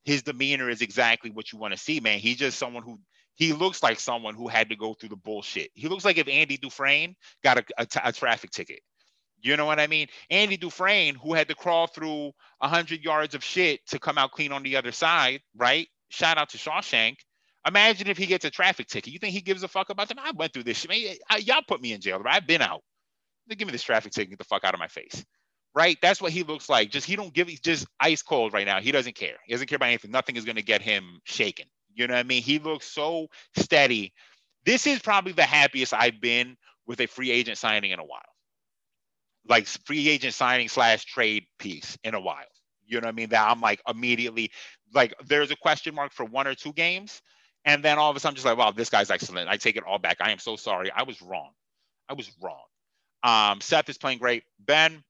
His 0.03 0.21
demeanor 0.21 0.69
is 0.69 0.83
exactly 0.83 1.31
what 1.31 1.51
you 1.51 1.57
want 1.57 1.73
to 1.73 1.79
see, 1.79 1.99
man. 1.99 2.19
He's 2.19 2.37
just 2.37 2.59
someone 2.59 2.83
who 2.83 2.99
he 3.35 3.53
looks 3.53 3.83
like 3.83 3.99
someone 3.99 4.33
who 4.33 4.47
had 4.47 4.69
to 4.69 4.75
go 4.75 4.93
through 4.93 5.09
the 5.09 5.15
bullshit. 5.15 5.69
He 5.73 5.87
looks 5.87 6.05
like 6.05 6.17
if 6.17 6.27
Andy 6.27 6.57
Dufresne 6.57 7.15
got 7.43 7.63
a, 7.77 8.13
traffic 8.13 8.51
ticket. 8.51 8.79
You 9.41 9.57
know 9.57 9.65
what 9.65 9.79
I 9.79 9.87
mean? 9.87 10.07
Andy 10.29 10.57
Dufresne, 10.57 11.15
who 11.15 11.33
had 11.33 11.49
to 11.49 11.55
crawl 11.55 11.87
through 11.87 12.31
100 12.59 13.03
yards 13.03 13.35
of 13.35 13.43
shit 13.43 13.85
to 13.87 13.99
come 13.99 14.17
out 14.17 14.31
clean 14.31 14.51
on 14.51 14.63
the 14.63 14.77
other 14.77 14.91
side, 14.91 15.41
right? 15.55 15.87
Shout 16.09 16.37
out 16.37 16.49
to 16.49 16.57
Shawshank. 16.57 17.17
Imagine 17.67 18.07
if 18.07 18.17
he 18.17 18.25
gets 18.25 18.45
a 18.45 18.49
traffic 18.49 18.87
ticket. 18.87 19.11
You 19.11 19.19
think 19.19 19.33
he 19.33 19.41
gives 19.41 19.63
a 19.63 19.67
fuck 19.67 19.89
about 19.89 20.07
them? 20.07 20.19
I 20.19 20.31
went 20.31 20.53
through 20.53 20.63
this 20.63 20.77
shit. 20.77 20.89
Man, 20.89 21.15
I, 21.29 21.37
y'all 21.37 21.61
put 21.67 21.81
me 21.81 21.93
in 21.93 22.01
jail. 22.01 22.19
Right? 22.19 22.35
I've 22.35 22.47
been 22.47 22.61
out. 22.61 22.81
Give 23.49 23.67
me 23.67 23.71
this 23.71 23.83
traffic 23.83 24.13
ticket. 24.13 24.31
Get 24.31 24.39
the 24.39 24.45
fuck 24.45 24.63
out 24.63 24.73
of 24.73 24.79
my 24.79 24.87
face. 24.87 25.25
Right? 25.73 25.97
That's 26.01 26.21
what 26.21 26.31
he 26.31 26.43
looks 26.43 26.69
like. 26.69 26.89
Just 26.89 27.05
he 27.05 27.15
don't 27.15 27.33
give. 27.33 27.47
He's 27.47 27.59
just 27.59 27.85
ice 27.99 28.21
cold 28.21 28.53
right 28.53 28.65
now. 28.65 28.79
He 28.79 28.91
doesn't 28.91 29.15
care. 29.15 29.35
He 29.45 29.53
doesn't 29.53 29.67
care 29.67 29.75
about 29.75 29.87
anything. 29.87 30.11
Nothing 30.11 30.37
is 30.37 30.45
going 30.45 30.55
to 30.55 30.63
get 30.63 30.81
him 30.81 31.19
shaken. 31.25 31.65
You 31.95 32.07
know 32.07 32.13
what 32.13 32.19
I 32.19 32.23
mean? 32.23 32.43
He 32.43 32.59
looks 32.59 32.85
so 32.85 33.27
steady. 33.57 34.13
This 34.65 34.85
is 34.85 34.99
probably 34.99 35.31
the 35.31 35.43
happiest 35.43 35.93
I've 35.93 36.21
been 36.21 36.57
with 36.85 36.99
a 36.99 37.07
free 37.07 37.31
agent 37.31 37.57
signing 37.57 37.91
in 37.91 37.99
a 37.99 38.03
while. 38.05 38.21
Like 39.47 39.65
free 39.65 40.09
agent 40.09 40.33
signing 40.33 40.69
slash 40.69 41.05
trade 41.05 41.45
piece 41.57 41.97
in 42.03 42.13
a 42.13 42.19
while. 42.19 42.45
You 42.85 42.99
know 42.99 43.07
what 43.07 43.13
I 43.13 43.15
mean? 43.15 43.29
That 43.29 43.49
I'm 43.49 43.61
like 43.61 43.81
immediately 43.87 44.51
like 44.93 45.13
there's 45.25 45.51
a 45.51 45.55
question 45.55 45.95
mark 45.95 46.13
for 46.13 46.25
one 46.25 46.47
or 46.47 46.55
two 46.55 46.73
games. 46.73 47.21
And 47.63 47.83
then 47.83 47.97
all 47.97 48.11
of 48.11 48.15
a 48.15 48.19
sudden, 48.19 48.33
I'm 48.33 48.35
just 48.35 48.45
like, 48.45 48.57
wow, 48.57 48.71
this 48.71 48.91
guy's 48.91 49.09
excellent. 49.09 49.49
I 49.49 49.57
take 49.57 49.75
it 49.75 49.83
all 49.83 49.97
back. 49.97 50.17
I 50.19 50.31
am 50.31 50.37
so 50.37 50.55
sorry. 50.55 50.91
I 50.91 51.01
was 51.03 51.19
wrong. 51.21 51.49
I 52.07 52.13
was 52.13 52.31
wrong. 52.41 52.61
Um, 53.23 53.59
Seth 53.59 53.89
is 53.89 53.97
playing 53.97 54.19
great. 54.19 54.43
Ben, 54.59 55.03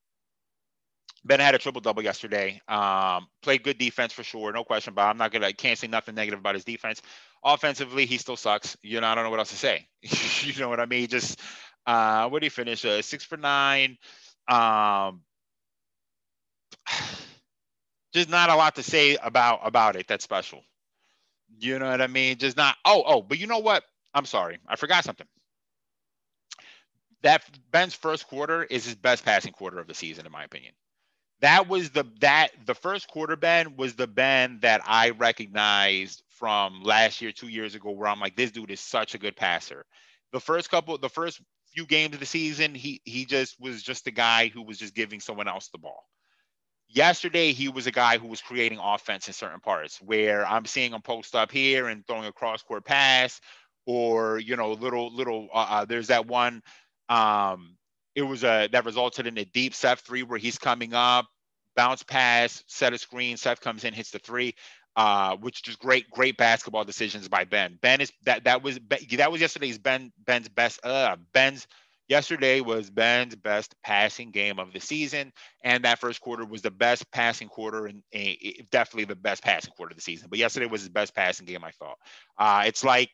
Ben 1.25 1.39
had 1.39 1.55
a 1.55 1.57
triple 1.57 1.81
double 1.81 2.03
yesterday. 2.03 2.61
Um, 2.67 3.27
played 3.41 3.63
good 3.63 3.79
defense 3.79 4.13
for 4.13 4.23
sure, 4.23 4.53
no 4.53 4.63
question. 4.63 4.93
But 4.93 5.03
I'm 5.07 5.17
not 5.17 5.31
gonna, 5.31 5.47
I 5.47 5.53
can't 5.53 5.77
say 5.77 5.87
nothing 5.87 6.13
negative 6.13 6.39
about 6.39 6.53
his 6.53 6.63
defense. 6.63 7.01
Offensively, 7.43 8.05
he 8.05 8.19
still 8.19 8.37
sucks. 8.37 8.77
You 8.83 9.01
know, 9.01 9.07
I 9.07 9.15
don't 9.15 9.23
know 9.23 9.31
what 9.31 9.39
else 9.39 9.49
to 9.49 9.57
say. 9.57 9.87
you 10.43 10.59
know 10.59 10.69
what 10.69 10.79
I 10.79 10.85
mean? 10.85 11.07
Just 11.07 11.39
uh, 11.87 12.29
what 12.29 12.41
did 12.41 12.45
he 12.45 12.49
finish? 12.49 12.85
Uh, 12.85 13.01
six 13.01 13.23
for 13.23 13.37
nine. 13.37 13.97
Um, 14.47 15.21
just 18.13 18.29
not 18.29 18.51
a 18.51 18.55
lot 18.55 18.75
to 18.75 18.83
say 18.83 19.17
about 19.21 19.61
about 19.63 19.95
it. 19.95 20.07
That's 20.07 20.23
special. 20.23 20.61
You 21.57 21.79
know 21.79 21.89
what 21.89 22.01
I 22.01 22.07
mean? 22.07 22.37
Just 22.37 22.55
not. 22.55 22.75
Oh, 22.85 23.03
oh, 23.03 23.21
but 23.23 23.39
you 23.39 23.47
know 23.47 23.59
what? 23.59 23.83
I'm 24.13 24.25
sorry, 24.25 24.59
I 24.67 24.75
forgot 24.75 25.03
something. 25.03 25.27
That 27.23 27.43
Ben's 27.71 27.95
first 27.95 28.27
quarter 28.27 28.63
is 28.63 28.85
his 28.85 28.93
best 28.93 29.25
passing 29.25 29.53
quarter 29.53 29.79
of 29.79 29.87
the 29.87 29.95
season, 29.95 30.27
in 30.27 30.31
my 30.31 30.43
opinion 30.43 30.73
that 31.41 31.67
was 31.67 31.89
the 31.89 32.05
that 32.21 32.49
the 32.65 32.75
first 32.75 33.07
quarter 33.07 33.35
Ben 33.35 33.75
was 33.75 33.95
the 33.95 34.07
Ben 34.07 34.59
that 34.61 34.81
I 34.85 35.11
recognized 35.11 36.23
from 36.29 36.83
last 36.83 37.21
year, 37.21 37.31
two 37.31 37.47
years 37.47 37.75
ago, 37.75 37.91
where 37.91 38.07
I'm 38.07 38.19
like, 38.19 38.35
this 38.35 38.51
dude 38.51 38.71
is 38.71 38.79
such 38.79 39.15
a 39.15 39.17
good 39.17 39.35
passer. 39.35 39.85
The 40.31 40.39
first 40.39 40.69
couple, 40.69 40.97
the 40.97 41.09
first 41.09 41.41
few 41.73 41.85
games 41.85 42.13
of 42.13 42.19
the 42.19 42.25
season, 42.25 42.73
he 42.73 43.01
he 43.03 43.25
just 43.25 43.59
was 43.59 43.83
just 43.83 44.07
a 44.07 44.11
guy 44.11 44.47
who 44.47 44.63
was 44.63 44.77
just 44.77 44.95
giving 44.95 45.19
someone 45.19 45.47
else 45.47 45.67
the 45.69 45.77
ball. 45.77 46.03
Yesterday, 46.87 47.51
he 47.51 47.67
was 47.67 47.87
a 47.87 47.91
guy 47.91 48.17
who 48.17 48.27
was 48.27 48.41
creating 48.41 48.79
offense 48.81 49.27
in 49.27 49.33
certain 49.33 49.59
parts 49.59 49.99
where 50.01 50.45
I'm 50.47 50.65
seeing 50.65 50.93
him 50.93 51.01
post 51.01 51.35
up 51.35 51.51
here 51.51 51.87
and 51.87 52.05
throwing 52.05 52.25
a 52.25 52.31
cross 52.31 52.61
court 52.61 52.85
pass, 52.85 53.41
or 53.85 54.39
you 54.39 54.55
know, 54.55 54.71
little 54.73 55.13
little. 55.13 55.49
Uh, 55.53 55.67
uh, 55.69 55.85
there's 55.85 56.07
that 56.07 56.27
one 56.27 56.61
um, 57.09 57.75
it 58.15 58.23
was 58.23 58.43
a 58.43 58.69
that 58.71 58.85
resulted 58.85 59.27
in 59.27 59.37
a 59.37 59.45
deep 59.45 59.73
Seth 59.73 59.99
three 59.99 60.23
where 60.23 60.39
he's 60.39 60.57
coming 60.57 60.93
up, 60.93 61.27
bounce 61.75 62.03
pass, 62.03 62.63
set 62.67 62.93
a 62.93 62.97
screen. 62.97 63.37
Seth 63.37 63.61
comes 63.61 63.83
in, 63.83 63.93
hits 63.93 64.11
the 64.11 64.19
three, 64.19 64.55
uh, 64.95 65.35
which 65.35 65.67
is 65.67 65.75
great, 65.75 66.09
great 66.09 66.37
basketball 66.37 66.85
decisions 66.85 67.27
by 67.27 67.43
Ben. 67.43 67.77
Ben 67.81 68.01
is 68.01 68.11
that 68.23 68.45
that 68.45 68.63
was 68.63 68.79
that 69.11 69.31
was 69.31 69.41
yesterday's 69.41 69.77
Ben 69.77 70.11
Ben's 70.25 70.47
best. 70.47 70.79
Uh, 70.83 71.17
Ben's 71.33 71.67
yesterday 72.07 72.61
was 72.61 72.89
Ben's 72.89 73.35
best 73.35 73.75
passing 73.83 74.31
game 74.31 74.59
of 74.59 74.71
the 74.71 74.79
season, 74.79 75.33
and 75.63 75.83
that 75.83 75.99
first 75.99 76.21
quarter 76.21 76.45
was 76.45 76.61
the 76.61 76.71
best 76.71 77.11
passing 77.11 77.49
quarter 77.49 77.87
and 77.87 78.01
definitely 78.71 79.05
the 79.05 79.15
best 79.15 79.43
passing 79.43 79.73
quarter 79.75 79.91
of 79.91 79.97
the 79.97 80.01
season. 80.01 80.27
But 80.29 80.39
yesterday 80.39 80.67
was 80.67 80.81
his 80.81 80.89
best 80.89 81.13
passing 81.13 81.45
game, 81.45 81.63
I 81.63 81.71
thought. 81.71 81.97
Uh, 82.37 82.63
it's 82.65 82.83
like 82.83 83.09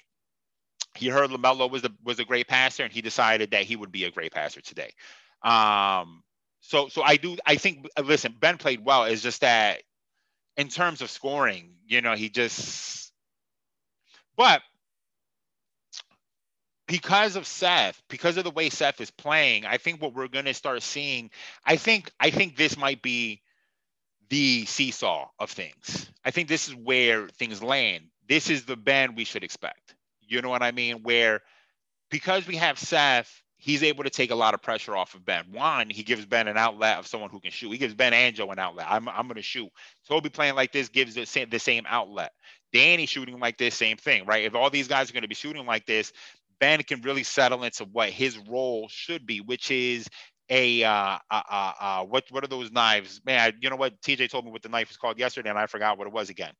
he 0.95 1.07
heard 1.07 1.29
LaMelo 1.29 1.69
was 1.69 1.83
a 1.83 1.91
was 2.03 2.19
a 2.19 2.25
great 2.25 2.47
passer, 2.47 2.83
and 2.83 2.91
he 2.91 3.01
decided 3.01 3.51
that 3.51 3.63
he 3.63 3.75
would 3.75 3.91
be 3.91 4.05
a 4.05 4.11
great 4.11 4.31
passer 4.31 4.61
today. 4.61 4.91
Um, 5.43 6.23
so 6.61 6.87
so 6.89 7.01
I 7.01 7.17
do 7.17 7.37
I 7.45 7.55
think 7.55 7.87
listen, 8.03 8.35
Ben 8.39 8.57
played 8.57 8.83
well. 8.83 9.05
It's 9.05 9.21
just 9.21 9.41
that 9.41 9.83
in 10.57 10.67
terms 10.67 11.01
of 11.01 11.09
scoring, 11.09 11.75
you 11.87 12.01
know, 12.01 12.15
he 12.15 12.29
just 12.29 13.11
but 14.35 14.61
because 16.87 17.35
of 17.37 17.47
Seth, 17.47 18.01
because 18.09 18.37
of 18.37 18.43
the 18.43 18.51
way 18.51 18.69
Seth 18.69 18.99
is 18.99 19.11
playing, 19.11 19.65
I 19.65 19.77
think 19.77 20.01
what 20.01 20.13
we're 20.13 20.27
going 20.27 20.45
to 20.45 20.53
start 20.53 20.83
seeing, 20.83 21.31
I 21.65 21.77
think 21.77 22.11
I 22.19 22.31
think 22.31 22.57
this 22.57 22.77
might 22.77 23.01
be 23.01 23.41
the 24.29 24.65
seesaw 24.65 25.29
of 25.39 25.51
things. 25.51 26.11
I 26.25 26.31
think 26.31 26.47
this 26.47 26.67
is 26.67 26.75
where 26.75 27.27
things 27.29 27.63
land. 27.63 28.05
This 28.27 28.49
is 28.49 28.65
the 28.65 28.75
Ben 28.75 29.15
we 29.15 29.25
should 29.25 29.43
expect. 29.43 29.95
You 30.31 30.41
know 30.41 30.49
what 30.49 30.63
I 30.63 30.71
mean? 30.71 31.03
Where 31.03 31.41
because 32.09 32.47
we 32.47 32.57
have 32.57 32.79
Seth, 32.79 33.41
he's 33.57 33.83
able 33.83 34.03
to 34.03 34.09
take 34.09 34.31
a 34.31 34.35
lot 34.35 34.53
of 34.53 34.61
pressure 34.61 34.95
off 34.95 35.13
of 35.13 35.25
Ben. 35.25 35.45
One, 35.51 35.89
he 35.89 36.03
gives 36.03 36.25
Ben 36.25 36.47
an 36.47 36.57
outlet 36.57 36.97
of 36.97 37.07
someone 37.07 37.29
who 37.29 37.39
can 37.39 37.51
shoot. 37.51 37.71
He 37.71 37.77
gives 37.77 37.93
Ben 37.93 38.13
and 38.13 38.35
Joe 38.35 38.49
an 38.51 38.59
outlet. 38.59 38.87
I'm, 38.89 39.07
I'm 39.07 39.27
going 39.27 39.35
to 39.35 39.41
shoot. 39.41 39.69
Toby 40.07 40.29
playing 40.29 40.55
like 40.55 40.71
this 40.71 40.89
gives 40.89 41.15
the 41.15 41.25
same, 41.25 41.49
the 41.49 41.59
same 41.59 41.85
outlet. 41.87 42.31
Danny 42.73 43.05
shooting 43.05 43.39
like 43.39 43.57
this, 43.57 43.75
same 43.75 43.97
thing, 43.97 44.25
right? 44.25 44.45
If 44.45 44.55
all 44.55 44.69
these 44.69 44.87
guys 44.87 45.09
are 45.09 45.13
going 45.13 45.23
to 45.23 45.29
be 45.29 45.35
shooting 45.35 45.65
like 45.65 45.85
this, 45.85 46.11
Ben 46.59 46.81
can 46.83 47.01
really 47.01 47.23
settle 47.23 47.63
into 47.63 47.85
what 47.85 48.09
his 48.09 48.37
role 48.37 48.87
should 48.89 49.25
be, 49.25 49.41
which 49.41 49.71
is 49.71 50.07
a 50.49 50.83
uh, 50.83 51.17
uh, 51.29 51.41
uh, 51.49 51.71
uh, 51.79 52.03
what 52.03 52.25
what 52.29 52.43
are 52.43 52.47
those 52.47 52.71
knives? 52.71 53.21
Man, 53.25 53.53
you 53.61 53.69
know 53.69 53.75
what? 53.75 54.01
TJ 54.01 54.29
told 54.29 54.45
me 54.45 54.51
what 54.51 54.61
the 54.61 54.69
knife 54.69 54.89
was 54.89 54.97
called 54.97 55.17
yesterday, 55.19 55.49
and 55.49 55.57
I 55.59 55.65
forgot 55.65 55.97
what 55.97 56.07
it 56.07 56.13
was 56.13 56.29
again 56.29 56.53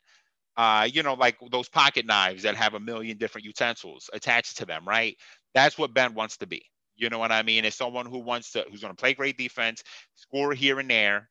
uh, 0.58 0.88
you 0.92 1.04
know, 1.04 1.14
like 1.14 1.38
those 1.52 1.70
pocket 1.70 2.06
knives 2.06 2.44
that 2.44 2.56
have 2.56 2.74
a 2.74 2.80
million 2.80 3.18
different 3.18 3.46
utensils 3.46 4.10
attached 4.14 4.58
to 4.58 4.66
them, 4.66 4.88
right? 4.88 5.18
That's 5.54 5.78
what 5.78 5.94
Ben 5.94 6.14
wants 6.14 6.38
to 6.38 6.48
be. 6.48 6.64
You 6.96 7.10
know 7.10 7.20
what 7.20 7.32
I 7.32 7.42
mean? 7.44 7.66
It's 7.66 7.76
someone 7.76 8.06
who 8.06 8.20
wants 8.20 8.52
to, 8.52 8.66
who's 8.70 8.82
going 8.82 8.94
to 8.94 9.00
play 9.00 9.14
great 9.14 9.38
defense, 9.38 9.84
score 10.16 10.54
here 10.54 10.80
and 10.80 10.90
there, 10.90 11.30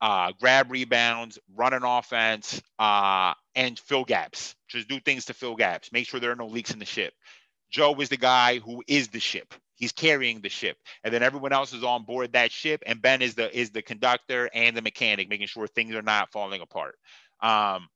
uh, 0.00 0.32
grab 0.40 0.70
rebounds, 0.70 1.38
run 1.54 1.74
an 1.74 1.84
offense, 1.84 2.62
uh, 2.78 3.34
and 3.54 3.78
fill 3.78 4.04
gaps. 4.04 4.54
Just 4.68 4.88
do 4.88 4.98
things 5.00 5.26
to 5.26 5.34
fill 5.34 5.56
gaps. 5.56 5.92
Make 5.92 6.08
sure 6.08 6.20
there 6.20 6.30
are 6.30 6.36
no 6.36 6.46
leaks 6.46 6.72
in 6.72 6.78
the 6.78 6.86
ship. 6.86 7.12
Joe 7.70 7.94
is 8.00 8.08
the 8.08 8.16
guy 8.16 8.58
who 8.58 8.82
is 8.88 9.08
the 9.08 9.20
ship. 9.20 9.54
He's 9.74 9.92
carrying 9.92 10.40
the 10.40 10.48
ship, 10.50 10.76
and 11.04 11.12
then 11.14 11.22
everyone 11.22 11.52
else 11.52 11.72
is 11.72 11.82
on 11.84 12.04
board 12.04 12.32
that 12.32 12.52
ship. 12.52 12.82
And 12.86 13.00
Ben 13.00 13.22
is 13.22 13.34
the 13.34 13.56
is 13.58 13.70
the 13.70 13.80
conductor 13.80 14.50
and 14.52 14.76
the 14.76 14.82
mechanic, 14.82 15.30
making 15.30 15.46
sure 15.46 15.66
things 15.66 15.94
are 15.94 16.02
not 16.02 16.32
falling 16.32 16.60
apart. 16.60 16.96
Um, 17.42 17.88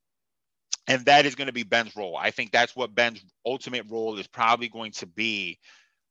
and 0.87 1.05
that 1.05 1.25
is 1.25 1.35
going 1.35 1.47
to 1.47 1.53
be 1.53 1.63
Ben's 1.63 1.95
role. 1.95 2.17
I 2.17 2.31
think 2.31 2.51
that's 2.51 2.75
what 2.75 2.93
Ben's 2.95 3.23
ultimate 3.45 3.85
role 3.89 4.17
is 4.19 4.27
probably 4.27 4.69
going 4.69 4.91
to 4.93 5.07
be. 5.07 5.59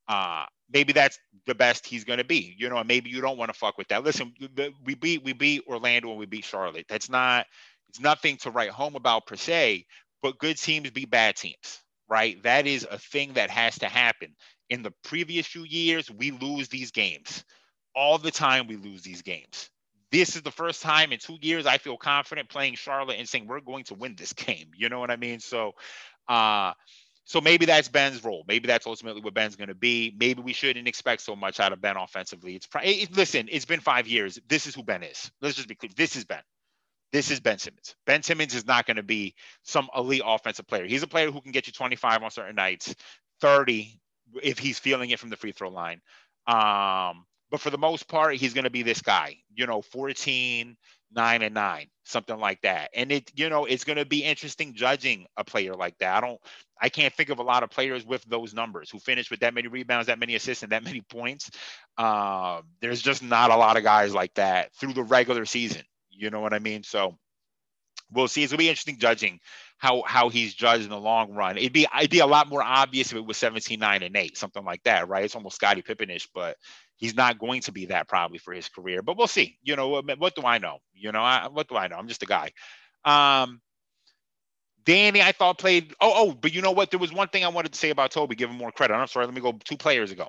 Uh, 0.08 0.44
maybe 0.72 0.92
that's 0.92 1.18
the 1.46 1.54
best 1.54 1.86
he's 1.86 2.04
going 2.04 2.18
to 2.18 2.24
be. 2.24 2.54
You 2.58 2.68
know, 2.68 2.82
maybe 2.84 3.10
you 3.10 3.20
don't 3.20 3.38
want 3.38 3.52
to 3.52 3.58
fuck 3.58 3.78
with 3.78 3.88
that. 3.88 4.04
Listen, 4.04 4.34
we 4.84 4.94
beat 4.94 5.24
we 5.24 5.32
beat 5.32 5.62
Orlando 5.68 6.10
and 6.10 6.18
we 6.18 6.26
beat 6.26 6.44
Charlotte. 6.44 6.86
That's 6.88 7.08
not 7.08 7.46
it's 7.88 8.00
nothing 8.00 8.36
to 8.38 8.50
write 8.50 8.70
home 8.70 8.96
about 8.96 9.26
per 9.26 9.36
se. 9.36 9.86
But 10.22 10.38
good 10.38 10.58
teams 10.58 10.90
beat 10.90 11.10
bad 11.10 11.36
teams, 11.36 11.80
right? 12.08 12.42
That 12.42 12.66
is 12.66 12.86
a 12.90 12.98
thing 12.98 13.34
that 13.34 13.50
has 13.50 13.78
to 13.80 13.88
happen. 13.88 14.34
In 14.70 14.82
the 14.82 14.92
previous 15.04 15.46
few 15.46 15.64
years, 15.64 16.10
we 16.10 16.30
lose 16.32 16.68
these 16.68 16.90
games 16.90 17.44
all 17.94 18.18
the 18.18 18.30
time. 18.30 18.66
We 18.66 18.76
lose 18.76 19.02
these 19.02 19.22
games 19.22 19.70
this 20.14 20.36
is 20.36 20.42
the 20.42 20.50
first 20.52 20.80
time 20.80 21.12
in 21.12 21.18
two 21.18 21.38
years 21.40 21.66
I 21.66 21.78
feel 21.78 21.96
confident 21.96 22.48
playing 22.48 22.76
Charlotte 22.76 23.18
and 23.18 23.28
saying 23.28 23.48
we're 23.48 23.60
going 23.60 23.82
to 23.84 23.94
win 23.94 24.14
this 24.16 24.32
game. 24.32 24.70
You 24.76 24.88
know 24.88 25.00
what 25.00 25.10
I 25.10 25.16
mean? 25.16 25.40
So, 25.40 25.72
uh, 26.28 26.72
so 27.24 27.40
maybe 27.40 27.66
that's 27.66 27.88
Ben's 27.88 28.22
role. 28.22 28.44
Maybe 28.46 28.68
that's 28.68 28.86
ultimately 28.86 29.22
what 29.22 29.34
Ben's 29.34 29.56
going 29.56 29.68
to 29.68 29.74
be. 29.74 30.14
Maybe 30.16 30.40
we 30.40 30.52
shouldn't 30.52 30.86
expect 30.86 31.22
so 31.22 31.34
much 31.34 31.58
out 31.58 31.72
of 31.72 31.80
Ben 31.80 31.96
offensively. 31.96 32.54
It's 32.54 32.68
it, 32.82 33.16
listen, 33.16 33.48
it's 33.50 33.64
been 33.64 33.80
five 33.80 34.06
years. 34.06 34.38
This 34.46 34.66
is 34.66 34.74
who 34.74 34.84
Ben 34.84 35.02
is. 35.02 35.32
Let's 35.40 35.56
just 35.56 35.68
be 35.68 35.74
clear. 35.74 35.90
This 35.96 36.14
is 36.14 36.24
Ben. 36.24 36.42
This 37.12 37.30
is 37.30 37.40
Ben 37.40 37.58
Simmons. 37.58 37.96
Ben 38.06 38.22
Simmons 38.22 38.54
is 38.54 38.66
not 38.66 38.86
going 38.86 38.98
to 38.98 39.02
be 39.02 39.34
some 39.62 39.88
elite 39.96 40.22
offensive 40.24 40.66
player. 40.66 40.84
He's 40.84 41.02
a 41.02 41.08
player 41.08 41.30
who 41.30 41.40
can 41.40 41.52
get 41.52 41.66
you 41.66 41.72
25 41.72 42.22
on 42.22 42.30
certain 42.30 42.56
nights, 42.56 42.94
30 43.40 44.00
if 44.42 44.58
he's 44.58 44.78
feeling 44.78 45.10
it 45.10 45.18
from 45.18 45.30
the 45.30 45.36
free 45.36 45.52
throw 45.52 45.70
line. 45.70 46.00
Um, 46.46 47.24
but 47.54 47.60
for 47.60 47.70
the 47.70 47.78
most 47.78 48.08
part, 48.08 48.34
he's 48.34 48.52
going 48.52 48.64
to 48.64 48.70
be 48.70 48.82
this 48.82 49.00
guy, 49.00 49.36
you 49.54 49.64
know, 49.68 49.80
14, 49.80 50.76
9 51.14 51.42
and 51.42 51.54
9, 51.54 51.86
something 52.02 52.36
like 52.36 52.60
that. 52.62 52.90
And 52.96 53.12
it, 53.12 53.30
you 53.36 53.48
know, 53.48 53.64
it's 53.64 53.84
going 53.84 53.98
to 53.98 54.04
be 54.04 54.24
interesting 54.24 54.74
judging 54.74 55.26
a 55.36 55.44
player 55.44 55.76
like 55.76 55.96
that. 55.98 56.16
I 56.16 56.26
don't, 56.26 56.40
I 56.82 56.88
can't 56.88 57.14
think 57.14 57.28
of 57.28 57.38
a 57.38 57.44
lot 57.44 57.62
of 57.62 57.70
players 57.70 58.04
with 58.04 58.24
those 58.24 58.54
numbers 58.54 58.90
who 58.90 58.98
finish 58.98 59.30
with 59.30 59.38
that 59.38 59.54
many 59.54 59.68
rebounds, 59.68 60.08
that 60.08 60.18
many 60.18 60.34
assists, 60.34 60.64
and 60.64 60.72
that 60.72 60.82
many 60.82 61.00
points. 61.00 61.48
Uh, 61.96 62.62
there's 62.80 63.00
just 63.00 63.22
not 63.22 63.52
a 63.52 63.56
lot 63.56 63.76
of 63.76 63.84
guys 63.84 64.12
like 64.12 64.34
that 64.34 64.74
through 64.74 64.94
the 64.94 65.04
regular 65.04 65.44
season. 65.44 65.82
You 66.10 66.30
know 66.30 66.40
what 66.40 66.54
I 66.54 66.58
mean? 66.58 66.82
So 66.82 67.16
we'll 68.10 68.26
see. 68.26 68.42
It's 68.42 68.52
gonna 68.52 68.58
be 68.58 68.68
interesting 68.68 68.98
judging 68.98 69.38
how 69.78 70.02
how 70.06 70.28
he's 70.28 70.54
judged 70.54 70.84
in 70.84 70.90
the 70.90 70.98
long 70.98 71.34
run. 71.34 71.56
It'd 71.56 71.72
be 71.72 71.86
it'd 71.96 72.10
be 72.10 72.20
a 72.20 72.26
lot 72.26 72.48
more 72.48 72.62
obvious 72.62 73.12
if 73.12 73.18
it 73.18 73.24
was 73.24 73.36
17, 73.36 73.78
9, 73.78 74.02
and 74.02 74.16
8, 74.16 74.36
something 74.36 74.64
like 74.64 74.82
that, 74.84 75.08
right? 75.08 75.24
It's 75.24 75.36
almost 75.36 75.56
Scottie 75.56 75.82
Pippenish, 75.82 76.28
but 76.34 76.56
he's 76.96 77.14
not 77.14 77.38
going 77.38 77.62
to 77.62 77.72
be 77.72 77.86
that 77.86 78.08
probably 78.08 78.38
for 78.38 78.52
his 78.52 78.68
career. 78.68 79.02
But 79.02 79.16
we'll 79.16 79.26
see. 79.26 79.58
You 79.62 79.76
know, 79.76 80.02
what 80.18 80.34
do 80.34 80.42
I 80.42 80.58
know? 80.58 80.78
You 80.94 81.12
know, 81.12 81.20
I, 81.20 81.48
what 81.48 81.68
do 81.68 81.76
I 81.76 81.88
know? 81.88 81.96
I'm 81.96 82.08
just 82.08 82.22
a 82.22 82.26
guy. 82.26 82.50
Um, 83.04 83.60
Danny, 84.84 85.22
I 85.22 85.32
thought 85.32 85.58
played. 85.58 85.94
Oh, 86.00 86.12
oh, 86.14 86.32
but 86.32 86.54
you 86.54 86.62
know 86.62 86.72
what? 86.72 86.90
There 86.90 87.00
was 87.00 87.12
one 87.12 87.28
thing 87.28 87.44
I 87.44 87.48
wanted 87.48 87.72
to 87.72 87.78
say 87.78 87.90
about 87.90 88.10
Toby. 88.10 88.34
Give 88.34 88.50
him 88.50 88.56
more 88.56 88.72
credit. 88.72 88.94
I'm 88.94 89.06
sorry. 89.06 89.26
Let 89.26 89.34
me 89.34 89.40
go 89.40 89.58
two 89.64 89.76
players 89.76 90.10
ago. 90.10 90.28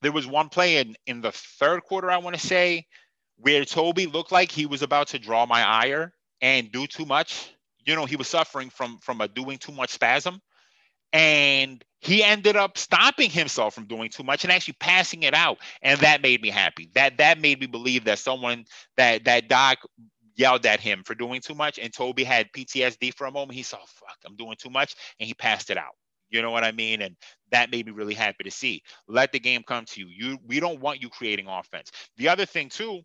There 0.00 0.12
was 0.12 0.26
one 0.26 0.48
play 0.48 0.78
in 0.78 0.96
in 1.06 1.20
the 1.20 1.32
third 1.32 1.82
quarter. 1.84 2.10
I 2.10 2.18
want 2.18 2.34
to 2.36 2.44
say 2.44 2.86
where 3.36 3.64
Toby 3.64 4.06
looked 4.06 4.32
like 4.32 4.50
he 4.50 4.66
was 4.66 4.82
about 4.82 5.08
to 5.08 5.18
draw 5.18 5.46
my 5.46 5.62
ire 5.62 6.12
and 6.40 6.72
do 6.72 6.86
too 6.86 7.06
much 7.06 7.52
you 7.84 7.96
know, 7.96 8.06
he 8.06 8.16
was 8.16 8.28
suffering 8.28 8.70
from 8.70 8.98
from 8.98 9.20
a 9.20 9.28
doing 9.28 9.58
too 9.58 9.72
much 9.72 9.90
spasm. 9.90 10.40
And 11.12 11.84
he 12.00 12.22
ended 12.24 12.56
up 12.56 12.76
stopping 12.78 13.30
himself 13.30 13.74
from 13.74 13.86
doing 13.86 14.10
too 14.10 14.24
much 14.24 14.44
and 14.44 14.52
actually 14.52 14.76
passing 14.80 15.22
it 15.22 15.34
out. 15.34 15.58
And 15.82 16.00
that 16.00 16.22
made 16.22 16.42
me 16.42 16.50
happy. 16.50 16.90
That 16.94 17.18
that 17.18 17.40
made 17.40 17.60
me 17.60 17.66
believe 17.66 18.04
that 18.04 18.18
someone 18.18 18.64
that 18.96 19.24
that 19.24 19.48
doc 19.48 19.78
yelled 20.36 20.66
at 20.66 20.80
him 20.80 21.02
for 21.04 21.14
doing 21.14 21.40
too 21.40 21.54
much. 21.54 21.78
And 21.78 21.92
Toby 21.92 22.24
had 22.24 22.50
PTSD 22.52 23.14
for 23.14 23.26
a 23.26 23.30
moment. 23.30 23.54
He 23.54 23.62
saw, 23.62 23.78
fuck, 23.78 24.16
I'm 24.26 24.36
doing 24.36 24.56
too 24.58 24.70
much. 24.70 24.94
And 25.20 25.26
he 25.26 25.34
passed 25.34 25.70
it 25.70 25.76
out. 25.76 25.94
You 26.30 26.40
know 26.40 26.50
what 26.50 26.64
I 26.64 26.72
mean? 26.72 27.02
And 27.02 27.14
that 27.50 27.70
made 27.70 27.86
me 27.86 27.92
really 27.92 28.14
happy 28.14 28.44
to 28.44 28.50
see. 28.50 28.82
Let 29.06 29.32
the 29.32 29.38
game 29.38 29.62
come 29.66 29.84
to 29.84 30.00
you. 30.00 30.08
You 30.08 30.38
we 30.46 30.60
don't 30.60 30.80
want 30.80 31.02
you 31.02 31.08
creating 31.10 31.46
offense. 31.46 31.92
The 32.16 32.28
other 32.28 32.46
thing 32.46 32.70
too 32.70 33.02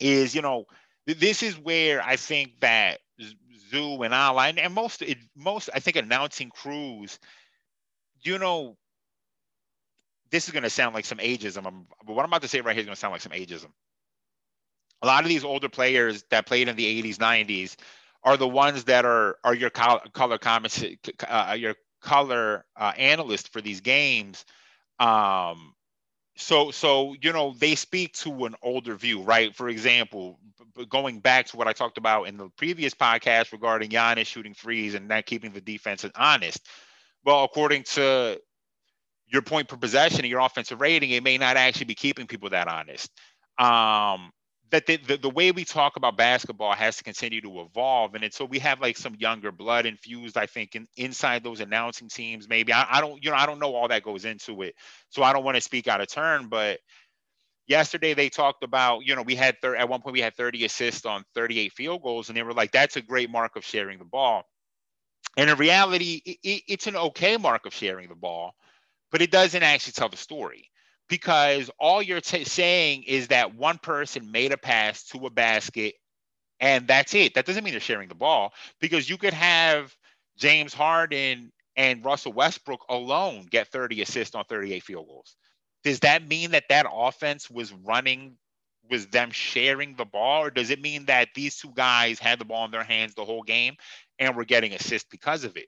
is 0.00 0.34
you 0.34 0.42
know 0.42 0.64
this 1.06 1.42
is 1.42 1.58
where 1.58 2.02
I 2.02 2.16
think 2.16 2.60
that 2.60 2.98
Zoo 3.70 4.02
and 4.02 4.14
I 4.14 4.48
and 4.48 4.74
most 4.74 5.02
it, 5.02 5.18
most 5.36 5.70
I 5.74 5.80
think 5.80 5.96
announcing 5.96 6.50
crews, 6.50 7.18
you 8.22 8.38
know, 8.38 8.76
this 10.30 10.46
is 10.46 10.52
going 10.52 10.62
to 10.62 10.70
sound 10.70 10.94
like 10.94 11.04
some 11.04 11.18
ageism. 11.18 11.62
but 11.62 12.14
what 12.14 12.24
I'm 12.24 12.30
about 12.30 12.42
to 12.42 12.48
say 12.48 12.60
right 12.60 12.74
here 12.74 12.80
is 12.80 12.86
going 12.86 12.94
to 12.94 13.00
sound 13.00 13.12
like 13.12 13.20
some 13.20 13.32
ageism. 13.32 13.68
A 15.02 15.06
lot 15.06 15.22
of 15.22 15.28
these 15.28 15.44
older 15.44 15.68
players 15.68 16.24
that 16.30 16.46
played 16.46 16.68
in 16.68 16.76
the 16.76 17.02
80s, 17.02 17.18
90s 17.18 17.76
are 18.24 18.36
the 18.36 18.48
ones 18.48 18.84
that 18.84 19.04
are 19.04 19.38
are 19.44 19.54
your 19.54 19.70
color 19.70 20.38
comments, 20.38 20.84
uh, 21.28 21.56
your 21.56 21.74
color 22.00 22.64
uh, 22.76 22.92
analyst 22.96 23.52
for 23.52 23.60
these 23.60 23.80
games. 23.80 24.44
Um, 24.98 25.75
so 26.36 26.70
so 26.70 27.14
you 27.20 27.32
know 27.32 27.54
they 27.58 27.74
speak 27.74 28.12
to 28.14 28.44
an 28.44 28.54
older 28.62 28.94
view 28.94 29.22
right? 29.22 29.54
For 29.54 29.68
example 29.68 30.38
going 30.90 31.20
back 31.20 31.46
to 31.46 31.56
what 31.56 31.66
i 31.66 31.72
talked 31.72 31.96
about 31.96 32.24
in 32.24 32.36
the 32.36 32.50
previous 32.50 32.94
podcast 32.94 33.52
regarding 33.52 33.90
Giannis 33.90 34.26
shooting 34.26 34.54
threes 34.54 34.94
and 34.94 35.08
not 35.08 35.24
keeping 35.26 35.52
the 35.52 35.60
defense 35.60 36.04
honest. 36.14 36.66
Well 37.24 37.44
according 37.44 37.84
to 37.94 38.38
your 39.28 39.42
point 39.42 39.68
per 39.68 39.76
possession 39.76 40.20
and 40.20 40.28
your 40.28 40.40
offensive 40.40 40.80
rating 40.80 41.10
it 41.10 41.22
may 41.22 41.38
not 41.38 41.56
actually 41.56 41.86
be 41.86 41.94
keeping 41.94 42.26
people 42.26 42.50
that 42.50 42.68
honest. 42.68 43.10
Um 43.58 44.30
that 44.70 44.86
the, 44.86 44.96
the, 44.96 45.16
the, 45.16 45.30
way 45.30 45.52
we 45.52 45.64
talk 45.64 45.96
about 45.96 46.16
basketball 46.16 46.72
has 46.72 46.96
to 46.96 47.04
continue 47.04 47.40
to 47.40 47.60
evolve. 47.60 48.14
And 48.14 48.32
so 48.32 48.44
we 48.44 48.58
have 48.58 48.80
like 48.80 48.96
some 48.96 49.14
younger 49.16 49.52
blood 49.52 49.86
infused 49.86 50.36
i 50.36 50.46
think 50.46 50.74
in, 50.74 50.86
inside 50.96 51.44
those 51.44 51.60
announcing 51.60 52.08
teams 52.08 52.48
maybe. 52.48 52.72
I, 52.72 52.86
I 52.90 53.00
don't 53.00 53.22
you 53.22 53.30
know 53.30 53.36
i 53.36 53.46
don't 53.46 53.58
know 53.58 53.74
all 53.74 53.88
that 53.88 54.02
goes 54.02 54.24
into 54.24 54.62
it. 54.62 54.74
So 55.10 55.22
i 55.22 55.32
don't 55.32 55.44
want 55.44 55.56
to 55.56 55.60
speak 55.60 55.88
out 55.88 56.00
of 56.00 56.08
turn 56.08 56.48
but 56.48 56.80
yesterday 57.66 58.14
they 58.14 58.28
talked 58.28 58.62
about 58.62 59.04
you 59.04 59.14
know 59.14 59.22
we 59.22 59.34
had 59.34 59.60
thir- 59.60 59.76
at 59.76 59.88
one 59.88 60.00
point 60.00 60.14
we 60.14 60.20
had 60.20 60.36
30 60.36 60.64
assists 60.64 61.06
on 61.06 61.24
38 61.34 61.72
field 61.72 62.02
goals 62.02 62.28
and 62.28 62.36
they 62.36 62.42
were 62.42 62.54
like 62.54 62.72
that's 62.72 62.96
a 62.96 63.02
great 63.02 63.30
mark 63.30 63.56
of 63.56 63.64
sharing 63.64 63.98
the 63.98 64.04
ball. 64.04 64.44
And 65.36 65.50
in 65.50 65.58
reality 65.58 66.22
it, 66.24 66.62
it's 66.66 66.86
an 66.86 66.96
okay 66.96 67.36
mark 67.36 67.66
of 67.66 67.74
sharing 67.74 68.08
the 68.08 68.14
ball 68.14 68.54
but 69.12 69.22
it 69.22 69.30
doesn't 69.30 69.62
actually 69.62 69.92
tell 69.92 70.08
the 70.08 70.16
story 70.16 70.70
because 71.08 71.70
all 71.78 72.02
you're 72.02 72.20
t- 72.20 72.44
saying 72.44 73.04
is 73.04 73.28
that 73.28 73.54
one 73.54 73.78
person 73.78 74.30
made 74.30 74.52
a 74.52 74.56
pass 74.56 75.04
to 75.04 75.26
a 75.26 75.30
basket 75.30 75.94
and 76.60 76.86
that's 76.88 77.14
it. 77.14 77.34
That 77.34 77.44
doesn't 77.46 77.64
mean 77.64 77.72
they're 77.72 77.80
sharing 77.80 78.08
the 78.08 78.14
ball 78.14 78.52
because 78.80 79.08
you 79.08 79.18
could 79.18 79.34
have 79.34 79.94
James 80.38 80.72
Harden 80.72 81.52
and 81.76 82.04
Russell 82.04 82.32
Westbrook 82.32 82.80
alone 82.88 83.46
get 83.50 83.68
30 83.68 84.02
assists 84.02 84.34
on 84.34 84.44
38 84.44 84.82
field 84.82 85.06
goals. 85.06 85.36
Does 85.84 86.00
that 86.00 86.26
mean 86.26 86.52
that 86.52 86.64
that 86.70 86.86
offense 86.90 87.50
was 87.50 87.72
running 87.72 88.36
was 88.88 89.08
them 89.08 89.32
sharing 89.32 89.96
the 89.96 90.04
ball 90.04 90.44
or 90.44 90.50
does 90.50 90.70
it 90.70 90.80
mean 90.80 91.06
that 91.06 91.28
these 91.34 91.56
two 91.56 91.72
guys 91.74 92.20
had 92.20 92.38
the 92.38 92.44
ball 92.44 92.64
in 92.64 92.70
their 92.70 92.84
hands 92.84 93.14
the 93.14 93.24
whole 93.24 93.42
game 93.42 93.74
and 94.20 94.36
were 94.36 94.44
getting 94.44 94.72
assists 94.72 95.08
because 95.10 95.44
of 95.44 95.56
it? 95.56 95.66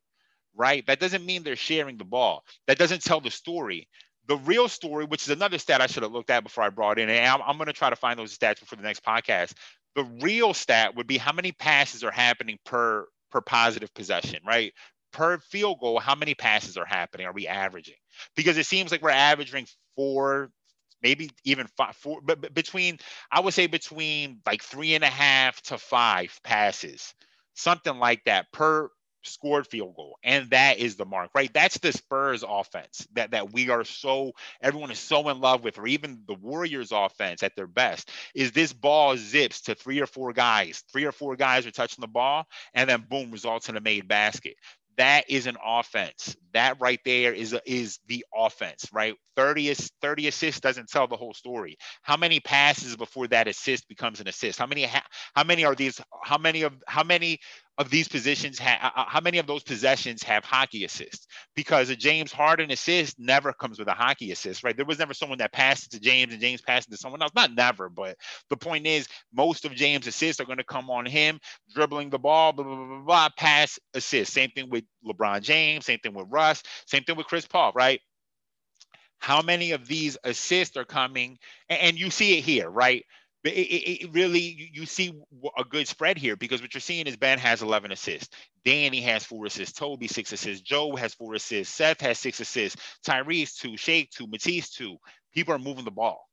Right? 0.55 0.87
That 0.87 1.01
doesn't 1.01 1.27
mean 1.27 1.43
they're 1.43 1.57
sharing 1.57 1.99
the 1.99 2.05
ball. 2.05 2.45
That 2.69 2.79
doesn't 2.79 3.03
tell 3.03 3.21
the 3.21 3.31
story. 3.31 3.89
The 4.29 4.37
real 4.37 4.69
story, 4.69 5.07
which 5.07 5.23
is 5.23 5.31
another 5.31 5.59
stat 5.59 5.81
I 5.81 5.87
should 5.87 6.03
have 6.03 6.13
looked 6.13 6.31
at 6.31 6.45
before 6.45 6.63
I 6.65 6.69
brought 6.69 6.99
in, 6.99 7.09
and 7.09 7.27
I'm, 7.27 7.41
I'm 7.43 7.57
going 7.57 7.67
to 7.67 7.73
try 7.73 7.91
to 7.91 7.97
find 7.97 8.19
those 8.19 8.37
stats 8.37 8.61
before 8.61 8.77
the 8.77 8.83
next 8.83 9.03
podcast. 9.03 9.55
The 9.97 10.05
real 10.21 10.55
stat 10.55 10.95
would 10.97 11.07
be 11.07 11.17
how 11.17 11.33
many 11.33 11.53
passes 11.53 12.05
are 12.05 12.11
happening 12.11 12.59
per 12.65 13.07
per 13.31 13.41
positive 13.41 13.93
possession, 13.95 14.41
right? 14.47 14.73
Per 15.13 15.39
field 15.39 15.81
goal, 15.81 15.99
how 15.99 16.15
many 16.15 16.35
passes 16.35 16.77
are 16.77 16.85
happening? 16.85 17.27
Are 17.27 17.33
we 17.33 17.47
averaging? 17.47 17.97
Because 18.37 18.59
it 18.59 18.67
seems 18.67 18.91
like 18.91 19.03
we're 19.03 19.11
averaging 19.11 19.67
four, 19.97 20.51
maybe 21.03 21.31
even 21.45 21.67
five, 21.77 21.97
four, 21.97 22.21
but 22.21 22.55
between 22.55 22.99
I 23.33 23.41
would 23.41 23.55
say 23.55 23.67
between 23.67 24.41
like 24.47 24.63
three 24.63 24.95
and 24.95 25.05
a 25.05 25.09
half 25.09 25.61
to 25.63 25.79
five 25.79 26.39
passes, 26.45 27.15
something 27.55 27.99
like 27.99 28.23
that 28.25 28.53
per 28.53 28.91
scored 29.25 29.67
field 29.67 29.95
goal 29.97 30.19
and 30.23 30.51
that 30.51 30.79
is 30.79 30.97
the 30.97 31.05
mark 31.05 31.31
right 31.35 31.53
that's 31.53 31.79
the 31.79 31.93
spurs 31.93 32.45
offense 32.47 33.07
that 33.13 33.33
that 33.33 33.53
we 33.53 33.71
are 33.71 33.85
so 33.85 34.33
everyone 34.63 34.91
is 34.91 34.99
so 34.99 35.29
in 35.29 35.41
love 35.41 35.65
with 35.65 35.79
or 35.79 35.87
even 35.87 36.23
the 36.27 36.35
warriors 36.35 36.93
offense 36.93 37.43
at 37.43 37.55
their 37.57 37.67
best 37.67 38.11
is 38.35 38.53
this 38.53 38.73
ball 38.73 39.17
zips 39.17 39.63
to 39.63 39.75
three 39.75 40.01
or 40.01 40.07
four 40.07 40.33
guys 40.33 40.85
three 40.93 41.05
or 41.05 41.13
four 41.13 41.37
guys 41.37 41.67
are 41.67 41.71
touching 41.71 42.01
the 42.01 42.09
ball 42.09 42.47
and 42.75 42.89
then 42.89 43.05
boom 43.09 43.31
results 43.31 43.69
in 43.69 43.77
a 43.77 43.81
made 43.81 44.07
basket 44.07 44.55
that 44.99 45.31
is 45.31 45.47
an 45.47 45.57
offense. 45.65 46.37
That 46.53 46.81
right 46.81 46.99
there 47.05 47.33
is 47.33 47.57
is 47.65 48.01
the 48.09 48.27
offense, 48.37 48.89
right? 48.93 49.15
30 49.37 49.73
30 49.75 50.27
assists 50.27 50.61
doesn't 50.61 50.89
tell 50.89 51.07
the 51.07 51.17
whole 51.17 51.35
story. 51.35 51.79
How 52.03 52.17
many 52.17 52.41
passes 52.41 52.97
before 52.97 53.29
that 53.29 53.47
assist 53.47 53.89
becomes 53.89 54.21
an 54.21 54.27
assist? 54.27 54.59
How 54.59 54.67
many 54.67 54.91
how 55.35 55.45
many 55.45 55.65
are 55.65 55.77
these 55.77 56.01
how 56.25 56.37
many 56.37 56.63
of 56.63 56.75
how 56.89 57.05
many 57.05 57.39
of 57.79 57.91
these 57.91 58.09
positions 58.09 58.59
have 58.59 58.81
uh, 58.83 58.91
uh, 59.01 59.05
how 59.09 59.21
many 59.21 59.39
of 59.39 59.47
those 59.47 59.63
possessions 59.63 60.23
have 60.25 60.45
hockey 60.45 60.85
assists? 60.85 61.27
Because 61.57 61.91
a 61.91 61.97
James 61.97 62.33
Harden 62.33 62.71
assist 62.73 63.17
never 63.19 63.53
comes 63.53 63.79
with 63.79 63.89
a 63.89 63.95
hockey 63.95 64.33
assist, 64.33 64.65
right? 64.65 64.77
There 64.77 64.87
was 64.87 64.99
never 64.99 65.15
someone 65.15 65.39
that 65.39 65.53
passed 65.53 65.87
it 65.87 65.91
to 65.93 66.01
James 66.01 66.33
and 66.33 66.43
James 66.43 66.61
passed 66.61 66.89
it 66.89 66.93
to 66.93 66.99
someone 66.99 67.23
else. 67.23 67.33
Not 67.35 67.55
never, 67.55 67.89
but 67.89 68.17
the 68.51 68.57
point 68.57 68.87
is 68.87 69.09
most 69.33 69.65
of 69.65 69.75
James' 69.75 70.07
assists 70.09 70.41
are 70.41 70.47
going 70.47 70.59
to 70.59 70.65
come 70.65 70.91
on 70.91 71.07
him 71.07 71.41
dribbling 71.75 72.11
the 72.11 72.19
ball, 72.19 72.53
blah, 72.53 72.65
blah, 72.65 72.77
blah, 72.77 72.87
blah, 72.87 73.05
blah, 73.05 73.29
pass, 73.37 73.79
assist. 73.95 74.33
Same 74.33 74.51
thing 74.51 74.71
with 74.71 74.85
LeBron 75.07 75.43
James, 75.43 75.87
same 75.87 76.01
thing 76.01 76.15
with 76.15 76.27
Russ, 76.31 76.63
same 76.87 77.05
thing 77.05 77.17
with 77.17 77.27
Chris 77.27 77.47
Paul, 77.47 77.73
right? 77.75 78.01
How 79.21 79.43
many 79.43 79.73
of 79.73 79.87
these 79.87 80.17
assists 80.25 80.77
are 80.77 80.85
coming? 80.85 81.39
And 81.69 81.99
you 81.99 82.11
see 82.11 82.39
it 82.39 82.45
here, 82.45 82.69
right? 82.71 83.05
It, 83.45 83.51
it, 83.51 84.05
it, 84.05 84.13
really 84.13 84.71
you 84.73 84.87
see 84.87 85.13
a 85.57 85.65
good 85.65 85.87
spread 85.89 86.19
here 86.19 86.37
because 86.37 86.61
what 86.61 86.75
you're 86.75 86.81
seeing 86.81 87.07
is 87.07 87.17
Ben 87.17 87.39
has 87.39 87.63
11 87.63 87.93
assists, 87.93 88.35
Danny 88.65 89.01
has 89.03 89.25
four 89.25 89.47
assists, 89.47 89.79
Toby 89.79 90.09
six 90.09 90.33
assists, 90.33 90.63
Joe 90.63 90.97
has 90.97 91.15
four 91.15 91.35
assists, 91.35 91.75
Seth 91.75 92.01
has 92.01 92.19
six 92.19 92.41
assists, 92.41 92.81
Tyrese 93.07 93.57
two, 93.57 93.77
Shake 93.77 94.11
two, 94.11 94.27
Matisse 94.27 94.71
two. 94.71 94.97
People 95.35 95.55
are 95.55 95.59
moving 95.59 95.85
the 95.85 95.91
ball. 95.91 96.27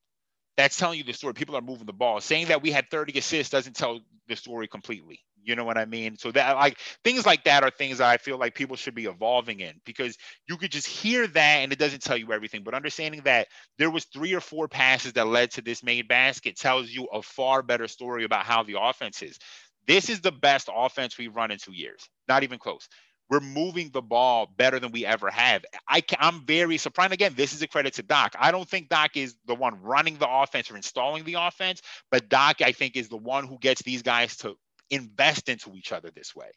That's 0.58 0.78
telling 0.78 0.97
you 0.97 1.03
the 1.03 1.14
story. 1.14 1.34
People 1.34 1.58
are 1.58 1.62
moving 1.62 1.86
the 1.86 1.93
ball. 1.93 2.22
Saying 2.22 2.47
that 2.47 2.62
we 2.62 2.72
had 2.72 2.89
30 2.89 3.18
assists 3.20 3.51
doesn't 3.51 3.76
tell 3.76 3.99
the 4.28 4.36
story 4.36 4.68
completely. 4.68 5.20
You 5.45 5.55
know 5.55 5.63
what 5.63 5.77
I 5.77 5.85
mean? 5.85 6.17
So 6.17 6.31
that 6.31 6.55
like 6.55 6.79
things 7.03 7.25
like 7.25 7.43
that 7.45 7.63
are 7.63 7.69
things 7.71 7.99
that 7.99 8.09
I 8.09 8.17
feel 8.17 8.37
like 8.37 8.55
people 8.55 8.75
should 8.75 8.95
be 8.95 9.05
evolving 9.05 9.59
in 9.61 9.75
because 9.85 10.17
you 10.47 10.57
could 10.57 10.71
just 10.71 10.87
hear 10.87 11.27
that 11.27 11.57
and 11.59 11.71
it 11.71 11.79
doesn't 11.79 12.01
tell 12.01 12.17
you 12.17 12.33
everything. 12.33 12.63
But 12.63 12.73
understanding 12.73 13.21
that 13.25 13.47
there 13.77 13.91
was 13.91 14.05
three 14.05 14.33
or 14.33 14.41
four 14.41 14.67
passes 14.67 15.13
that 15.13 15.27
led 15.27 15.51
to 15.51 15.61
this 15.61 15.83
made 15.83 16.07
basket 16.07 16.57
tells 16.57 16.89
you 16.89 17.05
a 17.13 17.21
far 17.21 17.61
better 17.63 17.87
story 17.87 18.23
about 18.23 18.45
how 18.45 18.63
the 18.63 18.79
offense 18.81 19.21
is. 19.21 19.39
This 19.87 20.09
is 20.09 20.21
the 20.21 20.31
best 20.31 20.69
offense 20.73 21.17
we've 21.17 21.35
run 21.35 21.51
in 21.51 21.59
two 21.59 21.73
years. 21.73 22.09
Not 22.27 22.43
even 22.43 22.59
close. 22.59 22.87
We're 23.29 23.39
moving 23.39 23.89
the 23.89 24.03
ball 24.03 24.47
better 24.55 24.79
than 24.79 24.91
we 24.91 25.05
ever 25.05 25.31
have. 25.31 25.65
I 25.89 26.03
I'm 26.19 26.45
very 26.45 26.77
surprised. 26.77 27.11
Again, 27.11 27.33
this 27.35 27.53
is 27.53 27.61
a 27.63 27.67
credit 27.67 27.95
to 27.95 28.03
Doc. 28.03 28.35
I 28.39 28.51
don't 28.51 28.69
think 28.69 28.89
Doc 28.89 29.17
is 29.17 29.35
the 29.47 29.55
one 29.55 29.81
running 29.81 30.17
the 30.17 30.29
offense 30.29 30.69
or 30.69 30.75
installing 30.77 31.23
the 31.23 31.35
offense, 31.35 31.81
but 32.11 32.29
Doc, 32.29 32.57
I 32.61 32.71
think, 32.71 32.95
is 32.95 33.09
the 33.09 33.17
one 33.17 33.47
who 33.47 33.57
gets 33.59 33.81
these 33.81 34.03
guys 34.03 34.37
to 34.37 34.55
invest 34.89 35.49
into 35.49 35.75
each 35.75 35.91
other 35.91 36.11
this 36.11 36.36
way. 36.36 36.51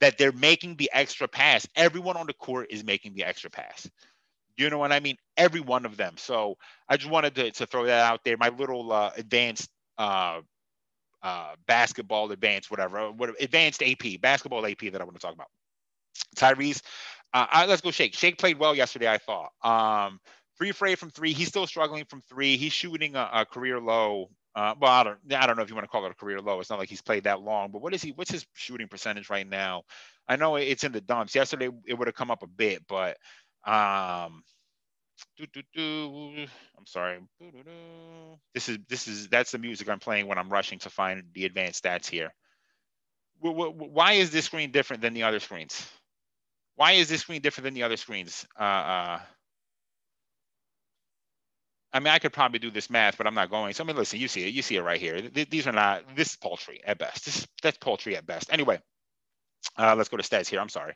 That 0.00 0.16
they're 0.16 0.32
making 0.32 0.76
the 0.76 0.90
extra 0.92 1.28
pass. 1.28 1.66
Everyone 1.76 2.16
on 2.16 2.26
the 2.26 2.32
court 2.32 2.68
is 2.70 2.82
making 2.84 3.14
the 3.14 3.24
extra 3.24 3.50
pass. 3.50 3.88
You 4.56 4.70
know 4.70 4.78
what 4.78 4.92
I 4.92 5.00
mean? 5.00 5.16
Every 5.36 5.60
one 5.60 5.84
of 5.84 5.96
them. 5.96 6.14
So 6.16 6.56
I 6.88 6.96
just 6.96 7.10
wanted 7.10 7.34
to, 7.36 7.50
to 7.50 7.66
throw 7.66 7.86
that 7.86 8.10
out 8.10 8.20
there. 8.24 8.36
My 8.38 8.48
little 8.48 8.92
uh, 8.92 9.10
advanced 9.16 9.70
uh, 9.98 10.40
uh, 11.22 11.54
basketball 11.66 12.30
advanced, 12.32 12.70
whatever, 12.70 13.10
whatever, 13.12 13.36
advanced 13.40 13.82
AP, 13.82 14.20
basketball 14.20 14.66
AP 14.66 14.80
that 14.92 15.00
I 15.00 15.04
want 15.04 15.16
to 15.16 15.20
talk 15.20 15.34
about. 15.34 15.48
Tyrese, 16.36 16.82
uh, 17.34 17.66
let's 17.68 17.82
go 17.82 17.90
Shake. 17.90 18.14
Shake 18.14 18.38
played 18.38 18.58
well 18.58 18.74
yesterday, 18.74 19.10
I 19.10 19.18
thought. 19.18 19.50
Um, 19.62 20.18
free 20.56 20.70
afraid 20.70 20.98
from 20.98 21.10
three. 21.10 21.32
He's 21.32 21.48
still 21.48 21.66
struggling 21.66 22.04
from 22.06 22.22
three. 22.22 22.56
He's 22.56 22.72
shooting 22.72 23.16
a, 23.16 23.28
a 23.32 23.46
career 23.46 23.80
low 23.80 24.30
uh, 24.54 24.74
well, 24.80 24.90
I 24.90 25.04
don't, 25.04 25.18
I 25.32 25.46
don't 25.46 25.56
know 25.56 25.62
if 25.62 25.68
you 25.68 25.74
want 25.74 25.84
to 25.84 25.90
call 25.90 26.04
it 26.06 26.12
a 26.12 26.14
career 26.14 26.40
low. 26.40 26.60
It's 26.60 26.70
not 26.70 26.78
like 26.78 26.88
he's 26.88 27.02
played 27.02 27.24
that 27.24 27.40
long, 27.40 27.70
but 27.70 27.82
what 27.82 27.94
is 27.94 28.02
he? 28.02 28.10
What's 28.12 28.30
his 28.30 28.46
shooting 28.54 28.88
percentage 28.88 29.30
right 29.30 29.48
now? 29.48 29.82
I 30.28 30.36
know 30.36 30.56
it's 30.56 30.84
in 30.84 30.92
the 30.92 31.00
dumps. 31.00 31.34
Yesterday 31.34 31.68
it 31.86 31.94
would 31.94 32.08
have 32.08 32.14
come 32.16 32.30
up 32.30 32.42
a 32.42 32.48
bit, 32.48 32.82
but 32.88 33.16
um, 33.64 34.42
doo, 35.36 35.46
doo, 35.52 35.62
doo, 35.74 36.46
I'm 36.76 36.86
sorry. 36.86 37.18
This 38.54 38.68
is 38.68 38.78
this 38.88 39.06
is 39.06 39.28
that's 39.28 39.52
the 39.52 39.58
music 39.58 39.88
I'm 39.88 40.00
playing 40.00 40.26
when 40.26 40.38
I'm 40.38 40.48
rushing 40.48 40.78
to 40.80 40.90
find 40.90 41.24
the 41.34 41.44
advanced 41.44 41.84
stats 41.84 42.08
here. 42.08 42.32
Why 43.40 44.12
is 44.12 44.30
this 44.30 44.46
screen 44.46 44.70
different 44.72 45.02
than 45.02 45.14
the 45.14 45.22
other 45.22 45.40
screens? 45.40 45.88
Why 46.76 46.92
is 46.92 47.08
this 47.08 47.22
screen 47.22 47.40
different 47.40 47.66
than 47.66 47.74
the 47.74 47.84
other 47.84 47.96
screens? 47.96 48.46
Uh, 48.58 48.62
uh, 48.62 49.20
I 51.92 51.98
mean, 51.98 52.08
I 52.08 52.18
could 52.18 52.32
probably 52.32 52.58
do 52.60 52.70
this 52.70 52.88
math, 52.88 53.18
but 53.18 53.26
I'm 53.26 53.34
not 53.34 53.50
going. 53.50 53.74
So 53.74 53.82
I 53.82 53.86
mean, 53.86 53.96
listen, 53.96 54.20
you 54.20 54.28
see 54.28 54.46
it, 54.46 54.54
you 54.54 54.62
see 54.62 54.76
it 54.76 54.82
right 54.82 55.00
here. 55.00 55.20
these 55.22 55.66
are 55.66 55.72
not. 55.72 56.04
This 56.14 56.30
is 56.30 56.36
paltry 56.36 56.80
at 56.84 56.98
best. 56.98 57.24
This 57.24 57.46
that's 57.62 57.78
paltry 57.78 58.16
at 58.16 58.26
best. 58.26 58.52
Anyway, 58.52 58.80
uh, 59.76 59.94
let's 59.96 60.08
go 60.08 60.16
to 60.16 60.22
stats 60.22 60.48
here. 60.48 60.60
I'm 60.60 60.68
sorry. 60.68 60.94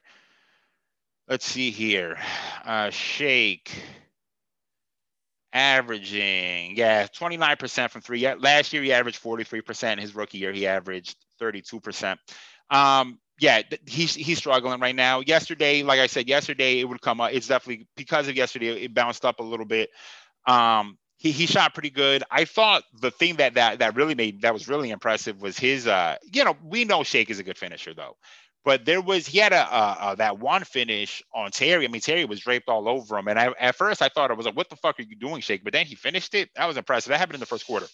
Let's 1.28 1.44
see 1.44 1.70
here. 1.70 2.18
Uh, 2.64 2.88
Shake 2.88 3.70
averaging, 5.54 6.76
yeah, 6.76 7.06
29% 7.06 7.90
from 7.90 8.00
three. 8.00 8.26
Last 8.36 8.72
year 8.72 8.82
he 8.82 8.92
averaged 8.92 9.22
43%. 9.22 10.00
His 10.00 10.14
rookie 10.14 10.38
year 10.38 10.52
he 10.52 10.66
averaged 10.66 11.16
32%. 11.40 12.16
Um, 12.70 13.18
yeah, 13.38 13.62
he's 13.86 14.14
he's 14.14 14.38
struggling 14.38 14.80
right 14.80 14.94
now. 14.94 15.20
Yesterday, 15.20 15.82
like 15.82 15.98
I 15.98 16.06
said, 16.06 16.28
yesterday 16.28 16.80
it 16.80 16.84
would 16.88 17.00
come 17.00 17.20
up. 17.20 17.32
It's 17.32 17.48
definitely 17.48 17.88
because 17.96 18.28
of 18.28 18.36
yesterday, 18.36 18.84
it 18.84 18.94
bounced 18.94 19.24
up 19.24 19.40
a 19.40 19.42
little 19.42 19.66
bit. 19.66 19.90
Um, 20.46 20.98
he, 21.16 21.30
he 21.32 21.46
shot 21.46 21.72
pretty 21.72 21.90
good. 21.90 22.22
I 22.30 22.44
thought 22.44 22.84
the 23.00 23.10
thing 23.10 23.36
that 23.36 23.54
that 23.54 23.78
that 23.78 23.96
really 23.96 24.14
made 24.14 24.42
that 24.42 24.52
was 24.52 24.68
really 24.68 24.90
impressive 24.90 25.40
was 25.40 25.58
his 25.58 25.86
uh 25.86 26.16
you 26.32 26.44
know 26.44 26.56
we 26.62 26.84
know 26.84 27.02
Shake 27.02 27.30
is 27.30 27.38
a 27.38 27.42
good 27.42 27.56
finisher 27.56 27.94
though, 27.94 28.16
but 28.64 28.84
there 28.84 29.00
was 29.00 29.26
he 29.26 29.38
had 29.38 29.52
a, 29.54 29.74
a, 29.74 29.98
a 30.12 30.16
that 30.16 30.38
one 30.38 30.64
finish 30.64 31.22
on 31.34 31.50
Terry. 31.50 31.86
I 31.86 31.88
mean 31.88 32.02
Terry 32.02 32.26
was 32.26 32.40
draped 32.40 32.68
all 32.68 32.88
over 32.88 33.16
him, 33.16 33.28
and 33.28 33.38
I, 33.38 33.54
at 33.58 33.74
first 33.74 34.02
I 34.02 34.08
thought 34.08 34.30
I 34.30 34.34
was 34.34 34.44
like 34.44 34.56
what 34.56 34.68
the 34.68 34.76
fuck 34.76 35.00
are 35.00 35.02
you 35.02 35.16
doing 35.16 35.40
Shake? 35.40 35.64
But 35.64 35.72
then 35.72 35.86
he 35.86 35.94
finished 35.94 36.34
it. 36.34 36.50
That 36.56 36.66
was 36.66 36.76
impressive. 36.76 37.10
That 37.10 37.18
happened 37.18 37.36
in 37.36 37.40
the 37.40 37.46
first 37.46 37.66
quarter. 37.66 37.86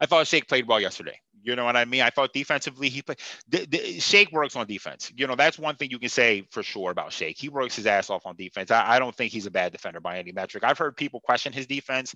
I 0.00 0.06
thought 0.06 0.26
Shake 0.28 0.46
played 0.48 0.68
well 0.68 0.80
yesterday. 0.80 1.18
You 1.46 1.54
know 1.54 1.64
what 1.64 1.76
I 1.76 1.84
mean? 1.84 2.02
I 2.02 2.10
thought 2.10 2.32
defensively 2.32 2.88
he 2.88 3.02
played. 3.02 3.20
The, 3.48 3.66
the, 3.66 4.00
Shake 4.00 4.32
works 4.32 4.56
on 4.56 4.66
defense. 4.66 5.12
You 5.16 5.28
know 5.28 5.36
that's 5.36 5.60
one 5.60 5.76
thing 5.76 5.90
you 5.90 6.00
can 6.00 6.08
say 6.08 6.44
for 6.50 6.64
sure 6.64 6.90
about 6.90 7.12
Shake. 7.12 7.38
He 7.38 7.48
works 7.48 7.76
his 7.76 7.86
ass 7.86 8.10
off 8.10 8.26
on 8.26 8.34
defense. 8.34 8.72
I, 8.72 8.96
I 8.96 8.98
don't 8.98 9.14
think 9.14 9.30
he's 9.30 9.46
a 9.46 9.50
bad 9.50 9.70
defender 9.70 10.00
by 10.00 10.18
any 10.18 10.32
metric. 10.32 10.64
I've 10.64 10.76
heard 10.76 10.96
people 10.96 11.20
question 11.20 11.52
his 11.52 11.68
defense. 11.68 12.14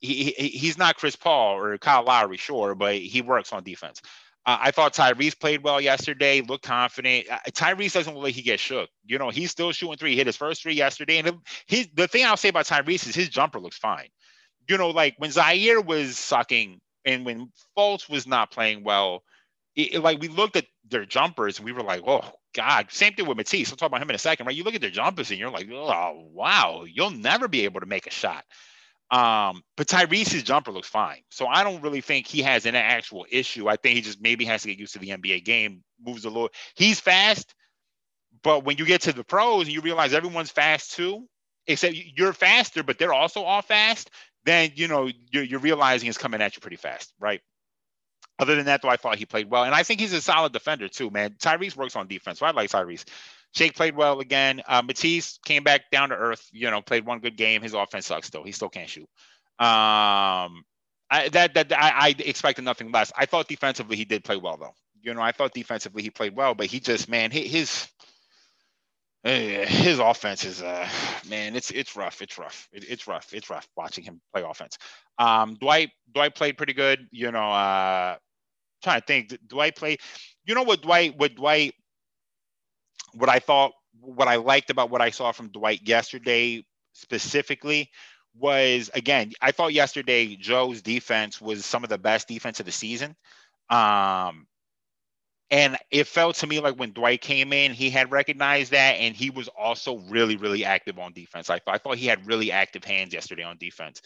He, 0.00 0.34
he 0.36 0.48
he's 0.48 0.76
not 0.76 0.96
Chris 0.96 1.14
Paul 1.14 1.56
or 1.56 1.78
Kyle 1.78 2.02
Lowry, 2.02 2.36
sure, 2.36 2.74
but 2.74 2.96
he 2.96 3.22
works 3.22 3.52
on 3.52 3.62
defense. 3.62 4.02
Uh, 4.44 4.58
I 4.60 4.70
thought 4.72 4.92
Tyrese 4.92 5.38
played 5.38 5.62
well 5.62 5.80
yesterday, 5.80 6.40
looked 6.40 6.64
confident. 6.64 7.30
Uh, 7.30 7.38
Tyrese 7.52 7.94
doesn't 7.94 8.12
look 8.12 8.24
like 8.24 8.34
he 8.34 8.42
gets 8.42 8.60
shook. 8.60 8.90
You 9.06 9.18
know, 9.18 9.30
he's 9.30 9.52
still 9.52 9.70
shooting 9.70 9.96
three. 9.96 10.10
He 10.10 10.16
hit 10.16 10.26
his 10.26 10.36
first 10.36 10.62
three 10.62 10.74
yesterday. 10.74 11.18
And 11.18 11.38
his, 11.66 11.88
the 11.94 12.08
thing 12.08 12.26
I'll 12.26 12.36
say 12.36 12.48
about 12.48 12.66
Tyrese 12.66 13.08
is 13.08 13.14
his 13.14 13.28
jumper 13.28 13.60
looks 13.60 13.78
fine. 13.78 14.08
You 14.68 14.78
know, 14.78 14.90
like 14.90 15.14
when 15.16 15.30
Zhaire 15.30 15.84
was 15.84 16.18
sucking 16.18 16.80
and 17.04 17.24
when 17.24 17.50
Fultz 17.76 18.08
was 18.08 18.26
not 18.26 18.50
playing 18.50 18.84
well, 18.84 19.22
it, 19.76 19.94
it, 19.94 20.00
like 20.00 20.20
we 20.20 20.28
looked 20.28 20.56
at 20.56 20.66
their 20.88 21.04
jumpers 21.04 21.58
and 21.58 21.64
we 21.64 21.72
were 21.72 21.82
like, 21.82 22.02
oh 22.06 22.30
God. 22.54 22.90
Same 22.90 23.12
thing 23.12 23.26
with 23.26 23.36
Matisse. 23.36 23.70
I'll 23.70 23.76
talk 23.76 23.88
about 23.88 24.00
him 24.00 24.08
in 24.08 24.16
a 24.16 24.18
second, 24.18 24.46
right? 24.46 24.54
You 24.54 24.64
look 24.64 24.74
at 24.74 24.80
their 24.80 24.90
jumpers 24.90 25.30
and 25.30 25.38
you're 25.38 25.50
like, 25.50 25.68
oh 25.70 26.28
wow, 26.32 26.84
you'll 26.86 27.10
never 27.10 27.48
be 27.48 27.64
able 27.64 27.80
to 27.80 27.86
make 27.86 28.06
a 28.06 28.10
shot. 28.10 28.44
Um, 29.10 29.62
but 29.76 29.86
Tyrese's 29.86 30.42
jumper 30.42 30.72
looks 30.72 30.88
fine. 30.88 31.20
So 31.30 31.46
I 31.46 31.62
don't 31.62 31.82
really 31.82 32.00
think 32.00 32.26
he 32.26 32.42
has 32.42 32.64
an 32.64 32.74
actual 32.74 33.26
issue. 33.30 33.68
I 33.68 33.76
think 33.76 33.96
he 33.96 34.00
just 34.00 34.20
maybe 34.20 34.44
has 34.46 34.62
to 34.62 34.68
get 34.68 34.78
used 34.78 34.94
to 34.94 34.98
the 34.98 35.10
NBA 35.10 35.44
game, 35.44 35.84
moves 36.04 36.24
a 36.24 36.30
little. 36.30 36.48
He's 36.74 37.00
fast, 37.00 37.54
but 38.42 38.64
when 38.64 38.78
you 38.78 38.86
get 38.86 39.02
to 39.02 39.12
the 39.12 39.24
pros 39.24 39.66
and 39.66 39.74
you 39.74 39.82
realize 39.82 40.14
everyone's 40.14 40.50
fast 40.50 40.92
too, 40.92 41.26
except 41.66 41.94
you're 41.94 42.32
faster, 42.32 42.82
but 42.82 42.98
they're 42.98 43.12
also 43.12 43.42
all 43.42 43.62
fast, 43.62 44.10
then 44.44 44.72
you 44.74 44.88
know 44.88 45.10
you're, 45.30 45.44
you're 45.44 45.60
realizing 45.60 46.08
it's 46.08 46.18
coming 46.18 46.40
at 46.42 46.54
you 46.56 46.60
pretty 46.60 46.76
fast, 46.76 47.12
right? 47.18 47.40
Other 48.38 48.56
than 48.56 48.66
that, 48.66 48.82
though, 48.82 48.88
I 48.88 48.96
thought 48.96 49.16
he 49.16 49.26
played 49.26 49.48
well, 49.48 49.64
and 49.64 49.74
I 49.74 49.84
think 49.84 50.00
he's 50.00 50.12
a 50.12 50.20
solid 50.20 50.52
defender 50.52 50.88
too, 50.88 51.10
man. 51.10 51.36
Tyrese 51.40 51.76
works 51.76 51.94
on 51.94 52.08
defense, 52.08 52.40
so 52.40 52.46
I 52.46 52.50
like 52.50 52.70
Tyrese. 52.70 53.04
Shake 53.54 53.76
played 53.76 53.94
well 53.94 54.18
again. 54.18 54.62
Uh, 54.66 54.82
Matisse 54.82 55.38
came 55.44 55.62
back 55.62 55.90
down 55.92 56.08
to 56.08 56.16
earth. 56.16 56.44
You 56.52 56.70
know, 56.70 56.82
played 56.82 57.06
one 57.06 57.20
good 57.20 57.36
game. 57.36 57.62
His 57.62 57.74
offense 57.74 58.06
sucks 58.06 58.30
though. 58.30 58.42
He 58.42 58.50
still 58.50 58.68
can't 58.68 58.88
shoot. 58.88 59.08
Um, 59.60 60.64
I, 61.08 61.28
that 61.32 61.54
that 61.54 61.72
I, 61.72 62.08
I 62.08 62.14
expected 62.18 62.64
nothing 62.64 62.90
less. 62.90 63.12
I 63.16 63.26
thought 63.26 63.46
defensively 63.46 63.96
he 63.96 64.04
did 64.04 64.24
play 64.24 64.36
well 64.36 64.56
though. 64.56 64.74
You 65.00 65.14
know, 65.14 65.20
I 65.20 65.30
thought 65.30 65.54
defensively 65.54 66.02
he 66.02 66.10
played 66.10 66.34
well, 66.34 66.54
but 66.56 66.66
he 66.66 66.80
just 66.80 67.08
man, 67.08 67.30
his 67.30 67.86
his 69.24 69.98
offense 69.98 70.44
is 70.44 70.62
uh 70.62 70.88
man 71.28 71.56
it's 71.56 71.70
it's 71.70 71.96
rough 71.96 72.20
it's 72.22 72.38
rough 72.38 72.68
it, 72.72 72.84
it's 72.88 73.06
rough 73.08 73.32
it's 73.32 73.50
rough 73.50 73.66
watching 73.76 74.04
him 74.04 74.20
play 74.34 74.42
offense. 74.48 74.78
Um 75.18 75.56
dwight 75.56 75.90
dwight 76.12 76.34
played 76.34 76.58
pretty 76.58 76.74
good 76.74 77.08
you 77.10 77.30
know 77.32 77.50
uh 77.50 78.16
trying 78.82 79.00
to 79.00 79.06
think 79.06 79.38
dwight 79.48 79.76
play 79.76 79.96
you 80.46 80.54
know 80.54 80.62
what 80.64 80.82
dwight 80.82 81.16
what 81.18 81.34
dwight 81.34 81.74
what 83.14 83.28
i 83.30 83.38
thought 83.38 83.72
what 84.00 84.28
i 84.28 84.36
liked 84.36 84.70
about 84.70 84.90
what 84.90 85.00
i 85.02 85.10
saw 85.10 85.32
from 85.32 85.48
dwight 85.50 85.80
yesterday 85.86 86.64
specifically 86.92 87.90
was 88.38 88.90
again 88.94 89.32
i 89.40 89.52
thought 89.52 89.72
yesterday 89.72 90.36
joe's 90.36 90.82
defense 90.82 91.40
was 91.40 91.64
some 91.64 91.84
of 91.84 91.90
the 91.90 91.98
best 91.98 92.28
defense 92.28 92.60
of 92.60 92.66
the 92.66 92.72
season. 92.72 93.16
Um 93.70 94.46
and 95.54 95.76
it 95.92 96.08
felt 96.08 96.34
to 96.36 96.48
me 96.48 96.58
like 96.58 96.74
when 96.74 96.92
Dwight 96.92 97.20
came 97.20 97.52
in, 97.52 97.72
he 97.72 97.88
had 97.88 98.10
recognized 98.10 98.72
that, 98.72 98.94
and 98.94 99.14
he 99.14 99.30
was 99.30 99.46
also 99.46 99.98
really, 100.08 100.36
really 100.36 100.64
active 100.64 100.98
on 100.98 101.12
defense. 101.12 101.48
I, 101.48 101.60
I 101.68 101.78
thought 101.78 101.96
he 101.96 102.08
had 102.08 102.26
really 102.26 102.50
active 102.50 102.82
hands 102.82 103.14
yesterday 103.14 103.44
on 103.44 103.56
defense. 103.56 104.02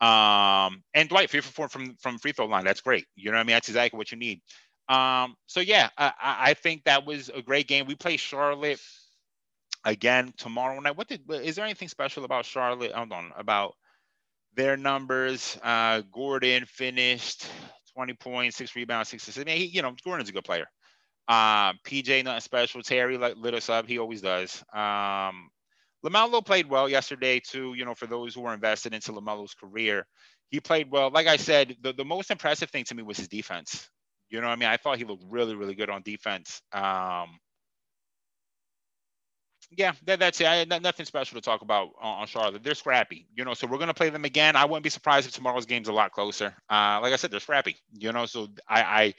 Um, 0.00 0.82
and 0.94 1.08
Dwight, 1.08 1.30
three 1.30 1.40
for 1.40 1.52
four 1.52 1.68
from 1.68 1.94
from 2.00 2.18
free 2.18 2.32
throw 2.32 2.46
line, 2.46 2.64
that's 2.64 2.80
great. 2.80 3.06
You 3.14 3.30
know 3.30 3.36
what 3.36 3.42
I 3.42 3.44
mean? 3.44 3.54
That's 3.54 3.68
exactly 3.68 3.96
what 3.96 4.10
you 4.10 4.18
need. 4.18 4.40
Um, 4.88 5.36
so 5.46 5.60
yeah, 5.60 5.88
I, 5.96 6.12
I 6.20 6.54
think 6.54 6.82
that 6.84 7.06
was 7.06 7.30
a 7.32 7.42
great 7.42 7.68
game. 7.68 7.86
We 7.86 7.94
play 7.94 8.16
Charlotte 8.16 8.80
again 9.84 10.32
tomorrow 10.36 10.80
night. 10.80 10.96
What 10.96 11.06
did 11.06 11.22
is 11.30 11.54
there 11.54 11.64
anything 11.64 11.86
special 11.86 12.24
about 12.24 12.44
Charlotte? 12.44 12.90
Hold 12.90 13.12
on 13.12 13.30
about 13.36 13.76
their 14.56 14.76
numbers. 14.76 15.56
Uh, 15.62 16.02
Gordon 16.12 16.66
finished 16.66 17.46
20 17.94 18.14
points, 18.14 18.56
six 18.56 18.74
rebounds, 18.74 19.10
six 19.10 19.22
assists. 19.22 19.40
I 19.40 19.44
mean, 19.44 19.58
he, 19.58 19.66
you 19.66 19.82
know, 19.82 19.94
Gordon's 20.04 20.28
a 20.28 20.32
good 20.32 20.44
player. 20.44 20.66
Uh, 21.28 21.74
PJ, 21.84 22.24
nothing 22.24 22.40
special. 22.40 22.82
Terry 22.82 23.18
like, 23.18 23.36
lit 23.36 23.54
us 23.54 23.68
up. 23.68 23.86
He 23.86 23.98
always 23.98 24.22
does. 24.22 24.64
Um, 24.72 25.50
LaMelo 26.04 26.44
played 26.44 26.68
well 26.68 26.88
yesterday, 26.88 27.40
too. 27.40 27.74
You 27.74 27.84
know, 27.84 27.94
for 27.94 28.06
those 28.06 28.34
who 28.34 28.40
were 28.40 28.54
invested 28.54 28.94
into 28.94 29.12
LaMelo's 29.12 29.54
career, 29.54 30.06
he 30.48 30.60
played 30.60 30.90
well. 30.90 31.10
Like 31.10 31.26
I 31.26 31.36
said, 31.36 31.76
the, 31.82 31.92
the 31.92 32.04
most 32.04 32.30
impressive 32.30 32.70
thing 32.70 32.84
to 32.84 32.94
me 32.94 33.02
was 33.02 33.18
his 33.18 33.28
defense. 33.28 33.88
You 34.30 34.40
know 34.40 34.46
what 34.46 34.54
I 34.54 34.56
mean? 34.56 34.68
I 34.68 34.76
thought 34.76 34.98
he 34.98 35.04
looked 35.04 35.24
really, 35.28 35.54
really 35.54 35.74
good 35.74 35.90
on 35.90 36.02
defense. 36.02 36.62
Um, 36.72 37.38
yeah, 39.70 39.92
that, 40.06 40.18
that's 40.18 40.40
it. 40.40 40.46
I, 40.46 40.64
nothing 40.64 41.04
special 41.04 41.36
to 41.36 41.44
talk 41.44 41.60
about 41.62 41.90
on, 42.00 42.20
on, 42.20 42.26
Charlotte. 42.26 42.62
They're 42.62 42.74
scrappy, 42.74 43.26
you 43.34 43.44
know. 43.44 43.54
So 43.54 43.66
we're 43.66 43.78
gonna 43.78 43.92
play 43.92 44.08
them 44.08 44.24
again. 44.24 44.56
I 44.56 44.64
wouldn't 44.64 44.84
be 44.84 44.90
surprised 44.90 45.26
if 45.28 45.34
tomorrow's 45.34 45.66
game's 45.66 45.88
a 45.88 45.92
lot 45.92 46.12
closer. 46.12 46.54
Uh, 46.70 47.00
like 47.02 47.12
I 47.12 47.16
said, 47.16 47.30
they're 47.30 47.40
scrappy, 47.40 47.76
you 47.92 48.12
know. 48.12 48.24
So 48.24 48.48
I, 48.66 48.82
I 48.82 49.14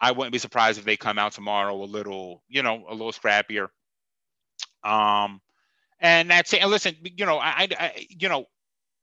I 0.00 0.12
wouldn't 0.12 0.32
be 0.32 0.38
surprised 0.38 0.78
if 0.78 0.84
they 0.84 0.96
come 0.96 1.18
out 1.18 1.32
tomorrow 1.32 1.74
a 1.74 1.84
little, 1.84 2.42
you 2.48 2.62
know, 2.62 2.84
a 2.88 2.92
little 2.92 3.12
scrappier. 3.12 3.68
Um, 4.82 5.40
and 6.00 6.30
that's 6.30 6.52
it. 6.52 6.62
And 6.62 6.70
listen, 6.70 6.96
you 7.02 7.26
know, 7.26 7.38
I, 7.38 7.68
I 7.78 8.06
you 8.08 8.28
know, 8.28 8.46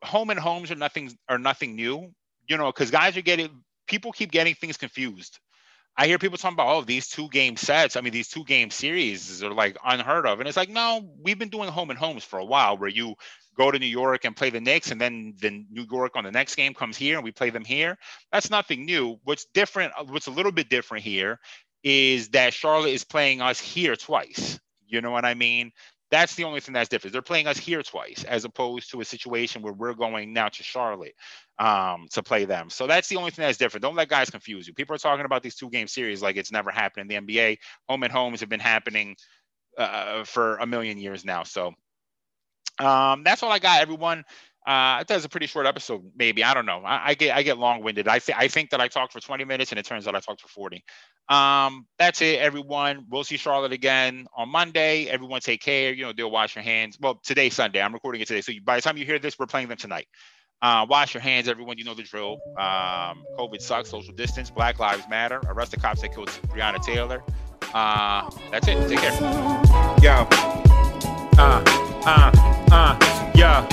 home 0.03 0.29
and 0.29 0.39
homes 0.39 0.71
are 0.71 0.75
nothing 0.75 1.15
are 1.29 1.37
nothing 1.39 1.75
new, 1.75 2.11
you 2.47 2.57
know, 2.57 2.67
because 2.67 2.91
guys 2.91 3.15
are 3.17 3.21
getting 3.21 3.49
people 3.87 4.11
keep 4.11 4.31
getting 4.31 4.55
things 4.55 4.77
confused. 4.77 5.39
I 5.99 6.05
hear 6.05 6.19
people 6.19 6.37
talking 6.37 6.55
about, 6.55 6.75
oh, 6.75 6.81
these 6.83 7.07
two 7.07 7.27
game 7.29 7.57
sets. 7.57 7.95
I 7.95 8.01
mean, 8.01 8.13
these 8.13 8.27
two 8.27 8.43
game 8.43 8.69
series 8.69 9.41
are 9.43 9.53
like 9.53 9.77
unheard 9.83 10.27
of. 10.27 10.39
And 10.39 10.47
it's 10.47 10.57
like, 10.57 10.69
no, 10.69 11.09
we've 11.23 11.39
been 11.39 11.49
doing 11.49 11.69
home 11.69 11.89
and 11.89 11.97
homes 11.97 12.23
for 12.23 12.37
a 12.37 12.45
while 12.45 12.77
where 12.77 12.89
you 12.89 13.15
go 13.57 13.71
to 13.71 13.79
New 13.79 13.87
York 13.87 14.23
and 14.25 14.35
play 14.35 14.49
the 14.49 14.61
Knicks, 14.61 14.91
and 14.91 15.01
then 15.01 15.33
the 15.41 15.65
New 15.69 15.85
York 15.89 16.15
on 16.15 16.23
the 16.23 16.31
next 16.31 16.55
game 16.55 16.73
comes 16.73 16.95
here 16.95 17.15
and 17.15 17.23
we 17.23 17.31
play 17.31 17.49
them 17.49 17.65
here. 17.65 17.97
That's 18.31 18.49
nothing 18.49 18.85
new. 18.85 19.19
What's 19.23 19.45
different, 19.53 19.93
what's 20.07 20.27
a 20.27 20.31
little 20.31 20.51
bit 20.51 20.69
different 20.69 21.03
here, 21.03 21.39
is 21.83 22.29
that 22.29 22.53
Charlotte 22.53 22.91
is 22.91 23.03
playing 23.03 23.41
us 23.41 23.59
here 23.59 23.95
twice. 23.95 24.59
You 24.87 25.01
know 25.01 25.11
what 25.11 25.25
I 25.25 25.33
mean? 25.33 25.71
That's 26.09 26.35
the 26.35 26.45
only 26.45 26.61
thing 26.61 26.73
that's 26.73 26.87
different. 26.87 27.11
They're 27.11 27.21
playing 27.21 27.47
us 27.47 27.57
here 27.57 27.83
twice, 27.83 28.23
as 28.23 28.45
opposed 28.45 28.91
to 28.91 29.01
a 29.01 29.05
situation 29.05 29.61
where 29.61 29.73
we're 29.73 29.93
going 29.93 30.31
now 30.31 30.47
to 30.47 30.63
Charlotte 30.63 31.15
um, 31.59 32.07
to 32.11 32.23
play 32.23 32.45
them. 32.45 32.69
So 32.69 32.87
that's 32.87 33.09
the 33.09 33.17
only 33.17 33.31
thing 33.31 33.43
that's 33.43 33.57
different. 33.57 33.81
Don't 33.81 33.95
let 33.95 34.07
guys 34.07 34.29
confuse 34.29 34.67
you. 34.67 34.73
People 34.73 34.95
are 34.95 34.99
talking 34.99 35.25
about 35.25 35.43
these 35.43 35.55
two 35.55 35.69
game 35.69 35.87
series 35.87 36.21
like 36.21 36.37
it's 36.37 36.51
never 36.51 36.71
happened 36.71 37.11
in 37.11 37.25
the 37.25 37.33
NBA. 37.33 37.57
Home 37.89 38.03
and 38.03 38.11
homes 38.11 38.39
have 38.39 38.47
been 38.47 38.61
happening 38.61 39.17
uh, 39.77 40.23
for 40.23 40.57
a 40.57 40.65
million 40.65 40.97
years 40.97 41.25
now. 41.25 41.43
So 41.43 41.73
um, 42.79 43.23
that's 43.23 43.43
all 43.43 43.51
I 43.51 43.59
got, 43.59 43.81
everyone. 43.81 44.23
Uh, 44.67 45.01
that 45.01 45.15
was 45.15 45.23
a 45.23 45.29
pretty 45.29 45.47
short 45.47 45.65
episode, 45.65 46.03
maybe. 46.17 46.43
I 46.43 46.53
don't 46.53 46.65
know. 46.65 46.81
I, 46.83 47.11
I 47.11 47.13
get 47.13 47.33
I 47.33 47.41
get 47.41 47.57
long 47.57 47.81
winded. 47.83 48.09
I 48.09 48.19
think 48.19 48.37
I 48.37 48.49
think 48.49 48.71
that 48.71 48.81
I 48.81 48.89
talked 48.89 49.13
for 49.13 49.21
20 49.21 49.45
minutes, 49.45 49.71
and 49.71 49.79
it 49.79 49.85
turns 49.85 50.07
out 50.07 50.15
I 50.15 50.19
talked 50.19 50.41
for 50.41 50.49
40. 50.49 50.83
Um, 51.29 51.87
that's 51.97 52.21
it, 52.21 52.39
everyone. 52.39 53.05
We'll 53.09 53.23
see 53.23 53.37
Charlotte 53.37 53.71
again 53.71 54.27
on 54.35 54.49
Monday. 54.49 55.07
Everyone 55.07 55.39
take 55.39 55.61
care. 55.61 55.93
You 55.93 56.03
know, 56.03 56.13
they'll 56.15 56.29
wash 56.29 56.55
your 56.55 56.63
hands. 56.63 56.97
Well, 56.99 57.21
today's 57.23 57.53
Sunday. 57.53 57.81
I'm 57.81 57.93
recording 57.93 58.19
it 58.19 58.27
today, 58.27 58.41
so 58.41 58.51
by 58.65 58.75
the 58.75 58.81
time 58.81 58.97
you 58.97 59.05
hear 59.05 59.19
this, 59.19 59.39
we're 59.39 59.45
playing 59.45 59.69
them 59.69 59.77
tonight. 59.77 60.07
Uh, 60.61 60.85
wash 60.89 61.13
your 61.13 61.21
hands, 61.21 61.47
everyone. 61.47 61.77
You 61.77 61.85
know 61.85 61.93
the 61.93 62.03
drill. 62.03 62.39
Um, 62.57 63.23
COVID 63.37 63.61
sucks. 63.61 63.89
Social 63.89 64.13
distance. 64.13 64.49
Black 64.49 64.79
Lives 64.79 65.07
Matter. 65.09 65.39
Arrest 65.47 65.71
the 65.71 65.77
cops 65.77 66.01
that 66.01 66.13
killed 66.13 66.29
Breonna 66.49 66.83
Taylor. 66.83 67.23
Uh, 67.73 68.29
that's 68.51 68.67
it. 68.67 68.89
Take 68.89 68.99
care. 68.99 69.11
Yo. 70.01 70.27
Uh, 71.39 71.63
uh, 72.05 72.56
uh, 72.71 73.31
yeah. 73.35 73.65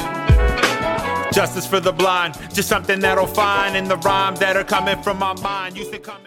Justice 1.32 1.66
for 1.66 1.80
the 1.80 1.92
blind, 1.92 2.34
just 2.53 2.68
something 2.68 3.01
that'll 3.01 3.26
find 3.26 3.76
in 3.76 3.88
the 3.88 3.97
rhymes 3.99 4.38
that 4.38 4.57
are 4.57 4.64
coming 4.64 5.03
from 5.03 5.18
my 5.18 5.32
mind. 5.40 5.76
Used 5.76 5.92
to 5.92 5.99
come. 5.99 6.24